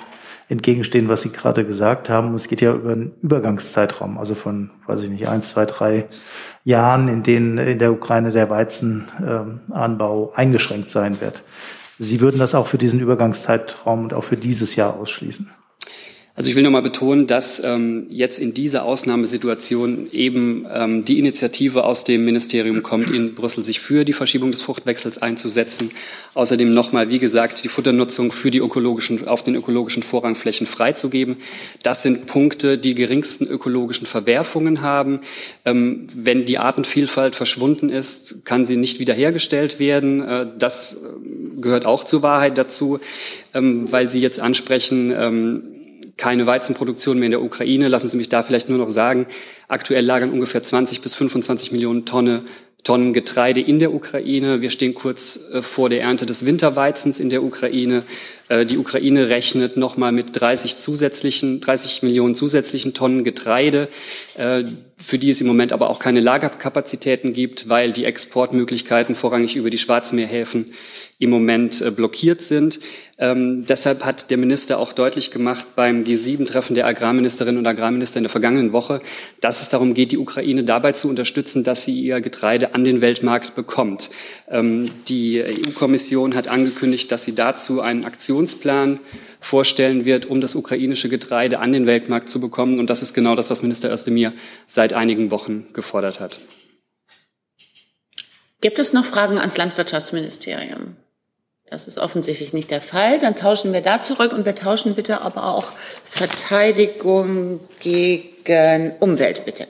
entgegenstehen, 0.48 1.10
was 1.10 1.22
Sie 1.22 1.32
gerade 1.32 1.66
gesagt 1.66 2.10
haben. 2.10 2.34
Es 2.36 2.48
geht 2.48 2.62
ja 2.62 2.74
über 2.74 2.94
einen 2.94 3.12
Übergangszeitraum, 3.22 4.18
also 4.18 4.36
von, 4.36 4.72
weiß 4.88 5.04
ich 5.04 5.10
nicht, 5.10 5.28
eins, 5.28 5.50
zwei, 5.50 5.66
drei 5.66 6.08
Jahren, 6.64 7.10
in 7.10 7.24
denen 7.24 7.58
in 7.58 7.78
der 7.78 7.92
Ukraine 7.92 8.32
der 8.32 8.50
Weizenanbau 8.50 10.30
ähm, 10.30 10.34
eingeschränkt 10.34 10.90
sein 10.90 11.20
wird. 11.20 11.44
Sie 12.00 12.22
würden 12.22 12.40
das 12.40 12.56
auch 12.56 12.68
für 12.68 12.78
diesen 12.78 13.02
Übergangszeitraum 13.02 14.06
und 14.06 14.14
auch 14.14 14.24
für 14.24 14.38
dieses 14.38 14.78
Jahr 14.78 14.96
ausschließen? 14.96 15.52
Also 16.40 16.52
ich 16.52 16.56
will 16.56 16.64
nochmal 16.64 16.82
betonen, 16.82 17.28
dass 17.28 17.62
ähm, 17.66 18.08
jetzt 18.12 18.40
in 18.40 18.54
dieser 18.54 18.86
Ausnahmesituation 18.86 20.08
eben 20.14 20.66
ähm, 20.74 21.04
die 21.04 21.20
Initiative 21.20 21.84
aus 21.84 22.06
dem 22.06 22.24
Ministerium 22.24 22.82
kommt, 22.82 23.12
in 23.12 23.36
Brüssel 23.36 23.62
sich 23.62 23.82
für 23.82 24.06
die 24.06 24.14
Verschiebung 24.14 24.50
des 24.52 24.62
Fruchtwechsels 24.62 25.22
einzusetzen. 25.22 25.92
Außerdem 26.36 26.70
nochmal, 26.70 27.10
wie 27.10 27.20
gesagt, 27.20 27.66
die 27.66 27.68
Futternutzung 27.68 28.32
für 28.32 28.52
die 28.52 28.60
ökologischen, 28.60 29.28
auf 29.28 29.44
den 29.44 29.54
ökologischen 29.54 30.02
Vorrangflächen 30.02 30.66
freizugeben. 30.66 31.36
Das 31.84 32.04
sind 32.04 32.26
Punkte, 32.26 32.78
die 32.78 32.96
geringsten 32.96 33.46
ökologischen 33.46 34.08
Verwerfungen 34.08 34.80
haben. 34.80 35.20
Ähm, 35.66 36.08
wenn 36.16 36.46
die 36.46 36.58
Artenvielfalt 36.58 37.36
verschwunden 37.36 37.90
ist, 37.90 38.46
kann 38.46 38.66
sie 38.66 38.78
nicht 38.78 39.02
wiederhergestellt 39.02 39.78
werden. 39.78 40.22
Äh, 40.22 40.48
das 40.58 40.94
äh, 41.04 41.60
gehört 41.60 41.86
auch 41.86 42.06
zur 42.06 42.22
Wahrheit 42.22 42.58
dazu, 42.58 43.02
ähm, 43.54 43.92
weil 43.92 44.10
Sie 44.10 44.22
jetzt 44.22 44.40
ansprechen, 44.40 45.14
ähm, 45.14 45.64
keine 46.20 46.46
Weizenproduktion 46.46 47.18
mehr 47.18 47.28
in 47.28 47.32
der 47.32 47.42
Ukraine. 47.42 47.88
Lassen 47.88 48.10
Sie 48.10 48.18
mich 48.18 48.30
da 48.30 48.44
vielleicht 48.44 48.70
nur 48.70 48.78
noch 48.78 48.90
sagen, 48.90 49.26
aktuell 49.68 50.06
lagern 50.06 50.32
ungefähr 50.32 50.62
20 50.62 51.02
bis 51.02 51.16
25 51.16 51.72
Millionen 51.72 52.06
Tonne 52.06 52.44
Tonnen 52.84 53.12
Getreide 53.12 53.60
in 53.60 53.80
der 53.80 53.94
Ukraine. 53.94 54.62
Wir 54.62 54.70
stehen 54.70 54.94
kurz 54.94 55.40
äh, 55.52 55.62
vor 55.62 55.90
der 55.90 56.02
Ernte 56.02 56.26
des 56.26 56.46
Winterweizens 56.46 57.20
in 57.20 57.30
der 57.30 57.44
Ukraine. 57.44 58.04
Äh, 58.50 58.66
die 58.66 58.78
Ukraine 58.78 59.30
rechnet 59.30 59.78
nochmal 59.78 60.12
mit 60.12 60.30
30 60.34 60.78
zusätzlichen, 60.78 61.62
30 61.62 62.04
Millionen 62.04 62.36
zusätzlichen 62.36 62.94
Tonnen 62.94 63.24
Getreide, 63.24 63.88
äh, 64.36 64.64
für 64.98 65.18
die 65.18 65.30
es 65.30 65.40
im 65.40 65.48
Moment 65.48 65.72
aber 65.72 65.90
auch 65.90 66.00
keine 66.00 66.20
Lagerkapazitäten 66.20 67.32
gibt, 67.32 67.70
weil 67.70 67.94
die 67.94 68.04
Exportmöglichkeiten 68.04 69.16
vorrangig 69.16 69.56
über 69.56 69.70
die 69.70 69.78
Schwarzmeerhäfen 69.78 70.66
im 71.20 71.30
Moment 71.30 71.82
äh, 71.82 71.92
blockiert 71.92 72.42
sind. 72.42 72.80
Ähm, 73.18 73.66
deshalb 73.66 74.06
hat 74.06 74.32
der 74.32 74.38
Minister 74.38 74.80
auch 74.80 74.94
deutlich 74.94 75.32
gemacht 75.32 75.68
beim 75.76 76.04
G7-Treffen 76.04 76.74
der 76.76 76.88
Agrarministerinnen 76.88 77.60
und 77.60 77.68
Agrarminister 77.68 78.18
in 78.18 78.24
der 78.24 78.30
vergangenen 78.30 78.72
Woche, 78.72 79.02
dass 79.42 79.62
es 79.62 79.68
darum 79.68 79.94
geht, 79.94 80.14
die 80.14 80.18
Ukraine 80.18 80.64
dabei 80.64 80.94
zu 80.94 81.10
unterstützen, 81.10 81.66
dass 81.66 81.84
sie 81.84 82.00
ihr 82.00 82.22
Getreide 82.22 82.74
an 82.74 82.86
den 82.86 83.02
Weltmarkt 83.02 83.54
bekommt. 83.56 84.10
Ähm, 84.50 84.86
die 85.10 85.44
EU-Kommission 85.44 86.36
hat 86.36 86.48
angekündigt, 86.48 87.12
dass 87.12 87.26
sie 87.26 87.36
dazu 87.36 87.82
einen 87.82 88.06
Aktionsplan 88.40 89.02
vorstellen 89.42 90.06
wird, 90.06 90.26
um 90.26 90.40
das 90.40 90.56
ukrainische 90.56 91.10
Getreide 91.10 91.60
an 91.60 91.74
den 91.74 91.86
Weltmarkt 91.86 92.30
zu 92.30 92.40
bekommen. 92.40 92.80
Und 92.80 92.90
das 92.90 93.02
ist 93.02 93.14
genau 93.14 93.36
das, 93.36 93.50
was 93.50 93.62
Minister 93.62 93.92
Özdemir 93.92 94.32
seit 94.66 94.94
einigen 94.94 95.30
Wochen 95.30 95.68
gefordert 95.74 96.22
hat. 96.22 96.40
Gibt 98.62 98.80
es 98.80 98.94
noch 98.94 99.06
Fragen 99.06 99.38
ans 99.38 99.58
Landwirtschaftsministerium? 99.58 100.96
Das 101.70 101.88
ist 101.88 101.98
offensichtlich 101.98 102.54
nicht 102.54 102.72
der 102.72 102.82
Fall. 102.82 103.20
Dann 103.20 103.36
tauschen 103.36 103.74
wir 103.74 103.82
da 103.82 104.02
zurück 104.02 104.32
und 104.34 104.46
wir 104.46 104.56
tauschen 104.56 104.96
bitte 104.96 105.22
aber 105.22 105.54
auch 105.54 105.68
Verteidigung 106.04 107.60
gegen 107.80 108.94
Umwelt, 109.00 109.46
bitte. 109.46 109.68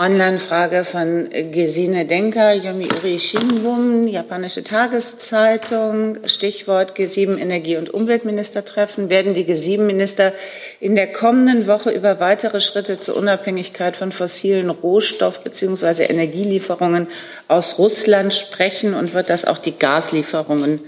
Online-Frage 0.00 0.84
von 0.84 1.28
Gesine 1.50 2.06
Denker, 2.06 2.52
Yomiuri 2.52 3.18
Shinbun, 3.18 4.06
japanische 4.06 4.62
Tageszeitung, 4.62 6.18
Stichwort 6.24 6.96
G7 6.96 7.36
Energie- 7.36 7.78
und 7.78 7.90
Umweltministertreffen. 7.90 9.10
Werden 9.10 9.34
die 9.34 9.44
G7-Minister 9.44 10.34
in 10.78 10.94
der 10.94 11.12
kommenden 11.12 11.66
Woche 11.66 11.90
über 11.90 12.20
weitere 12.20 12.60
Schritte 12.60 13.00
zur 13.00 13.16
Unabhängigkeit 13.16 13.96
von 13.96 14.12
fossilen 14.12 14.70
Rohstoff- 14.70 15.42
bzw. 15.42 16.04
Energielieferungen 16.04 17.08
aus 17.48 17.80
Russland 17.80 18.32
sprechen 18.32 18.94
und 18.94 19.14
wird 19.14 19.30
das 19.30 19.44
auch 19.46 19.58
die 19.58 19.76
Gaslieferungen 19.76 20.78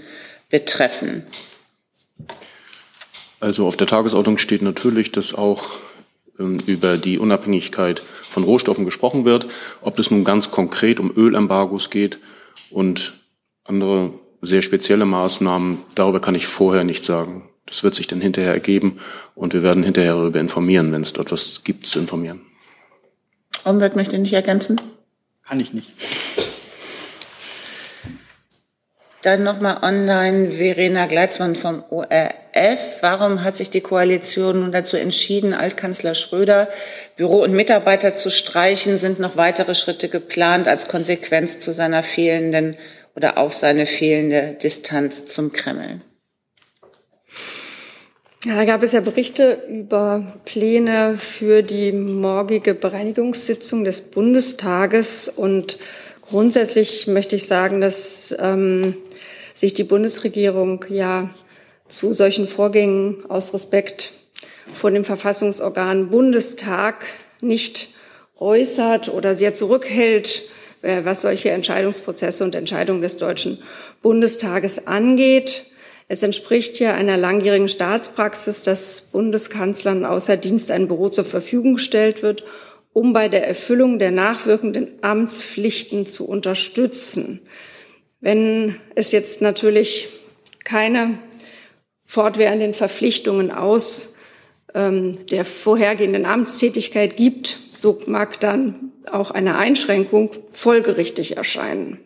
betreffen? 0.49 1.25
Also 3.41 3.67
auf 3.67 3.75
der 3.75 3.87
Tagesordnung 3.87 4.37
steht 4.37 4.61
natürlich, 4.61 5.11
dass 5.11 5.33
auch 5.33 5.71
über 6.41 6.97
die 6.97 7.19
Unabhängigkeit 7.19 8.01
von 8.23 8.43
Rohstoffen 8.43 8.85
gesprochen 8.85 9.25
wird. 9.25 9.47
Ob 9.81 9.99
es 9.99 10.11
nun 10.11 10.23
ganz 10.23 10.51
konkret 10.51 10.99
um 10.99 11.11
Ölembargos 11.15 11.89
geht 11.89 12.19
und 12.69 13.13
andere 13.63 14.13
sehr 14.41 14.61
spezielle 14.61 15.05
Maßnahmen, 15.05 15.79
darüber 15.95 16.19
kann 16.19 16.35
ich 16.35 16.47
vorher 16.47 16.83
nicht 16.83 17.03
sagen. 17.03 17.49
Das 17.65 17.83
wird 17.83 17.95
sich 17.95 18.07
dann 18.07 18.21
hinterher 18.21 18.53
ergeben 18.53 18.99
und 19.35 19.53
wir 19.53 19.63
werden 19.63 19.83
hinterher 19.83 20.15
darüber 20.15 20.39
informieren, 20.39 20.91
wenn 20.91 21.03
es 21.03 21.13
dort 21.13 21.31
was 21.31 21.63
gibt 21.63 21.85
zu 21.85 21.99
informieren. 21.99 22.41
Umwelt 23.63 23.95
möchte 23.95 24.17
nicht 24.17 24.33
ergänzen? 24.33 24.81
Kann 25.47 25.59
ich 25.59 25.73
nicht. 25.73 25.89
Dann 29.21 29.43
nochmal 29.43 29.77
online 29.83 30.49
Verena 30.51 31.05
Gleitzmann 31.05 31.55
vom 31.55 31.83
ORF. 31.91 32.79
Warum 33.01 33.43
hat 33.43 33.55
sich 33.55 33.69
die 33.69 33.81
Koalition 33.81 34.61
nun 34.61 34.71
dazu 34.71 34.97
entschieden, 34.97 35.53
Altkanzler 35.53 36.15
Schröder 36.15 36.69
Büro 37.17 37.43
und 37.43 37.53
Mitarbeiter 37.53 38.15
zu 38.15 38.31
streichen? 38.31 38.97
Sind 38.97 39.19
noch 39.19 39.37
weitere 39.37 39.75
Schritte 39.75 40.09
geplant 40.09 40.67
als 40.67 40.87
Konsequenz 40.87 41.59
zu 41.59 41.71
seiner 41.71 42.01
fehlenden 42.01 42.77
oder 43.15 43.37
auf 43.37 43.53
seine 43.53 43.85
fehlende 43.85 44.57
Distanz 44.61 45.25
zum 45.25 45.51
Kreml? 45.51 46.01
Ja, 48.43 48.55
da 48.55 48.65
gab 48.65 48.81
es 48.81 48.91
ja 48.91 49.01
Berichte 49.01 49.61
über 49.69 50.25
Pläne 50.45 51.15
für 51.15 51.61
die 51.61 51.91
morgige 51.91 52.73
Bereinigungssitzung 52.73 53.83
des 53.83 54.01
Bundestages 54.01 55.29
und 55.29 55.77
Grundsätzlich 56.31 57.07
möchte 57.07 57.35
ich 57.35 57.45
sagen, 57.45 57.81
dass 57.81 58.33
ähm, 58.39 58.95
sich 59.53 59.73
die 59.73 59.83
Bundesregierung 59.83 60.85
ja 60.89 61.29
zu 61.87 62.13
solchen 62.13 62.47
Vorgängen 62.47 63.25
aus 63.29 63.53
Respekt 63.53 64.13
vor 64.71 64.91
dem 64.91 65.03
Verfassungsorgan 65.03 66.09
Bundestag 66.09 67.05
nicht 67.41 67.89
äußert 68.37 69.09
oder 69.09 69.35
sehr 69.35 69.53
zurückhält, 69.53 70.43
äh, 70.81 71.03
was 71.03 71.21
solche 71.21 71.51
Entscheidungsprozesse 71.51 72.43
und 72.43 72.55
Entscheidungen 72.55 73.01
des 73.01 73.17
Deutschen 73.17 73.59
Bundestages 74.01 74.87
angeht. 74.87 75.65
Es 76.07 76.23
entspricht 76.23 76.79
ja 76.79 76.93
einer 76.93 77.17
langjährigen 77.17 77.69
Staatspraxis, 77.69 78.63
dass 78.63 79.01
Bundeskanzlern 79.11 80.05
außer 80.05 80.37
Dienst 80.37 80.71
ein 80.71 80.87
Büro 80.87 81.09
zur 81.09 81.23
Verfügung 81.23 81.75
gestellt 81.75 82.21
wird, 82.23 82.43
um 82.93 83.13
bei 83.13 83.29
der 83.29 83.47
Erfüllung 83.47 83.99
der 83.99 84.11
nachwirkenden 84.11 84.89
Amtspflichten 85.01 86.05
zu 86.05 86.27
unterstützen. 86.27 87.39
Wenn 88.21 88.79
es 88.95 89.11
jetzt 89.11 89.41
natürlich 89.41 90.09
keine 90.63 91.17
fortwährenden 92.05 92.73
Verpflichtungen 92.73 93.51
aus 93.51 94.13
ähm, 94.73 95.25
der 95.27 95.43
vorhergehenden 95.43 96.25
Amtstätigkeit 96.25 97.17
gibt, 97.17 97.57
so 97.73 97.99
mag 98.05 98.39
dann 98.39 98.91
auch 99.11 99.31
eine 99.31 99.57
Einschränkung 99.57 100.29
folgerichtig 100.51 101.35
erscheinen. 101.35 101.99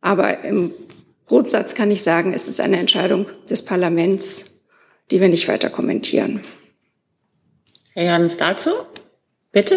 Aber 0.00 0.44
im 0.44 0.74
Grundsatz 1.26 1.74
kann 1.74 1.90
ich 1.90 2.02
sagen, 2.02 2.34
es 2.34 2.46
ist 2.46 2.60
eine 2.60 2.78
Entscheidung 2.78 3.26
des 3.48 3.64
Parlaments, 3.64 4.60
die 5.10 5.20
wir 5.20 5.28
nicht 5.28 5.48
weiter 5.48 5.70
kommentieren. 5.70 6.42
Herr 7.94 8.04
Jans 8.04 8.36
dazu? 8.36 8.70
Bitte? 9.50 9.76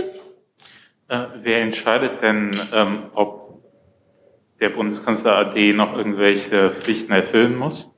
Äh, 1.08 1.28
wer 1.44 1.62
entscheidet 1.62 2.22
denn, 2.22 2.52
ähm, 2.74 3.04
ob 3.14 3.47
der 4.60 4.70
Bundeskanzler 4.70 5.36
AD 5.36 5.74
noch 5.74 5.96
irgendwelche 5.96 6.72
Pflichten 6.72 7.12
erfüllen 7.12 7.56
muss? 7.56 7.90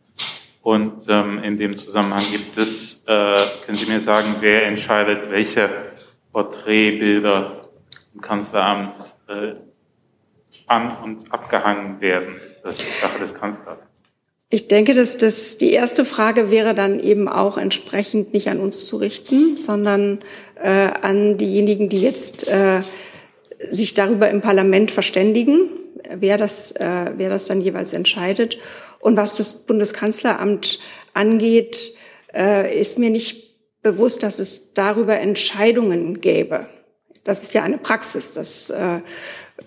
Und 0.61 1.03
ähm, 1.07 1.41
in 1.43 1.57
dem 1.57 1.77
Zusammenhang 1.77 2.23
gibt 2.31 2.57
es, 2.57 3.01
äh, 3.07 3.35
können 3.65 3.77
Sie 3.77 3.91
mir 3.91 4.01
sagen, 4.01 4.35
wer 4.41 4.65
entscheidet, 4.65 5.31
welche 5.31 5.69
Porträtbilder 6.33 7.69
im 8.13 8.21
Kanzleramt 8.21 8.95
äh, 9.27 9.53
an 10.67 10.97
und 11.03 11.31
abgehangen 11.31 12.01
werden? 12.01 12.35
Ist 12.35 12.61
das 12.63 12.77
Sache 13.01 13.19
des 13.19 13.33
Kanzlers? 13.33 13.79
Ich 14.51 14.67
denke, 14.67 14.95
dass 14.95 15.17
das 15.17 15.57
die 15.57 15.71
erste 15.71 16.03
Frage 16.03 16.49
wäre 16.49 16.73
dann 16.73 16.99
eben 16.99 17.27
auch 17.27 17.57
entsprechend 17.57 18.33
nicht 18.33 18.49
an 18.49 18.59
uns 18.59 18.85
zu 18.85 18.97
richten, 18.97 19.57
sondern 19.57 20.19
äh, 20.55 20.69
an 20.69 21.37
diejenigen, 21.37 21.87
die 21.87 22.01
jetzt 22.01 22.47
äh, 22.47 22.81
sich 23.69 23.93
darüber 23.93 24.29
im 24.29 24.41
Parlament 24.41 24.89
verständigen, 24.89 25.69
wer 26.13 26.37
das, 26.37 26.71
äh, 26.73 27.11
wer 27.15 27.29
das 27.29 27.45
dann 27.45 27.61
jeweils 27.61 27.93
entscheidet. 27.93 28.57
Und 28.99 29.17
was 29.17 29.37
das 29.37 29.65
Bundeskanzleramt 29.65 30.79
angeht, 31.13 31.95
äh, 32.33 32.79
ist 32.79 32.99
mir 32.99 33.09
nicht 33.09 33.49
bewusst, 33.81 34.23
dass 34.23 34.39
es 34.39 34.73
darüber 34.73 35.17
Entscheidungen 35.17 36.21
gäbe. 36.21 36.67
Das 37.23 37.43
ist 37.43 37.53
ja 37.53 37.63
eine 37.63 37.77
Praxis, 37.77 38.31
dass 38.31 38.69
äh, 38.69 39.01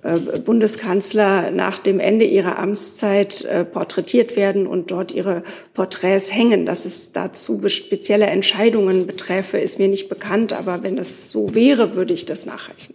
äh, 0.03 0.19
Bundeskanzler 0.41 1.51
nach 1.51 1.79
dem 1.79 2.01
Ende 2.01 2.25
ihrer 2.25 2.59
Amtszeit 2.59 3.45
äh, 3.45 3.65
porträtiert 3.65 4.37
werden 4.37 4.67
und 4.67 4.91
dort 4.91 5.13
ihre 5.13 5.43
Porträts 5.75 6.35
hängen. 6.35 6.67
Dass 6.67 6.85
es 6.85 7.13
dazu 7.13 7.63
spezielle 7.69 8.27
Entscheidungen 8.27 9.07
beträfe, 9.07 9.59
ist 9.59 9.79
mir 9.79 9.89
nicht 9.89 10.09
bekannt. 10.09 10.53
Aber 10.53 10.83
wenn 10.83 10.97
das 10.97 11.31
so 11.31 11.55
wäre, 11.55 11.95
würde 11.95 12.15
ich 12.15 12.25
das 12.25 12.47
nachreichen. 12.47 12.95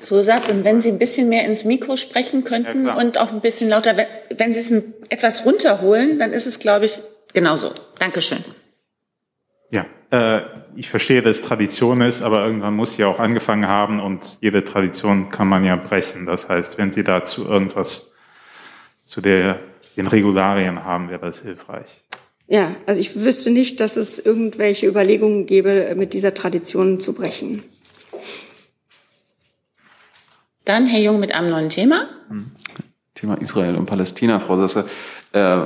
Zusatz. 0.00 0.48
Und 0.48 0.64
wenn 0.64 0.80
Sie 0.80 0.88
ein 0.88 0.98
bisschen 0.98 1.28
mehr 1.28 1.44
ins 1.44 1.64
Mikro 1.64 1.96
sprechen 1.96 2.44
könnten 2.44 2.86
ja, 2.86 2.94
und 2.94 3.18
auch 3.18 3.32
ein 3.32 3.40
bisschen 3.40 3.68
lauter, 3.68 3.96
wenn, 3.96 4.06
wenn 4.36 4.54
Sie 4.54 4.60
es 4.60 4.82
etwas 5.10 5.44
runterholen, 5.46 6.18
dann 6.18 6.32
ist 6.32 6.46
es, 6.46 6.58
glaube 6.58 6.86
ich, 6.86 6.98
genauso. 7.32 7.72
Dankeschön. 7.98 8.44
Ja, 9.70 9.86
äh, 10.10 10.42
ich 10.76 10.88
verstehe, 10.88 11.22
dass 11.22 11.38
es 11.38 11.42
Tradition 11.42 12.00
ist, 12.00 12.22
aber 12.22 12.44
irgendwann 12.44 12.74
muss 12.74 12.96
sie 12.96 13.04
auch 13.04 13.18
angefangen 13.18 13.66
haben 13.66 14.00
und 14.00 14.38
jede 14.40 14.64
Tradition 14.64 15.30
kann 15.30 15.48
man 15.48 15.64
ja 15.64 15.76
brechen. 15.76 16.26
Das 16.26 16.48
heißt, 16.48 16.78
wenn 16.78 16.92
Sie 16.92 17.04
dazu 17.04 17.44
irgendwas 17.44 18.10
zu 19.04 19.20
der, 19.20 19.60
den 19.96 20.06
Regularien 20.06 20.84
haben, 20.84 21.10
wäre 21.10 21.26
das 21.26 21.42
hilfreich. 21.42 22.04
Ja, 22.46 22.74
also 22.86 23.00
ich 23.00 23.16
wüsste 23.16 23.50
nicht, 23.50 23.78
dass 23.78 23.96
es 23.96 24.18
irgendwelche 24.18 24.86
Überlegungen 24.86 25.46
gäbe, 25.46 25.92
mit 25.96 26.14
dieser 26.14 26.34
Tradition 26.34 27.00
zu 27.00 27.14
brechen. 27.14 27.62
Dann 30.64 30.86
Herr 30.86 31.00
Jung 31.00 31.20
mit 31.20 31.34
einem 31.34 31.50
neuen 31.50 31.68
Thema. 31.70 32.06
Hm. 32.28 32.50
Thema 33.14 33.34
Israel 33.34 33.76
und 33.76 33.86
Palästina, 33.86 34.38
Frau 34.40 34.56
Sasse. 34.58 34.84
Äh, 35.32 35.58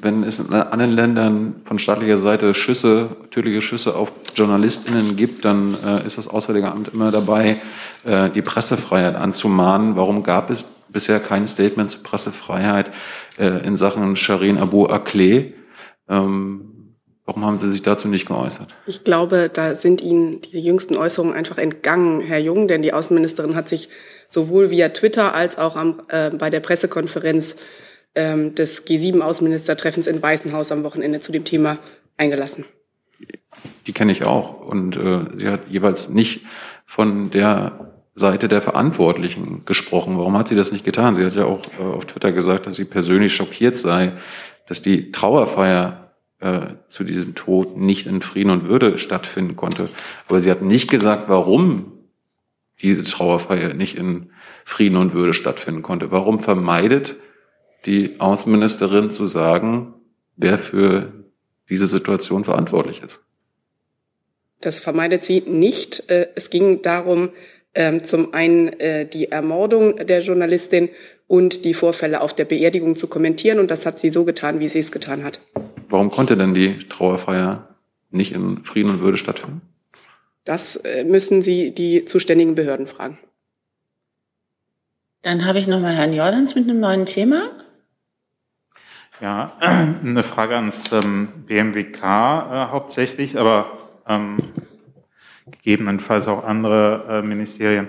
wenn 0.00 0.22
es 0.22 0.38
in 0.38 0.52
anderen 0.52 0.92
Ländern 0.92 1.56
von 1.64 1.78
staatlicher 1.78 2.18
Seite 2.18 2.54
Schüsse, 2.54 3.16
tödliche 3.30 3.62
Schüsse 3.62 3.96
auf 3.96 4.12
JournalistInnen 4.34 5.16
gibt, 5.16 5.44
dann 5.44 5.76
äh, 5.84 6.06
ist 6.06 6.18
das 6.18 6.28
Auswärtige 6.28 6.70
Amt 6.70 6.88
immer 6.94 7.10
dabei, 7.10 7.60
äh, 8.04 8.30
die 8.30 8.42
Pressefreiheit 8.42 9.16
anzumahnen. 9.16 9.96
Warum 9.96 10.22
gab 10.22 10.50
es 10.50 10.64
bisher 10.88 11.18
kein 11.18 11.48
Statement 11.48 11.90
zur 11.90 12.02
Pressefreiheit 12.02 12.92
äh, 13.38 13.66
in 13.66 13.76
Sachen 13.76 14.14
Sharin 14.14 14.58
Abu 14.58 14.86
Akleh? 14.86 15.54
Ähm, 16.08 16.67
Warum 17.28 17.44
haben 17.44 17.58
Sie 17.58 17.70
sich 17.70 17.82
dazu 17.82 18.08
nicht 18.08 18.26
geäußert? 18.26 18.74
Ich 18.86 19.04
glaube, 19.04 19.50
da 19.52 19.74
sind 19.74 20.00
Ihnen 20.00 20.40
die 20.40 20.60
jüngsten 20.60 20.96
Äußerungen 20.96 21.34
einfach 21.34 21.58
entgangen, 21.58 22.22
Herr 22.22 22.38
Jung, 22.38 22.68
denn 22.68 22.80
die 22.80 22.94
Außenministerin 22.94 23.54
hat 23.54 23.68
sich 23.68 23.90
sowohl 24.30 24.70
via 24.70 24.88
Twitter 24.88 25.34
als 25.34 25.58
auch 25.58 25.76
am, 25.76 26.00
äh, 26.08 26.30
bei 26.30 26.48
der 26.48 26.60
Pressekonferenz 26.60 27.56
ähm, 28.14 28.54
des 28.54 28.86
G7-Außenministertreffens 28.86 30.06
in 30.06 30.22
Weißenhaus 30.22 30.72
am 30.72 30.84
Wochenende 30.84 31.20
zu 31.20 31.30
dem 31.30 31.44
Thema 31.44 31.76
eingelassen. 32.16 32.64
Die 33.86 33.92
kenne 33.92 34.12
ich 34.12 34.24
auch 34.24 34.66
und 34.66 34.96
äh, 34.96 35.26
sie 35.36 35.48
hat 35.48 35.68
jeweils 35.68 36.08
nicht 36.08 36.46
von 36.86 37.28
der 37.28 37.92
Seite 38.14 38.48
der 38.48 38.62
Verantwortlichen 38.62 39.66
gesprochen. 39.66 40.16
Warum 40.16 40.38
hat 40.38 40.48
sie 40.48 40.56
das 40.56 40.72
nicht 40.72 40.86
getan? 40.86 41.14
Sie 41.14 41.26
hat 41.26 41.34
ja 41.34 41.44
auch 41.44 41.60
äh, 41.78 41.82
auf 41.82 42.06
Twitter 42.06 42.32
gesagt, 42.32 42.66
dass 42.66 42.76
sie 42.76 42.86
persönlich 42.86 43.34
schockiert 43.34 43.78
sei, 43.78 44.14
dass 44.66 44.80
die 44.80 45.12
Trauerfeier 45.12 46.07
äh, 46.40 46.74
zu 46.88 47.04
diesem 47.04 47.34
Tod 47.34 47.76
nicht 47.76 48.06
in 48.06 48.22
Frieden 48.22 48.50
und 48.50 48.68
Würde 48.68 48.98
stattfinden 48.98 49.56
konnte. 49.56 49.88
Aber 50.28 50.40
sie 50.40 50.50
hat 50.50 50.62
nicht 50.62 50.90
gesagt, 50.90 51.28
warum 51.28 51.92
diese 52.80 53.04
Trauerfeier 53.04 53.74
nicht 53.74 53.96
in 53.96 54.30
Frieden 54.64 54.96
und 54.96 55.14
Würde 55.14 55.34
stattfinden 55.34 55.82
konnte. 55.82 56.10
Warum 56.10 56.40
vermeidet 56.40 57.16
die 57.86 58.20
Außenministerin 58.20 59.10
zu 59.10 59.26
sagen, 59.26 59.94
wer 60.36 60.58
für 60.58 61.12
diese 61.68 61.86
Situation 61.86 62.44
verantwortlich 62.44 63.02
ist? 63.02 63.20
Das 64.60 64.80
vermeidet 64.80 65.24
sie 65.24 65.40
nicht. 65.40 66.08
Äh, 66.10 66.28
es 66.34 66.50
ging 66.50 66.82
darum, 66.82 67.30
ähm, 67.74 68.02
zum 68.04 68.34
einen 68.34 68.68
äh, 68.80 69.06
die 69.06 69.30
Ermordung 69.30 69.96
der 69.96 70.20
Journalistin 70.20 70.88
und 71.28 71.64
die 71.64 71.74
Vorfälle 71.74 72.20
auf 72.20 72.34
der 72.34 72.46
Beerdigung 72.46 72.96
zu 72.96 73.06
kommentieren. 73.06 73.60
Und 73.60 73.70
das 73.70 73.86
hat 73.86 74.00
sie 74.00 74.10
so 74.10 74.24
getan, 74.24 74.58
wie 74.58 74.68
sie 74.68 74.80
es 74.80 74.90
getan 74.90 75.22
hat. 75.22 75.40
Warum 75.88 76.10
konnte 76.10 76.36
denn 76.36 76.54
die 76.54 76.78
Trauerfeier 76.80 77.68
nicht 78.10 78.32
in 78.32 78.64
Frieden 78.64 78.90
und 78.90 79.00
Würde 79.00 79.18
stattfinden? 79.18 79.60
Das 80.44 80.76
äh, 80.76 81.04
müssen 81.04 81.42
Sie 81.42 81.72
die 81.72 82.06
zuständigen 82.06 82.54
Behörden 82.54 82.86
fragen. 82.86 83.18
Dann 85.22 85.44
habe 85.44 85.58
ich 85.58 85.66
nochmal 85.66 85.92
Herrn 85.92 86.14
Jordans 86.14 86.54
mit 86.54 86.64
einem 86.64 86.80
neuen 86.80 87.04
Thema. 87.04 87.50
Ja, 89.20 89.52
eine 89.60 90.22
Frage 90.22 90.56
ans 90.56 90.90
ähm, 90.92 91.28
BMWK 91.46 92.02
äh, 92.02 92.70
hauptsächlich, 92.70 93.38
aber 93.38 93.90
ähm, 94.06 94.38
gegebenenfalls 95.50 96.28
auch 96.28 96.44
andere 96.44 97.04
äh, 97.10 97.22
Ministerien. 97.26 97.88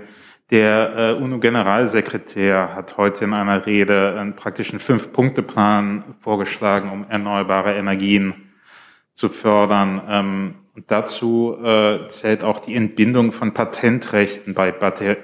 Der 0.52 0.95
äh, 1.20 1.24
UNO-Generalsekretär 1.24 2.74
hat 2.74 2.97
heute 2.97 3.26
in 3.26 3.34
einer 3.34 3.68
Rede 3.68 4.16
einen 4.20 4.36
praktischen 4.36 4.80
Fünf-Punkte-Plan 4.80 6.16
vorgeschlagen, 6.20 6.89
um 6.89 7.06
erneuerbare 7.08 7.76
Energien 7.76 8.50
zu 9.14 9.30
fördern. 9.30 10.02
Ähm, 10.08 10.56
dazu 10.88 11.56
äh, 11.64 12.08
zählt 12.08 12.43
auch 12.43 12.60
die 12.60 12.76
Entbindung 12.76 13.32
von 13.32 13.54
Patentrechten 13.54 14.54
bei 14.54 14.72
Batter 14.72 15.18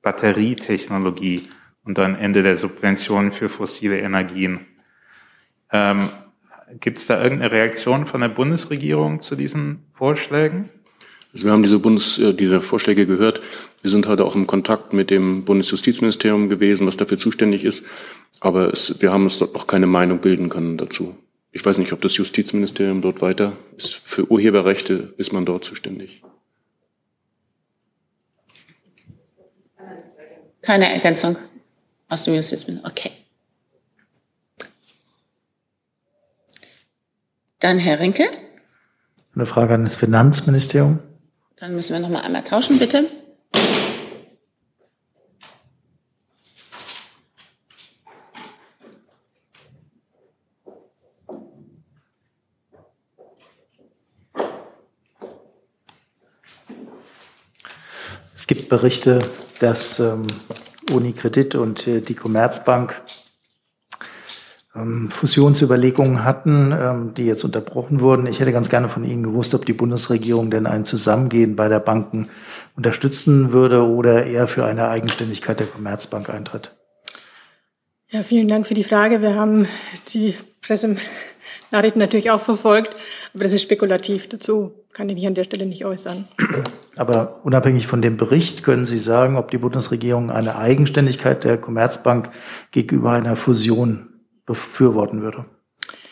Batterietechnologie 0.00 1.48
und 1.84 1.98
ein 2.00 2.16
Ende 2.16 2.42
der 2.42 2.56
Subventionen 2.56 3.30
für 3.30 3.48
fossile 3.48 4.00
Energien. 4.00 4.66
Ähm, 5.70 6.08
Gibt 6.80 6.98
es 6.98 7.06
da 7.06 7.22
irgendeine 7.22 7.52
Reaktion 7.52 8.06
von 8.06 8.22
der 8.22 8.28
Bundesregierung 8.28 9.20
zu 9.20 9.36
diesen 9.36 9.84
Vorschlägen? 9.92 10.70
Also 11.32 11.46
wir 11.46 11.52
haben 11.52 11.62
diese, 11.62 11.78
Bundes, 11.78 12.18
äh, 12.18 12.34
diese 12.34 12.60
Vorschläge 12.60 13.06
gehört. 13.06 13.40
Wir 13.82 13.90
sind 13.90 14.06
heute 14.06 14.24
auch 14.24 14.36
im 14.36 14.46
Kontakt 14.46 14.92
mit 14.92 15.10
dem 15.10 15.44
Bundesjustizministerium 15.44 16.48
gewesen, 16.48 16.86
was 16.86 16.96
dafür 16.96 17.18
zuständig 17.18 17.64
ist. 17.64 17.84
Aber 18.38 18.72
es, 18.72 19.02
wir 19.02 19.12
haben 19.12 19.24
uns 19.24 19.38
dort 19.38 19.54
noch 19.54 19.66
keine 19.66 19.86
Meinung 19.86 20.20
bilden 20.20 20.48
können 20.48 20.78
dazu. 20.78 21.16
Ich 21.50 21.66
weiß 21.66 21.78
nicht, 21.78 21.92
ob 21.92 22.00
das 22.00 22.16
Justizministerium 22.16 23.02
dort 23.02 23.20
weiter 23.20 23.56
ist. 23.76 24.00
Für 24.04 24.30
Urheberrechte 24.30 25.14
ist 25.18 25.32
man 25.32 25.44
dort 25.44 25.64
zuständig. 25.64 26.22
Keine 30.62 30.92
Ergänzung 30.92 31.36
aus 32.08 32.22
dem 32.22 32.34
Justizministerium. 32.34 32.88
Okay. 32.88 33.10
Dann 37.58 37.78
Herr 37.78 37.98
Rinke. 37.98 38.30
Eine 39.34 39.46
Frage 39.46 39.74
an 39.74 39.84
das 39.84 39.96
Finanzministerium. 39.96 41.00
Dann 41.56 41.74
müssen 41.74 41.92
wir 41.92 42.00
noch 42.00 42.08
mal 42.08 42.20
einmal 42.20 42.44
tauschen, 42.44 42.78
bitte. 42.78 43.08
Es 58.34 58.46
gibt 58.48 58.61
Berichte, 58.72 59.18
dass 59.60 60.00
ähm, 60.00 60.26
Unikredit 60.90 61.56
und 61.56 61.86
äh, 61.86 62.00
die 62.00 62.14
Commerzbank 62.14 63.02
ähm, 64.74 65.10
Fusionsüberlegungen 65.10 66.24
hatten, 66.24 66.72
ähm, 66.72 67.12
die 67.14 67.26
jetzt 67.26 67.44
unterbrochen 67.44 68.00
wurden. 68.00 68.26
Ich 68.26 68.40
hätte 68.40 68.50
ganz 68.50 68.70
gerne 68.70 68.88
von 68.88 69.04
Ihnen 69.04 69.24
gewusst, 69.24 69.52
ob 69.52 69.66
die 69.66 69.74
Bundesregierung 69.74 70.50
denn 70.50 70.66
ein 70.66 70.86
Zusammengehen 70.86 71.54
bei 71.54 71.68
der 71.68 71.80
Banken 71.80 72.30
unterstützen 72.74 73.52
würde 73.52 73.86
oder 73.86 74.24
eher 74.24 74.48
für 74.48 74.64
eine 74.64 74.88
Eigenständigkeit 74.88 75.60
der 75.60 75.66
Commerzbank 75.66 76.30
eintritt. 76.30 76.74
Ja, 78.08 78.22
vielen 78.22 78.48
Dank 78.48 78.66
für 78.66 78.72
die 78.72 78.84
Frage. 78.84 79.20
Wir 79.20 79.34
haben 79.34 79.66
die 80.14 80.34
Pressenachrichten 80.62 82.00
natürlich 82.00 82.30
auch 82.30 82.40
verfolgt, 82.40 82.96
aber 83.34 83.44
das 83.44 83.52
ist 83.52 83.60
spekulativ. 83.60 84.30
Dazu 84.30 84.72
kann 84.94 85.10
ich 85.10 85.14
mich 85.16 85.26
an 85.26 85.34
der 85.34 85.44
Stelle 85.44 85.66
nicht 85.66 85.84
äußern. 85.84 86.26
Aber 86.96 87.40
unabhängig 87.44 87.86
von 87.86 88.02
dem 88.02 88.16
Bericht 88.16 88.64
können 88.64 88.84
Sie 88.84 88.98
sagen, 88.98 89.36
ob 89.36 89.50
die 89.50 89.58
Bundesregierung 89.58 90.30
eine 90.30 90.56
Eigenständigkeit 90.56 91.42
der 91.44 91.58
Commerzbank 91.58 92.30
gegenüber 92.70 93.12
einer 93.12 93.36
Fusion 93.36 94.08
befürworten 94.44 95.22
würde, 95.22 95.46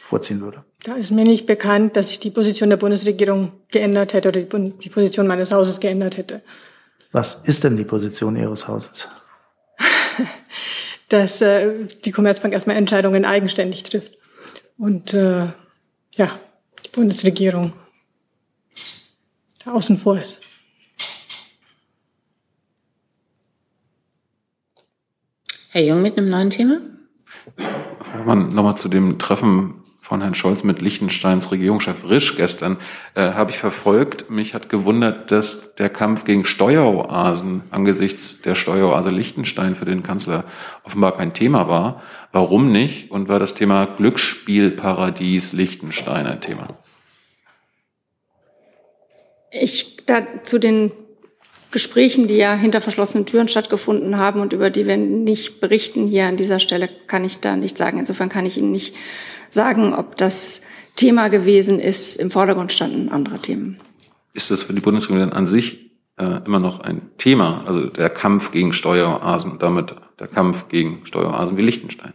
vorziehen 0.01 0.41
würde. 0.41 0.65
Da 0.85 0.95
ist 0.95 1.11
mir 1.11 1.25
nicht 1.25 1.47
bekannt, 1.47 1.97
dass 1.97 2.09
sich 2.09 2.21
die 2.21 2.31
Position 2.31 2.71
der 2.71 2.79
Bundesregierung 2.79 3.53
geändert 3.69 4.15
hätte 4.15 4.29
oder 4.29 4.41
die 4.41 4.89
Position 4.89 5.27
meines 5.27 5.53
Hauses 5.53 5.81
geändert 5.81 6.17
hätte. 6.17 6.43
Was 7.13 7.43
ist 7.45 7.65
denn 7.65 7.77
die 7.77 7.85
Position 7.85 8.37
Ihres 8.37 8.67
Hauses? 8.67 9.09
dass 11.09 11.41
äh, 11.41 11.87
die 12.05 12.13
Commerzbank 12.13 12.55
erstmal 12.55 12.77
Entscheidungen 12.77 13.25
eigenständig 13.25 13.83
trifft. 13.83 14.17
Und 14.79 15.13
äh, 15.13 15.49
ja, 16.15 16.39
die 16.87 16.91
Bundesregierung 16.93 17.73
da 19.65 19.73
außen 19.73 19.99
vor 19.99 20.17
ist. 20.17 20.41
Herr 25.73 25.83
Jung 25.83 26.03
mit 26.03 26.19
einem 26.19 26.29
neuen 26.29 26.51
Thema? 26.51 26.81
Nochmal 28.27 28.77
zu 28.77 28.89
dem 28.89 29.21
Treffen 29.21 29.85
von 30.01 30.21
Herrn 30.21 30.35
Scholz 30.35 30.65
mit 30.65 30.81
Liechtensteins 30.81 31.53
Regierungschef 31.53 32.05
Risch 32.09 32.35
gestern 32.35 32.79
äh, 33.15 33.35
habe 33.35 33.53
ich 33.53 33.59
verfolgt. 33.59 34.31
Mich 34.31 34.53
hat 34.53 34.69
gewundert, 34.69 35.31
dass 35.31 35.77
der 35.77 35.89
Kampf 35.89 36.25
gegen 36.25 36.45
Steueroasen 36.45 37.63
angesichts 37.71 38.43
der 38.43 38.57
Steueroase 38.57 39.11
Liechtenstein 39.11 39.77
für 39.77 39.85
den 39.85 40.03
Kanzler 40.03 40.43
offenbar 40.83 41.17
kein 41.17 41.35
Thema 41.35 41.69
war. 41.69 42.03
Warum 42.33 42.73
nicht? 42.73 43.13
Und 43.13 43.29
war 43.29 43.39
das 43.39 43.55
Thema 43.55 43.85
Glücksspielparadies 43.85 45.53
Liechtenstein 45.53 46.27
ein 46.27 46.41
Thema? 46.41 46.79
Ich 49.53 50.05
da 50.07 50.43
zu 50.43 50.59
den 50.59 50.91
Gesprächen, 51.71 52.27
die 52.27 52.37
ja 52.37 52.55
hinter 52.55 52.81
verschlossenen 52.81 53.27
Türen 53.27 53.49
stattgefunden 53.49 54.17
haben 54.17 54.41
und 54.41 54.53
über 54.53 54.71
die 54.71 54.87
wir 54.87 54.97
nicht 54.97 55.61
berichten 55.61 56.07
hier 56.07 56.27
an 56.27 56.37
dieser 56.37 56.59
Stelle, 56.59 56.89
kann 57.07 57.25
ich 57.25 57.39
da 57.39 57.57
nicht 57.57 57.79
sagen. 57.79 57.99
Insofern 57.99 58.29
kann 58.29 58.47
ich 58.47 58.59
Ihnen 58.59 58.73
nicht 58.73 58.95
sagen, 59.51 59.95
ob 59.95 60.17
das 60.17 60.63
Thema 60.97 61.29
gewesen 61.29 61.79
ist. 61.79 62.17
Im 62.17 62.31
Vordergrund 62.31 62.73
standen 62.73 63.09
andere 63.09 63.39
Themen. 63.39 63.79
Ist 64.33 64.51
das 64.51 64.63
für 64.63 64.73
die 64.73 64.81
Bundesregierung 64.81 65.29
denn 65.29 65.37
an 65.37 65.47
sich 65.47 65.93
äh, 66.19 66.45
immer 66.45 66.59
noch 66.59 66.81
ein 66.81 67.11
Thema? 67.19 67.65
Also 67.67 67.87
der 67.87 68.11
Kampf 68.11 68.53
gegen 68.53 68.73
Steueroasen, 68.73 69.59
damit 69.59 69.95
der 70.19 70.27
Kampf 70.27 70.69
gegen 70.69 71.07
Steueroasen 71.07 71.57
wie 71.57 71.63
Liechtenstein? 71.63 72.15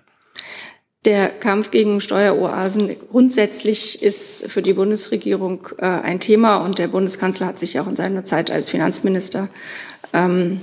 Der 1.05 1.29
Kampf 1.29 1.69
gegen 1.69 2.01
Steueroasen 2.01 2.95
grundsätzlich 3.11 4.01
ist 4.01 4.51
für 4.51 4.63
die 4.63 4.73
Bundesregierung 4.73 5.67
äh, 5.77 5.85
ein 5.85 6.19
Thema 6.19 6.57
und 6.57 6.79
der 6.79 6.87
Bundeskanzler 6.87 7.45
hat 7.45 7.59
sich 7.59 7.79
auch 7.79 7.87
in 7.87 7.95
seiner 7.95 8.25
Zeit 8.25 8.49
als 8.49 8.69
Finanzminister 8.69 9.49
ähm, 10.13 10.61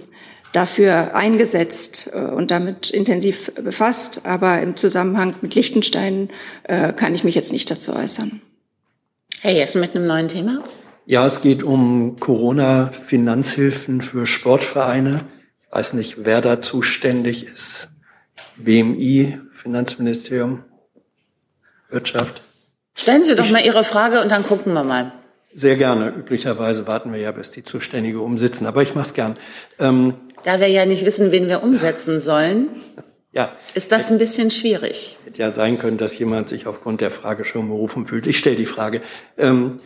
dafür 0.51 1.15
eingesetzt 1.15 2.11
äh, 2.13 2.19
und 2.19 2.51
damit 2.51 2.91
intensiv 2.91 3.53
befasst. 3.55 4.27
Aber 4.27 4.61
im 4.61 4.77
Zusammenhang 4.77 5.37
mit 5.43 5.55
Liechtenstein 5.55 6.31
äh, 6.65 6.93
kann 6.93 7.15
ich 7.15 7.23
mich 7.23 7.37
jetzt 7.37 7.53
nicht 7.53 7.71
dazu 7.71 7.95
äußern. 7.95 8.41
Herr 9.41 9.53
Jessen 9.53 9.81
mit 9.81 9.95
einem 9.95 10.09
neuen 10.09 10.27
Thema. 10.27 10.65
Ja, 11.07 11.25
es 11.25 11.41
geht 11.43 11.63
um 11.63 12.17
Corona-Finanzhilfen 12.19 14.03
für 14.03 14.27
Sportvereine. 14.27 15.21
Ich 15.67 15.73
weiß 15.73 15.93
nicht, 15.95 16.25
wer 16.25 16.41
da 16.41 16.61
zuständig 16.61 17.45
ist. 17.45 17.91
BMI, 18.57 19.39
Finanzministerium, 19.63 20.65
Wirtschaft. 21.89 22.43
Stellen 22.95 23.23
Sie 23.25 23.37
doch 23.37 23.49
mal 23.51 23.65
Ihre 23.65 23.85
Frage 23.85 24.21
und 24.21 24.31
dann 24.31 24.43
gucken 24.43 24.73
wir 24.73 24.83
mal. 24.83 25.13
Sehr 25.55 25.77
gerne. 25.77 26.09
Üblicherweise 26.09 26.89
warten 26.89 27.13
wir 27.13 27.21
ja, 27.21 27.31
bis 27.31 27.51
die 27.51 27.63
Zuständige 27.63 28.21
umsitzen. 28.21 28.67
Aber 28.67 28.83
ich 28.83 28.95
mache 28.95 29.07
es 29.09 29.15
gern. 29.15 29.35
Ähm, 29.79 30.15
da 30.43 30.59
wir 30.59 30.69
ja 30.69 30.85
nicht 30.85 31.07
wissen, 31.07 31.31
wen 31.31 31.49
wir 31.49 31.63
umsetzen 31.63 32.19
sollen, 32.19 32.71
ja. 33.31 33.53
ist 33.75 33.93
das 33.93 34.11
ein 34.11 34.19
bisschen 34.19 34.51
schwierig. 34.51 35.19
Hätte 35.25 35.41
ja 35.41 35.53
sein 35.53 35.79
können, 35.79 35.99
dass 35.99 36.19
jemand 36.19 36.49
sich 36.49 36.67
aufgrund 36.67 37.01
der 37.01 37.13
Frage 37.13 37.45
schon 37.45 37.69
berufen 37.69 38.05
fühlt. 38.05 38.27
Ich 38.27 38.39
stelle 38.39 38.57
die 38.57 38.67
Frage. 38.67 39.01
Ähm, 39.39 39.79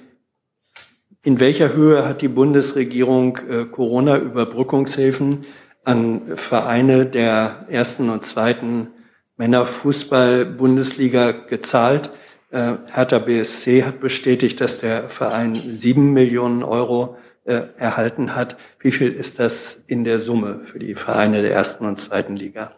in 1.23 1.39
welcher 1.39 1.75
Höhe 1.75 2.07
hat 2.07 2.23
die 2.23 2.29
Bundesregierung 2.29 3.39
äh, 3.51 3.65
Corona-Überbrückungshilfen 3.67 5.45
an 5.85 6.37
Vereine 6.37 7.05
der 7.05 7.67
ersten 7.69 8.09
und 8.09 8.25
zweiten 8.25 8.89
Männerfußball-Bundesliga 9.37 11.33
gezahlt. 11.33 12.11
Äh, 12.51 12.75
Hertha 12.93 13.19
BSC 13.19 13.85
hat 13.85 14.01
bestätigt, 14.01 14.61
dass 14.61 14.81
der 14.81 15.09
Verein 15.09 15.61
sieben 15.73 16.13
Millionen 16.13 16.63
Euro 16.63 17.17
äh, 17.45 17.63
erhalten 17.77 18.35
hat. 18.35 18.57
Wie 18.81 18.93
viel 18.93 19.13
ist 19.13 19.39
das 19.39 19.83
in 19.87 20.05
der 20.05 20.19
Summe 20.19 20.63
für 20.65 20.79
die 20.79 20.95
Vereine 20.95 21.43
der 21.43 21.53
ersten 21.53 21.85
und 21.87 22.01
zweiten 22.01 22.37
Liga? 22.37 22.77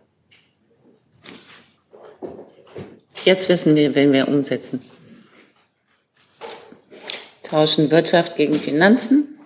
Jetzt 3.24 3.48
wissen 3.48 3.74
wir, 3.74 3.94
wenn 3.94 4.12
wir 4.12 4.28
umsetzen. 4.28 4.82
Tauschen 7.42 7.90
Wirtschaft 7.90 8.36
gegen 8.36 8.54
Finanzen. 8.54 9.37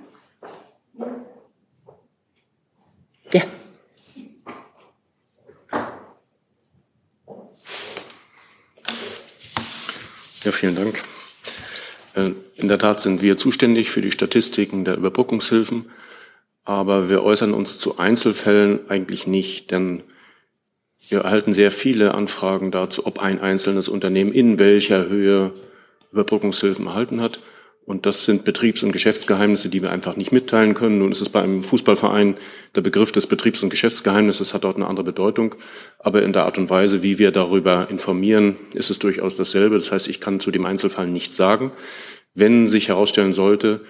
Ja, 10.45 10.51
vielen 10.51 10.75
Dank. 10.75 11.05
Äh, 12.15 12.33
in 12.57 12.67
der 12.67 12.79
Tat 12.79 13.01
sind 13.01 13.23
wir 13.23 13.37
zuständig 13.37 13.91
für 13.91 14.01
die 14.01 14.11
Statistiken 14.11 14.85
der 14.85 14.97
Überbrückungshilfen, 14.97 15.87
aber 16.65 17.09
wir 17.09 17.23
äußern 17.23 17.55
uns 17.55 17.79
zu 17.79 17.99
Einzelfällen 17.99 18.81
eigentlich 18.89 19.29
nicht, 19.29 19.71
denn 19.71 20.03
wir 21.09 21.21
erhalten 21.21 21.53
sehr 21.53 21.71
viele 21.71 22.15
Anfragen 22.15 22.73
dazu, 22.73 23.07
ob 23.07 23.21
ein 23.21 23.41
einzelnes 23.41 23.89
Unternehmen 23.89 24.33
in 24.33 24.59
welcher 24.59 25.09
Höhe 25.09 25.53
Überbrückungshilfen 26.11 26.87
erhalten 26.87 27.21
hat. 27.21 27.41
Und 27.85 28.07
das 28.07 28.25
sind 28.25 28.45
Betriebs- 28.45 28.85
und 28.85 28.93
Geschäftsgeheimnisse, 28.93 29.69
die 29.69 29.83
wir 29.83 29.91
einfach 29.91 30.17
nicht 30.17 30.31
mitteilen 30.31 30.75
können. 30.75 30.99
Nun 30.99 31.11
ist 31.11 31.21
es 31.21 31.29
bei 31.29 31.43
einem 31.43 31.65
Fußballverein 31.65 32.37
der 32.77 32.81
Begriff 32.81 33.11
des 33.11 33.27
Betriebs- 33.27 33.63
und 33.63 33.71
Geschäftsgeheimnisses 33.71 34.55
hat 34.55 34.65
dort 34.65 34.77
eine 34.77 34.87
andere 34.87 35.05
Bedeutung. 35.05 35.57
Aber 35.99 36.23
in 36.23 36.33
der 36.33 36.45
Art 36.45 36.59
und 36.59 36.71
Weise, 36.71 37.03
wie 37.03 37.19
wir 37.19 37.33
darüber 37.33 37.91
informieren, 37.91 38.57
ist 38.75 38.91
es 38.91 39.01
durchaus 39.01 39.35
dasselbe. 39.35 39.75
Das 39.75 39.91
heißt, 39.91 40.09
ich 40.09 40.21
kann 40.21 40.39
zu 40.39 40.53
dem 40.53 40.65
Einzelfall 40.65 41.09
nichts 41.09 41.37
sagen. 41.37 41.73
Wenn 42.35 42.69
sich 42.69 42.89
herausstellen 42.89 43.33
sollte, 43.33 43.81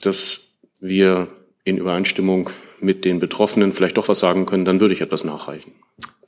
dass 0.00 0.42
wir 0.80 1.28
in 1.64 1.76
Übereinstimmung 1.76 2.50
mit 2.80 3.04
den 3.04 3.18
Betroffenen 3.18 3.72
vielleicht 3.72 3.96
doch 3.96 4.08
was 4.08 4.20
sagen 4.20 4.46
können, 4.46 4.64
dann 4.64 4.80
würde 4.80 4.94
ich 4.94 5.00
etwas 5.00 5.24
nachreichen. 5.24 5.72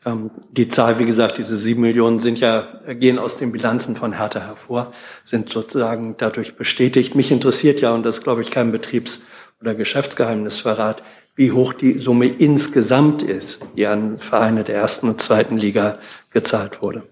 Ähm, 0.05 0.30
die 0.50 0.68
Zahl, 0.68 0.98
wie 0.98 1.05
gesagt, 1.05 1.38
diese 1.38 1.57
sieben 1.57 1.82
Millionen 1.82 2.18
sind 2.18 2.40
ja, 2.40 2.80
gehen 2.88 3.18
aus 3.18 3.36
den 3.36 3.53
Bilanzen 3.53 3.96
von 3.96 4.18
Hertha 4.18 4.40
hervor, 4.40 4.92
sind 5.24 5.50
sozusagen 5.50 6.16
dadurch 6.18 6.57
bestätigt. 6.57 7.14
Mich 7.14 7.30
interessiert 7.30 7.80
ja, 7.80 7.92
und 7.94 8.05
das 8.05 8.18
ist, 8.18 8.24
glaube 8.24 8.42
ich, 8.42 8.50
kein 8.50 8.72
Betriebs- 8.72 9.22
oder 9.61 9.74
Geschäftsgeheimnisverrat, 9.74 11.03
wie 11.36 11.53
hoch 11.53 11.72
die 11.72 11.98
Summe 11.98 12.26
insgesamt 12.26 13.22
ist, 13.22 13.64
die 13.76 13.86
an 13.86 14.18
Vereine 14.18 14.64
der 14.64 14.76
ersten 14.76 15.09
und 15.09 15.22
zweiten 15.22 15.57
Liga 15.57 15.98
gezahlt 16.30 16.82
wurde. 16.82 17.05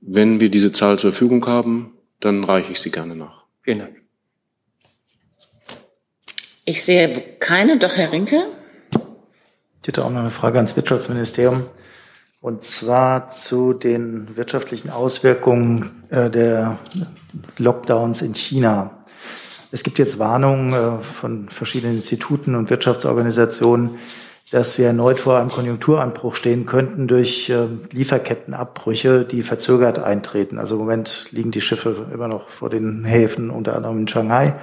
Wenn 0.00 0.40
wir 0.40 0.50
diese 0.50 0.72
Zahl 0.72 0.98
zur 0.98 1.10
Verfügung 1.10 1.46
haben, 1.46 1.92
dann 2.20 2.44
reiche 2.44 2.72
ich 2.72 2.80
sie 2.80 2.90
gerne 2.90 3.14
nach. 3.14 3.44
Vielen 3.62 3.80
Dank. 3.80 4.02
Ich 6.64 6.82
sehe 6.82 7.36
keine, 7.40 7.78
doch 7.78 7.94
Herr 7.96 8.10
Rinke. 8.10 8.48
Ich 9.84 9.88
hätte 9.88 10.02
auch 10.02 10.10
noch 10.10 10.20
eine 10.20 10.30
Frage 10.30 10.56
ans 10.56 10.76
Wirtschaftsministerium. 10.76 11.64
Und 12.40 12.62
zwar 12.62 13.28
zu 13.28 13.74
den 13.74 14.34
wirtschaftlichen 14.34 14.88
Auswirkungen 14.88 16.04
äh, 16.08 16.30
der 16.30 16.78
Lockdowns 17.58 18.22
in 18.22 18.34
China. 18.34 19.02
Es 19.72 19.82
gibt 19.82 19.98
jetzt 19.98 20.18
Warnungen 20.18 20.72
äh, 20.72 21.02
von 21.02 21.50
verschiedenen 21.50 21.96
Instituten 21.96 22.54
und 22.54 22.70
Wirtschaftsorganisationen, 22.70 23.96
dass 24.50 24.78
wir 24.78 24.86
erneut 24.86 25.18
vor 25.18 25.38
einem 25.38 25.50
Konjunkturanbruch 25.50 26.34
stehen 26.34 26.64
könnten 26.64 27.06
durch 27.06 27.50
äh, 27.50 27.66
Lieferkettenabbrüche, 27.90 29.26
die 29.26 29.42
verzögert 29.42 29.98
eintreten. 29.98 30.58
Also 30.58 30.76
im 30.76 30.80
Moment 30.80 31.26
liegen 31.30 31.50
die 31.50 31.60
Schiffe 31.60 32.06
immer 32.10 32.28
noch 32.28 32.48
vor 32.48 32.70
den 32.70 33.04
Häfen, 33.04 33.50
unter 33.50 33.76
anderem 33.76 33.98
in 33.98 34.08
Shanghai, 34.08 34.54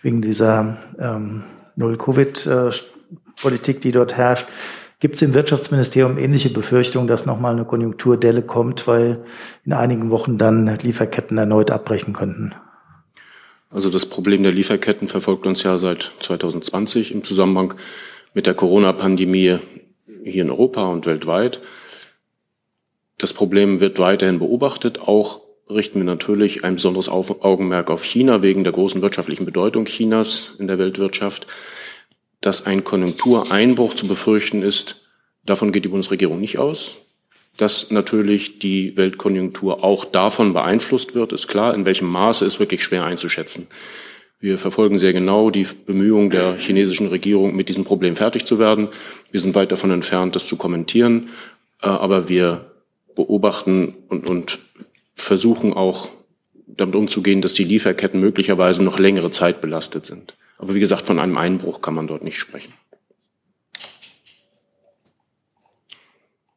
wegen 0.00 0.22
dieser 0.22 0.78
ähm, 0.98 1.44
Null-Covid- 1.76 2.88
Politik, 3.40 3.80
die 3.80 3.92
dort 3.92 4.16
herrscht. 4.16 4.46
Gibt 5.00 5.14
es 5.14 5.22
im 5.22 5.32
Wirtschaftsministerium 5.32 6.18
ähnliche 6.18 6.50
Befürchtungen, 6.50 7.06
dass 7.06 7.24
nochmal 7.24 7.52
eine 7.52 7.64
Konjunkturdelle 7.64 8.42
kommt, 8.42 8.88
weil 8.88 9.24
in 9.64 9.72
einigen 9.72 10.10
Wochen 10.10 10.38
dann 10.38 10.78
Lieferketten 10.78 11.38
erneut 11.38 11.70
abbrechen 11.70 12.14
könnten? 12.14 12.52
Also 13.70 13.90
das 13.90 14.06
Problem 14.06 14.42
der 14.42 14.52
Lieferketten 14.52 15.08
verfolgt 15.08 15.46
uns 15.46 15.62
ja 15.62 15.78
seit 15.78 16.12
2020 16.18 17.12
im 17.12 17.22
Zusammenhang 17.22 17.74
mit 18.34 18.46
der 18.46 18.54
Corona-Pandemie 18.54 19.58
hier 20.24 20.42
in 20.42 20.50
Europa 20.50 20.86
und 20.86 21.06
weltweit. 21.06 21.60
Das 23.18 23.32
Problem 23.32 23.78
wird 23.78 23.98
weiterhin 23.98 24.38
beobachtet. 24.38 25.00
Auch 25.00 25.42
richten 25.68 25.98
wir 25.98 26.04
natürlich 26.04 26.64
ein 26.64 26.76
besonderes 26.76 27.08
Augenmerk 27.08 27.90
auf 27.90 28.04
China 28.04 28.42
wegen 28.42 28.64
der 28.64 28.72
großen 28.72 29.02
wirtschaftlichen 29.02 29.44
Bedeutung 29.44 29.84
Chinas 29.84 30.52
in 30.58 30.66
der 30.66 30.78
Weltwirtschaft. 30.78 31.46
Dass 32.40 32.66
ein 32.66 32.84
Konjunktureinbruch 32.84 33.94
zu 33.94 34.06
befürchten 34.06 34.62
ist, 34.62 35.00
davon 35.44 35.72
geht 35.72 35.84
die 35.84 35.88
Bundesregierung 35.88 36.40
nicht 36.40 36.58
aus. 36.58 36.98
Dass 37.56 37.90
natürlich 37.90 38.60
die 38.60 38.96
Weltkonjunktur 38.96 39.82
auch 39.82 40.04
davon 40.04 40.52
beeinflusst 40.52 41.14
wird, 41.14 41.32
ist 41.32 41.48
klar. 41.48 41.74
In 41.74 41.86
welchem 41.86 42.08
Maße 42.08 42.44
ist 42.44 42.60
wirklich 42.60 42.84
schwer 42.84 43.04
einzuschätzen. 43.04 43.66
Wir 44.40 44.58
verfolgen 44.58 44.98
sehr 45.00 45.12
genau 45.12 45.50
die 45.50 45.66
Bemühungen 45.86 46.30
der 46.30 46.56
chinesischen 46.58 47.08
Regierung, 47.08 47.56
mit 47.56 47.68
diesem 47.68 47.84
Problem 47.84 48.14
fertig 48.14 48.44
zu 48.44 48.60
werden. 48.60 48.88
Wir 49.32 49.40
sind 49.40 49.56
weit 49.56 49.72
davon 49.72 49.90
entfernt, 49.90 50.36
das 50.36 50.46
zu 50.46 50.56
kommentieren. 50.56 51.30
Äh, 51.82 51.88
aber 51.88 52.28
wir 52.28 52.70
beobachten 53.16 53.94
und, 54.08 54.26
und 54.28 54.60
versuchen 55.16 55.72
auch 55.72 56.08
damit 56.66 56.94
umzugehen, 56.94 57.40
dass 57.40 57.54
die 57.54 57.64
Lieferketten 57.64 58.20
möglicherweise 58.20 58.84
noch 58.84 59.00
längere 59.00 59.32
Zeit 59.32 59.60
belastet 59.60 60.06
sind. 60.06 60.36
Aber 60.58 60.74
wie 60.74 60.80
gesagt, 60.80 61.06
von 61.06 61.18
einem 61.18 61.38
Einbruch 61.38 61.80
kann 61.80 61.94
man 61.94 62.06
dort 62.06 62.22
nicht 62.22 62.38
sprechen. 62.38 62.74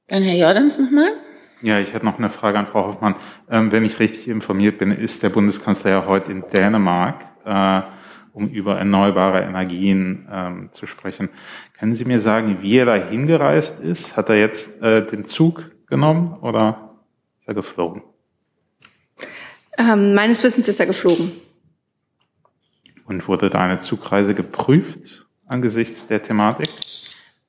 Dann 0.07 0.23
Herr 0.23 0.35
Jordans 0.35 0.77
nochmal. 0.77 1.13
Ja, 1.61 1.79
ich 1.79 1.93
hätte 1.93 2.05
noch 2.05 2.17
eine 2.17 2.29
Frage 2.29 2.57
an 2.57 2.67
Frau 2.67 2.87
Hoffmann. 2.87 3.15
Ähm, 3.49 3.71
wenn 3.71 3.85
ich 3.85 3.99
richtig 3.99 4.27
informiert 4.27 4.79
bin, 4.79 4.91
ist 4.91 5.21
der 5.21 5.29
Bundeskanzler 5.29 5.91
ja 5.91 6.05
heute 6.07 6.31
in 6.31 6.43
Dänemark, 6.51 7.23
äh, 7.45 7.81
um 8.33 8.49
über 8.49 8.79
erneuerbare 8.79 9.41
Energien 9.43 10.27
ähm, 10.31 10.69
zu 10.73 10.87
sprechen. 10.87 11.29
Können 11.77 11.93
Sie 11.93 12.03
mir 12.03 12.19
sagen, 12.19 12.57
wie 12.61 12.77
er 12.77 12.85
da 12.85 12.95
hingereist 12.95 13.79
ist? 13.79 14.17
Hat 14.17 14.29
er 14.29 14.37
jetzt 14.37 14.81
äh, 14.81 15.05
den 15.05 15.27
Zug 15.27 15.69
genommen 15.85 16.33
oder 16.41 16.95
ist 17.39 17.47
er 17.47 17.53
geflogen? 17.53 18.01
Ähm, 19.77 20.13
meines 20.15 20.43
Wissens 20.43 20.67
ist 20.67 20.79
er 20.79 20.87
geflogen. 20.87 21.31
Und 23.11 23.27
wurde 23.27 23.49
da 23.49 23.59
eine 23.59 23.81
Zugreise 23.81 24.33
geprüft 24.33 25.25
angesichts 25.45 26.07
der 26.07 26.23
Thematik? 26.23 26.69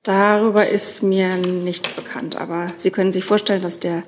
Darüber 0.02 0.66
ist 0.66 1.04
mir 1.04 1.36
nichts 1.36 1.92
bekannt, 1.92 2.34
aber 2.34 2.66
Sie 2.76 2.90
können 2.90 3.12
sich 3.12 3.22
vorstellen, 3.22 3.62
dass 3.62 3.78
der 3.78 4.02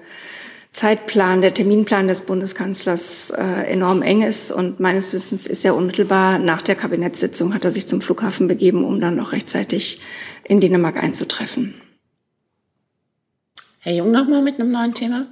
Zeitplan, 0.73 1.43
der 1.43 1.55
Terminplan 1.55 2.09
des 2.09 2.23
Bundeskanzlers 2.23 3.31
äh, 3.31 3.71
enorm 3.71 4.03
eng 4.03 4.23
ist 4.23 4.51
und 4.51 4.81
meines 4.81 5.13
Wissens 5.13 5.47
ist 5.47 5.65
er 5.65 5.77
unmittelbar 5.77 6.41
nach 6.41 6.61
der 6.61 6.75
Kabinettssitzung 6.75 7.55
hat 7.55 7.65
er 7.65 7.71
sich 7.71 7.87
zum 7.87 8.01
Flughafen 8.01 8.49
begeben, 8.49 8.83
um 8.83 9.01
dann 9.01 9.15
noch 9.15 9.31
rechtzeitig 9.31 10.01
in 10.43 10.59
Dänemark 10.59 11.01
einzutreffen. 11.01 11.75
Herr 13.79 13.93
Jung 13.93 14.11
nochmal 14.11 14.43
mit 14.43 14.59
einem 14.59 14.73
neuen 14.73 14.95
Thema. 14.95 15.25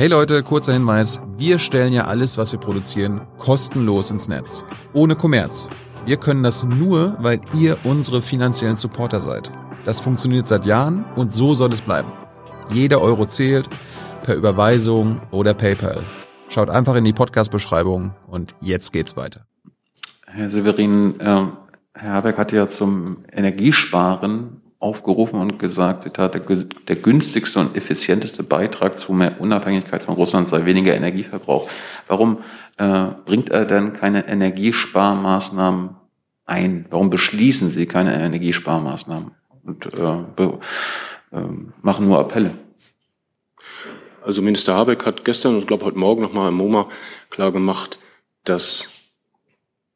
Hey 0.00 0.08
Leute, 0.08 0.42
kurzer 0.42 0.72
Hinweis. 0.72 1.20
Wir 1.36 1.58
stellen 1.58 1.92
ja 1.92 2.06
alles, 2.06 2.38
was 2.38 2.52
wir 2.52 2.58
produzieren, 2.58 3.20
kostenlos 3.36 4.10
ins 4.10 4.28
Netz. 4.28 4.64
Ohne 4.94 5.14
Kommerz. 5.14 5.68
Wir 6.06 6.16
können 6.16 6.42
das 6.42 6.64
nur, 6.64 7.16
weil 7.18 7.38
ihr 7.52 7.76
unsere 7.84 8.22
finanziellen 8.22 8.76
Supporter 8.76 9.20
seid. 9.20 9.52
Das 9.84 10.00
funktioniert 10.00 10.48
seit 10.48 10.64
Jahren 10.64 11.04
und 11.16 11.34
so 11.34 11.52
soll 11.52 11.72
es 11.72 11.82
bleiben. 11.82 12.10
Jeder 12.70 13.02
Euro 13.02 13.26
zählt, 13.26 13.68
per 14.22 14.36
Überweisung 14.36 15.20
oder 15.30 15.52
PayPal. 15.52 15.98
Schaut 16.48 16.70
einfach 16.70 16.96
in 16.96 17.04
die 17.04 17.12
Podcast-Beschreibung 17.12 18.14
und 18.26 18.54
jetzt 18.62 18.92
geht's 18.92 19.16
weiter. 19.18 19.44
Herr 20.26 20.50
Severin, 20.50 21.20
äh, 21.20 21.46
Herr 21.94 22.12
Habeck 22.14 22.38
hat 22.38 22.52
ja 22.52 22.70
zum 22.70 23.24
Energiesparen 23.30 24.59
aufgerufen 24.80 25.38
und 25.38 25.58
gesagt, 25.58 26.02
Zitat, 26.04 26.34
der, 26.34 26.40
der 26.40 26.96
günstigste 26.96 27.60
und 27.60 27.76
effizienteste 27.76 28.42
Beitrag 28.42 28.98
zu 28.98 29.12
mehr 29.12 29.38
Unabhängigkeit 29.38 30.02
von 30.02 30.14
Russland 30.14 30.48
sei 30.48 30.64
weniger 30.64 30.94
Energieverbrauch. 30.94 31.70
Warum 32.08 32.38
äh, 32.78 33.08
bringt 33.26 33.50
er 33.50 33.66
denn 33.66 33.92
keine 33.92 34.26
Energiesparmaßnahmen 34.26 35.96
ein? 36.46 36.86
Warum 36.88 37.10
beschließen 37.10 37.70
Sie 37.70 37.84
keine 37.84 38.18
Energiesparmaßnahmen 38.18 39.32
und 39.64 39.86
äh, 39.94 40.44
äh, 40.44 41.42
machen 41.82 42.06
nur 42.06 42.18
Appelle? 42.18 42.52
Also 44.24 44.40
Minister 44.40 44.74
Habeck 44.74 45.04
hat 45.04 45.26
gestern 45.26 45.56
und 45.56 45.66
glaube 45.66 45.84
heute 45.84 45.98
Morgen 45.98 46.22
nochmal 46.22 46.48
im 46.48 46.54
MoMA 46.54 46.88
klar 47.28 47.52
gemacht, 47.52 47.98
dass 48.44 48.88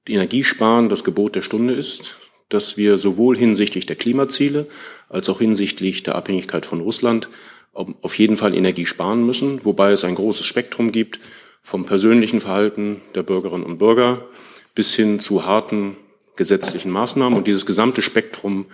Energiesparen 0.06 0.90
das 0.90 1.04
Gebot 1.04 1.36
der 1.36 1.42
Stunde 1.42 1.72
ist 1.72 2.16
dass 2.48 2.76
wir 2.76 2.98
sowohl 2.98 3.36
hinsichtlich 3.36 3.86
der 3.86 3.96
Klimaziele 3.96 4.66
als 5.08 5.28
auch 5.28 5.38
hinsichtlich 5.38 6.02
der 6.02 6.14
Abhängigkeit 6.14 6.66
von 6.66 6.80
Russland 6.80 7.28
auf 7.72 8.18
jeden 8.18 8.36
Fall 8.36 8.54
Energie 8.54 8.86
sparen 8.86 9.26
müssen, 9.26 9.64
wobei 9.64 9.92
es 9.92 10.04
ein 10.04 10.14
großes 10.14 10.46
Spektrum 10.46 10.92
gibt 10.92 11.18
vom 11.62 11.86
persönlichen 11.86 12.40
Verhalten 12.40 13.00
der 13.14 13.22
Bürgerinnen 13.22 13.64
und 13.64 13.78
Bürger 13.78 14.28
bis 14.74 14.94
hin 14.94 15.18
zu 15.18 15.44
harten 15.44 15.96
gesetzlichen 16.36 16.90
Maßnahmen. 16.90 17.36
Und 17.36 17.46
dieses 17.46 17.66
gesamte 17.66 18.02
Spektrum 18.02 18.66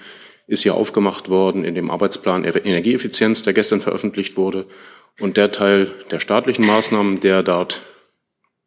ist 0.46 0.64
ja 0.64 0.72
aufgemacht 0.72 1.28
worden 1.28 1.64
in 1.64 1.74
dem 1.74 1.90
Arbeitsplan 1.90 2.44
Energieeffizienz, 2.44 3.42
der 3.42 3.52
gestern 3.52 3.80
veröffentlicht 3.80 4.36
wurde. 4.36 4.66
Und 5.20 5.36
der 5.36 5.52
Teil 5.52 5.92
der 6.10 6.20
staatlichen 6.20 6.66
Maßnahmen, 6.66 7.20
der 7.20 7.42
dort 7.42 7.82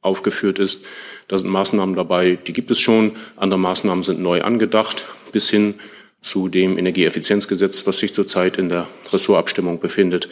aufgeführt 0.03 0.59
ist, 0.59 0.81
da 1.27 1.37
sind 1.37 1.49
Maßnahmen 1.49 1.95
dabei, 1.95 2.35
die 2.35 2.53
gibt 2.53 2.71
es 2.71 2.79
schon. 2.79 3.13
Andere 3.35 3.59
Maßnahmen 3.59 4.03
sind 4.03 4.19
neu 4.19 4.41
angedacht, 4.41 5.05
bis 5.31 5.49
hin 5.49 5.75
zu 6.21 6.47
dem 6.47 6.77
Energieeffizienzgesetz, 6.77 7.85
was 7.85 7.99
sich 7.99 8.13
zurzeit 8.13 8.57
in 8.57 8.69
der 8.69 8.87
Ressortabstimmung 9.11 9.79
befindet. 9.79 10.29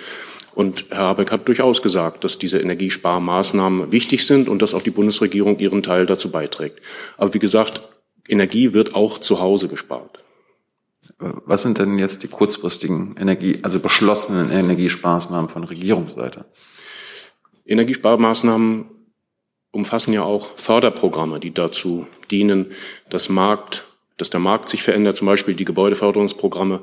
Und 0.54 0.86
Herr 0.90 1.04
Habeck 1.04 1.32
hat 1.32 1.48
durchaus 1.48 1.82
gesagt, 1.82 2.24
dass 2.24 2.38
diese 2.38 2.60
Energiesparmaßnahmen 2.60 3.92
wichtig 3.92 4.26
sind 4.26 4.50
und 4.50 4.62
dass 4.62 4.74
auch 4.74 4.82
die 4.82 4.92
Bundesregierung 4.92 5.60
ihren 5.60 5.84
Teil 5.84 6.06
dazu 6.06 6.30
beiträgt. 6.30 6.80
Aber 7.18 7.34
wie 7.34 7.40
gesagt, 7.40 7.82
Energie 8.28 8.74
wird 8.74 8.96
auch 8.96 9.20
zu 9.20 9.40
Hause 9.40 9.68
gespart. 9.68 10.24
Was 11.18 11.64
sind 11.64 11.80
denn 11.80 12.00
jetzt 12.00 12.24
die 12.24 12.28
kurzfristigen 12.28 13.16
Energie, 13.18 13.60
also 13.64 13.80
beschlossenen 13.80 14.52
Energiesparmaßnahmen 14.52 15.50
von 15.50 15.64
Regierungsseite? 15.64 16.46
Energiesparmaßnahmen 17.66 18.86
umfassen 19.72 20.14
ja 20.14 20.24
auch 20.24 20.50
Förderprogramme, 20.58 21.40
die 21.40 21.54
dazu 21.54 22.08
dienen, 22.30 22.72
dass 23.10 23.30
Markt, 23.30 23.86
dass 24.18 24.30
der 24.30 24.40
Markt 24.40 24.70
sich 24.70 24.84
verändert. 24.84 25.18
Zum 25.18 25.26
Beispiel 25.26 25.56
die 25.56 25.66
Gebäudeförderungsprogramme 25.66 26.82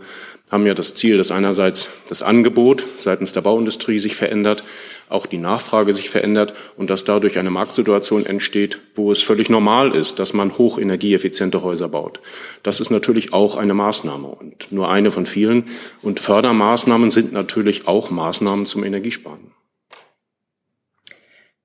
haben 0.51 0.67
ja 0.67 0.75
das 0.75 0.95
Ziel, 0.95 1.19
dass 1.19 1.31
einerseits 1.31 1.91
das 2.09 2.23
Angebot 2.23 2.85
seitens 2.97 3.33
der 3.33 3.43
Bauindustrie 3.43 3.99
sich 3.99 4.17
verändert, 4.17 4.65
auch 5.09 5.27
die 5.27 5.39
Nachfrage 5.39 5.95
sich 5.95 6.11
verändert 6.11 6.55
und 6.77 6.91
dass 6.91 7.05
dadurch 7.05 7.39
eine 7.39 7.51
Marktsituation 7.51 8.27
entsteht, 8.27 8.79
wo 8.95 9.13
es 9.13 9.23
völlig 9.23 9.51
normal 9.51 9.95
ist, 9.95 10.19
dass 10.19 10.33
man 10.33 10.59
hochenergieeffiziente 10.59 11.63
Häuser 11.63 11.89
baut. 11.89 12.21
Das 12.63 12.81
ist 12.81 12.91
natürlich 12.91 13.33
auch 13.33 13.57
eine 13.57 13.75
Maßnahme 13.75 14.27
und 14.27 14.73
nur 14.73 14.91
eine 14.91 15.11
von 15.11 15.27
vielen. 15.27 15.69
Und 16.03 16.21
Fördermaßnahmen 16.21 17.11
sind 17.11 17.33
natürlich 17.33 17.87
auch 17.87 18.11
Maßnahmen 18.11 18.67
zum 18.67 18.85
Energiesparen. 18.85 19.53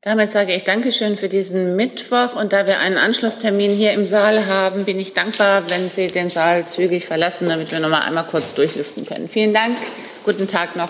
Damit 0.06 0.34
sage 0.34 0.54
ich 0.54 0.66
Dankeschön 0.66 1.16
für 1.16 1.30
diesen 1.30 1.78
Mittwoch. 1.78 2.36
Und 2.36 2.52
da 2.52 2.68
wir 2.68 2.80
einen 2.80 2.98
Anschlusstermin 2.98 3.72
hier 3.72 3.94
im 3.94 4.06
Saal 4.06 4.48
haben, 4.48 4.84
bin 4.84 5.00
ich 5.00 5.14
dankbar, 5.14 5.64
wenn 5.70 5.90
Sie 5.90 6.10
den 6.10 6.30
Saal 6.30 6.68
zügig 6.68 7.06
verlassen, 7.06 7.48
damit 7.48 7.72
wir 7.72 7.80
noch 7.80 7.88
mal 7.90 8.02
einmal 8.02 8.28
kurz 8.28 8.54
durchlüften 8.54 9.06
können. 9.06 9.30
Vielen 9.30 9.54
Dank. 9.54 9.78
Guten 10.26 10.48
Tag 10.48 10.76
noch. 10.76 10.90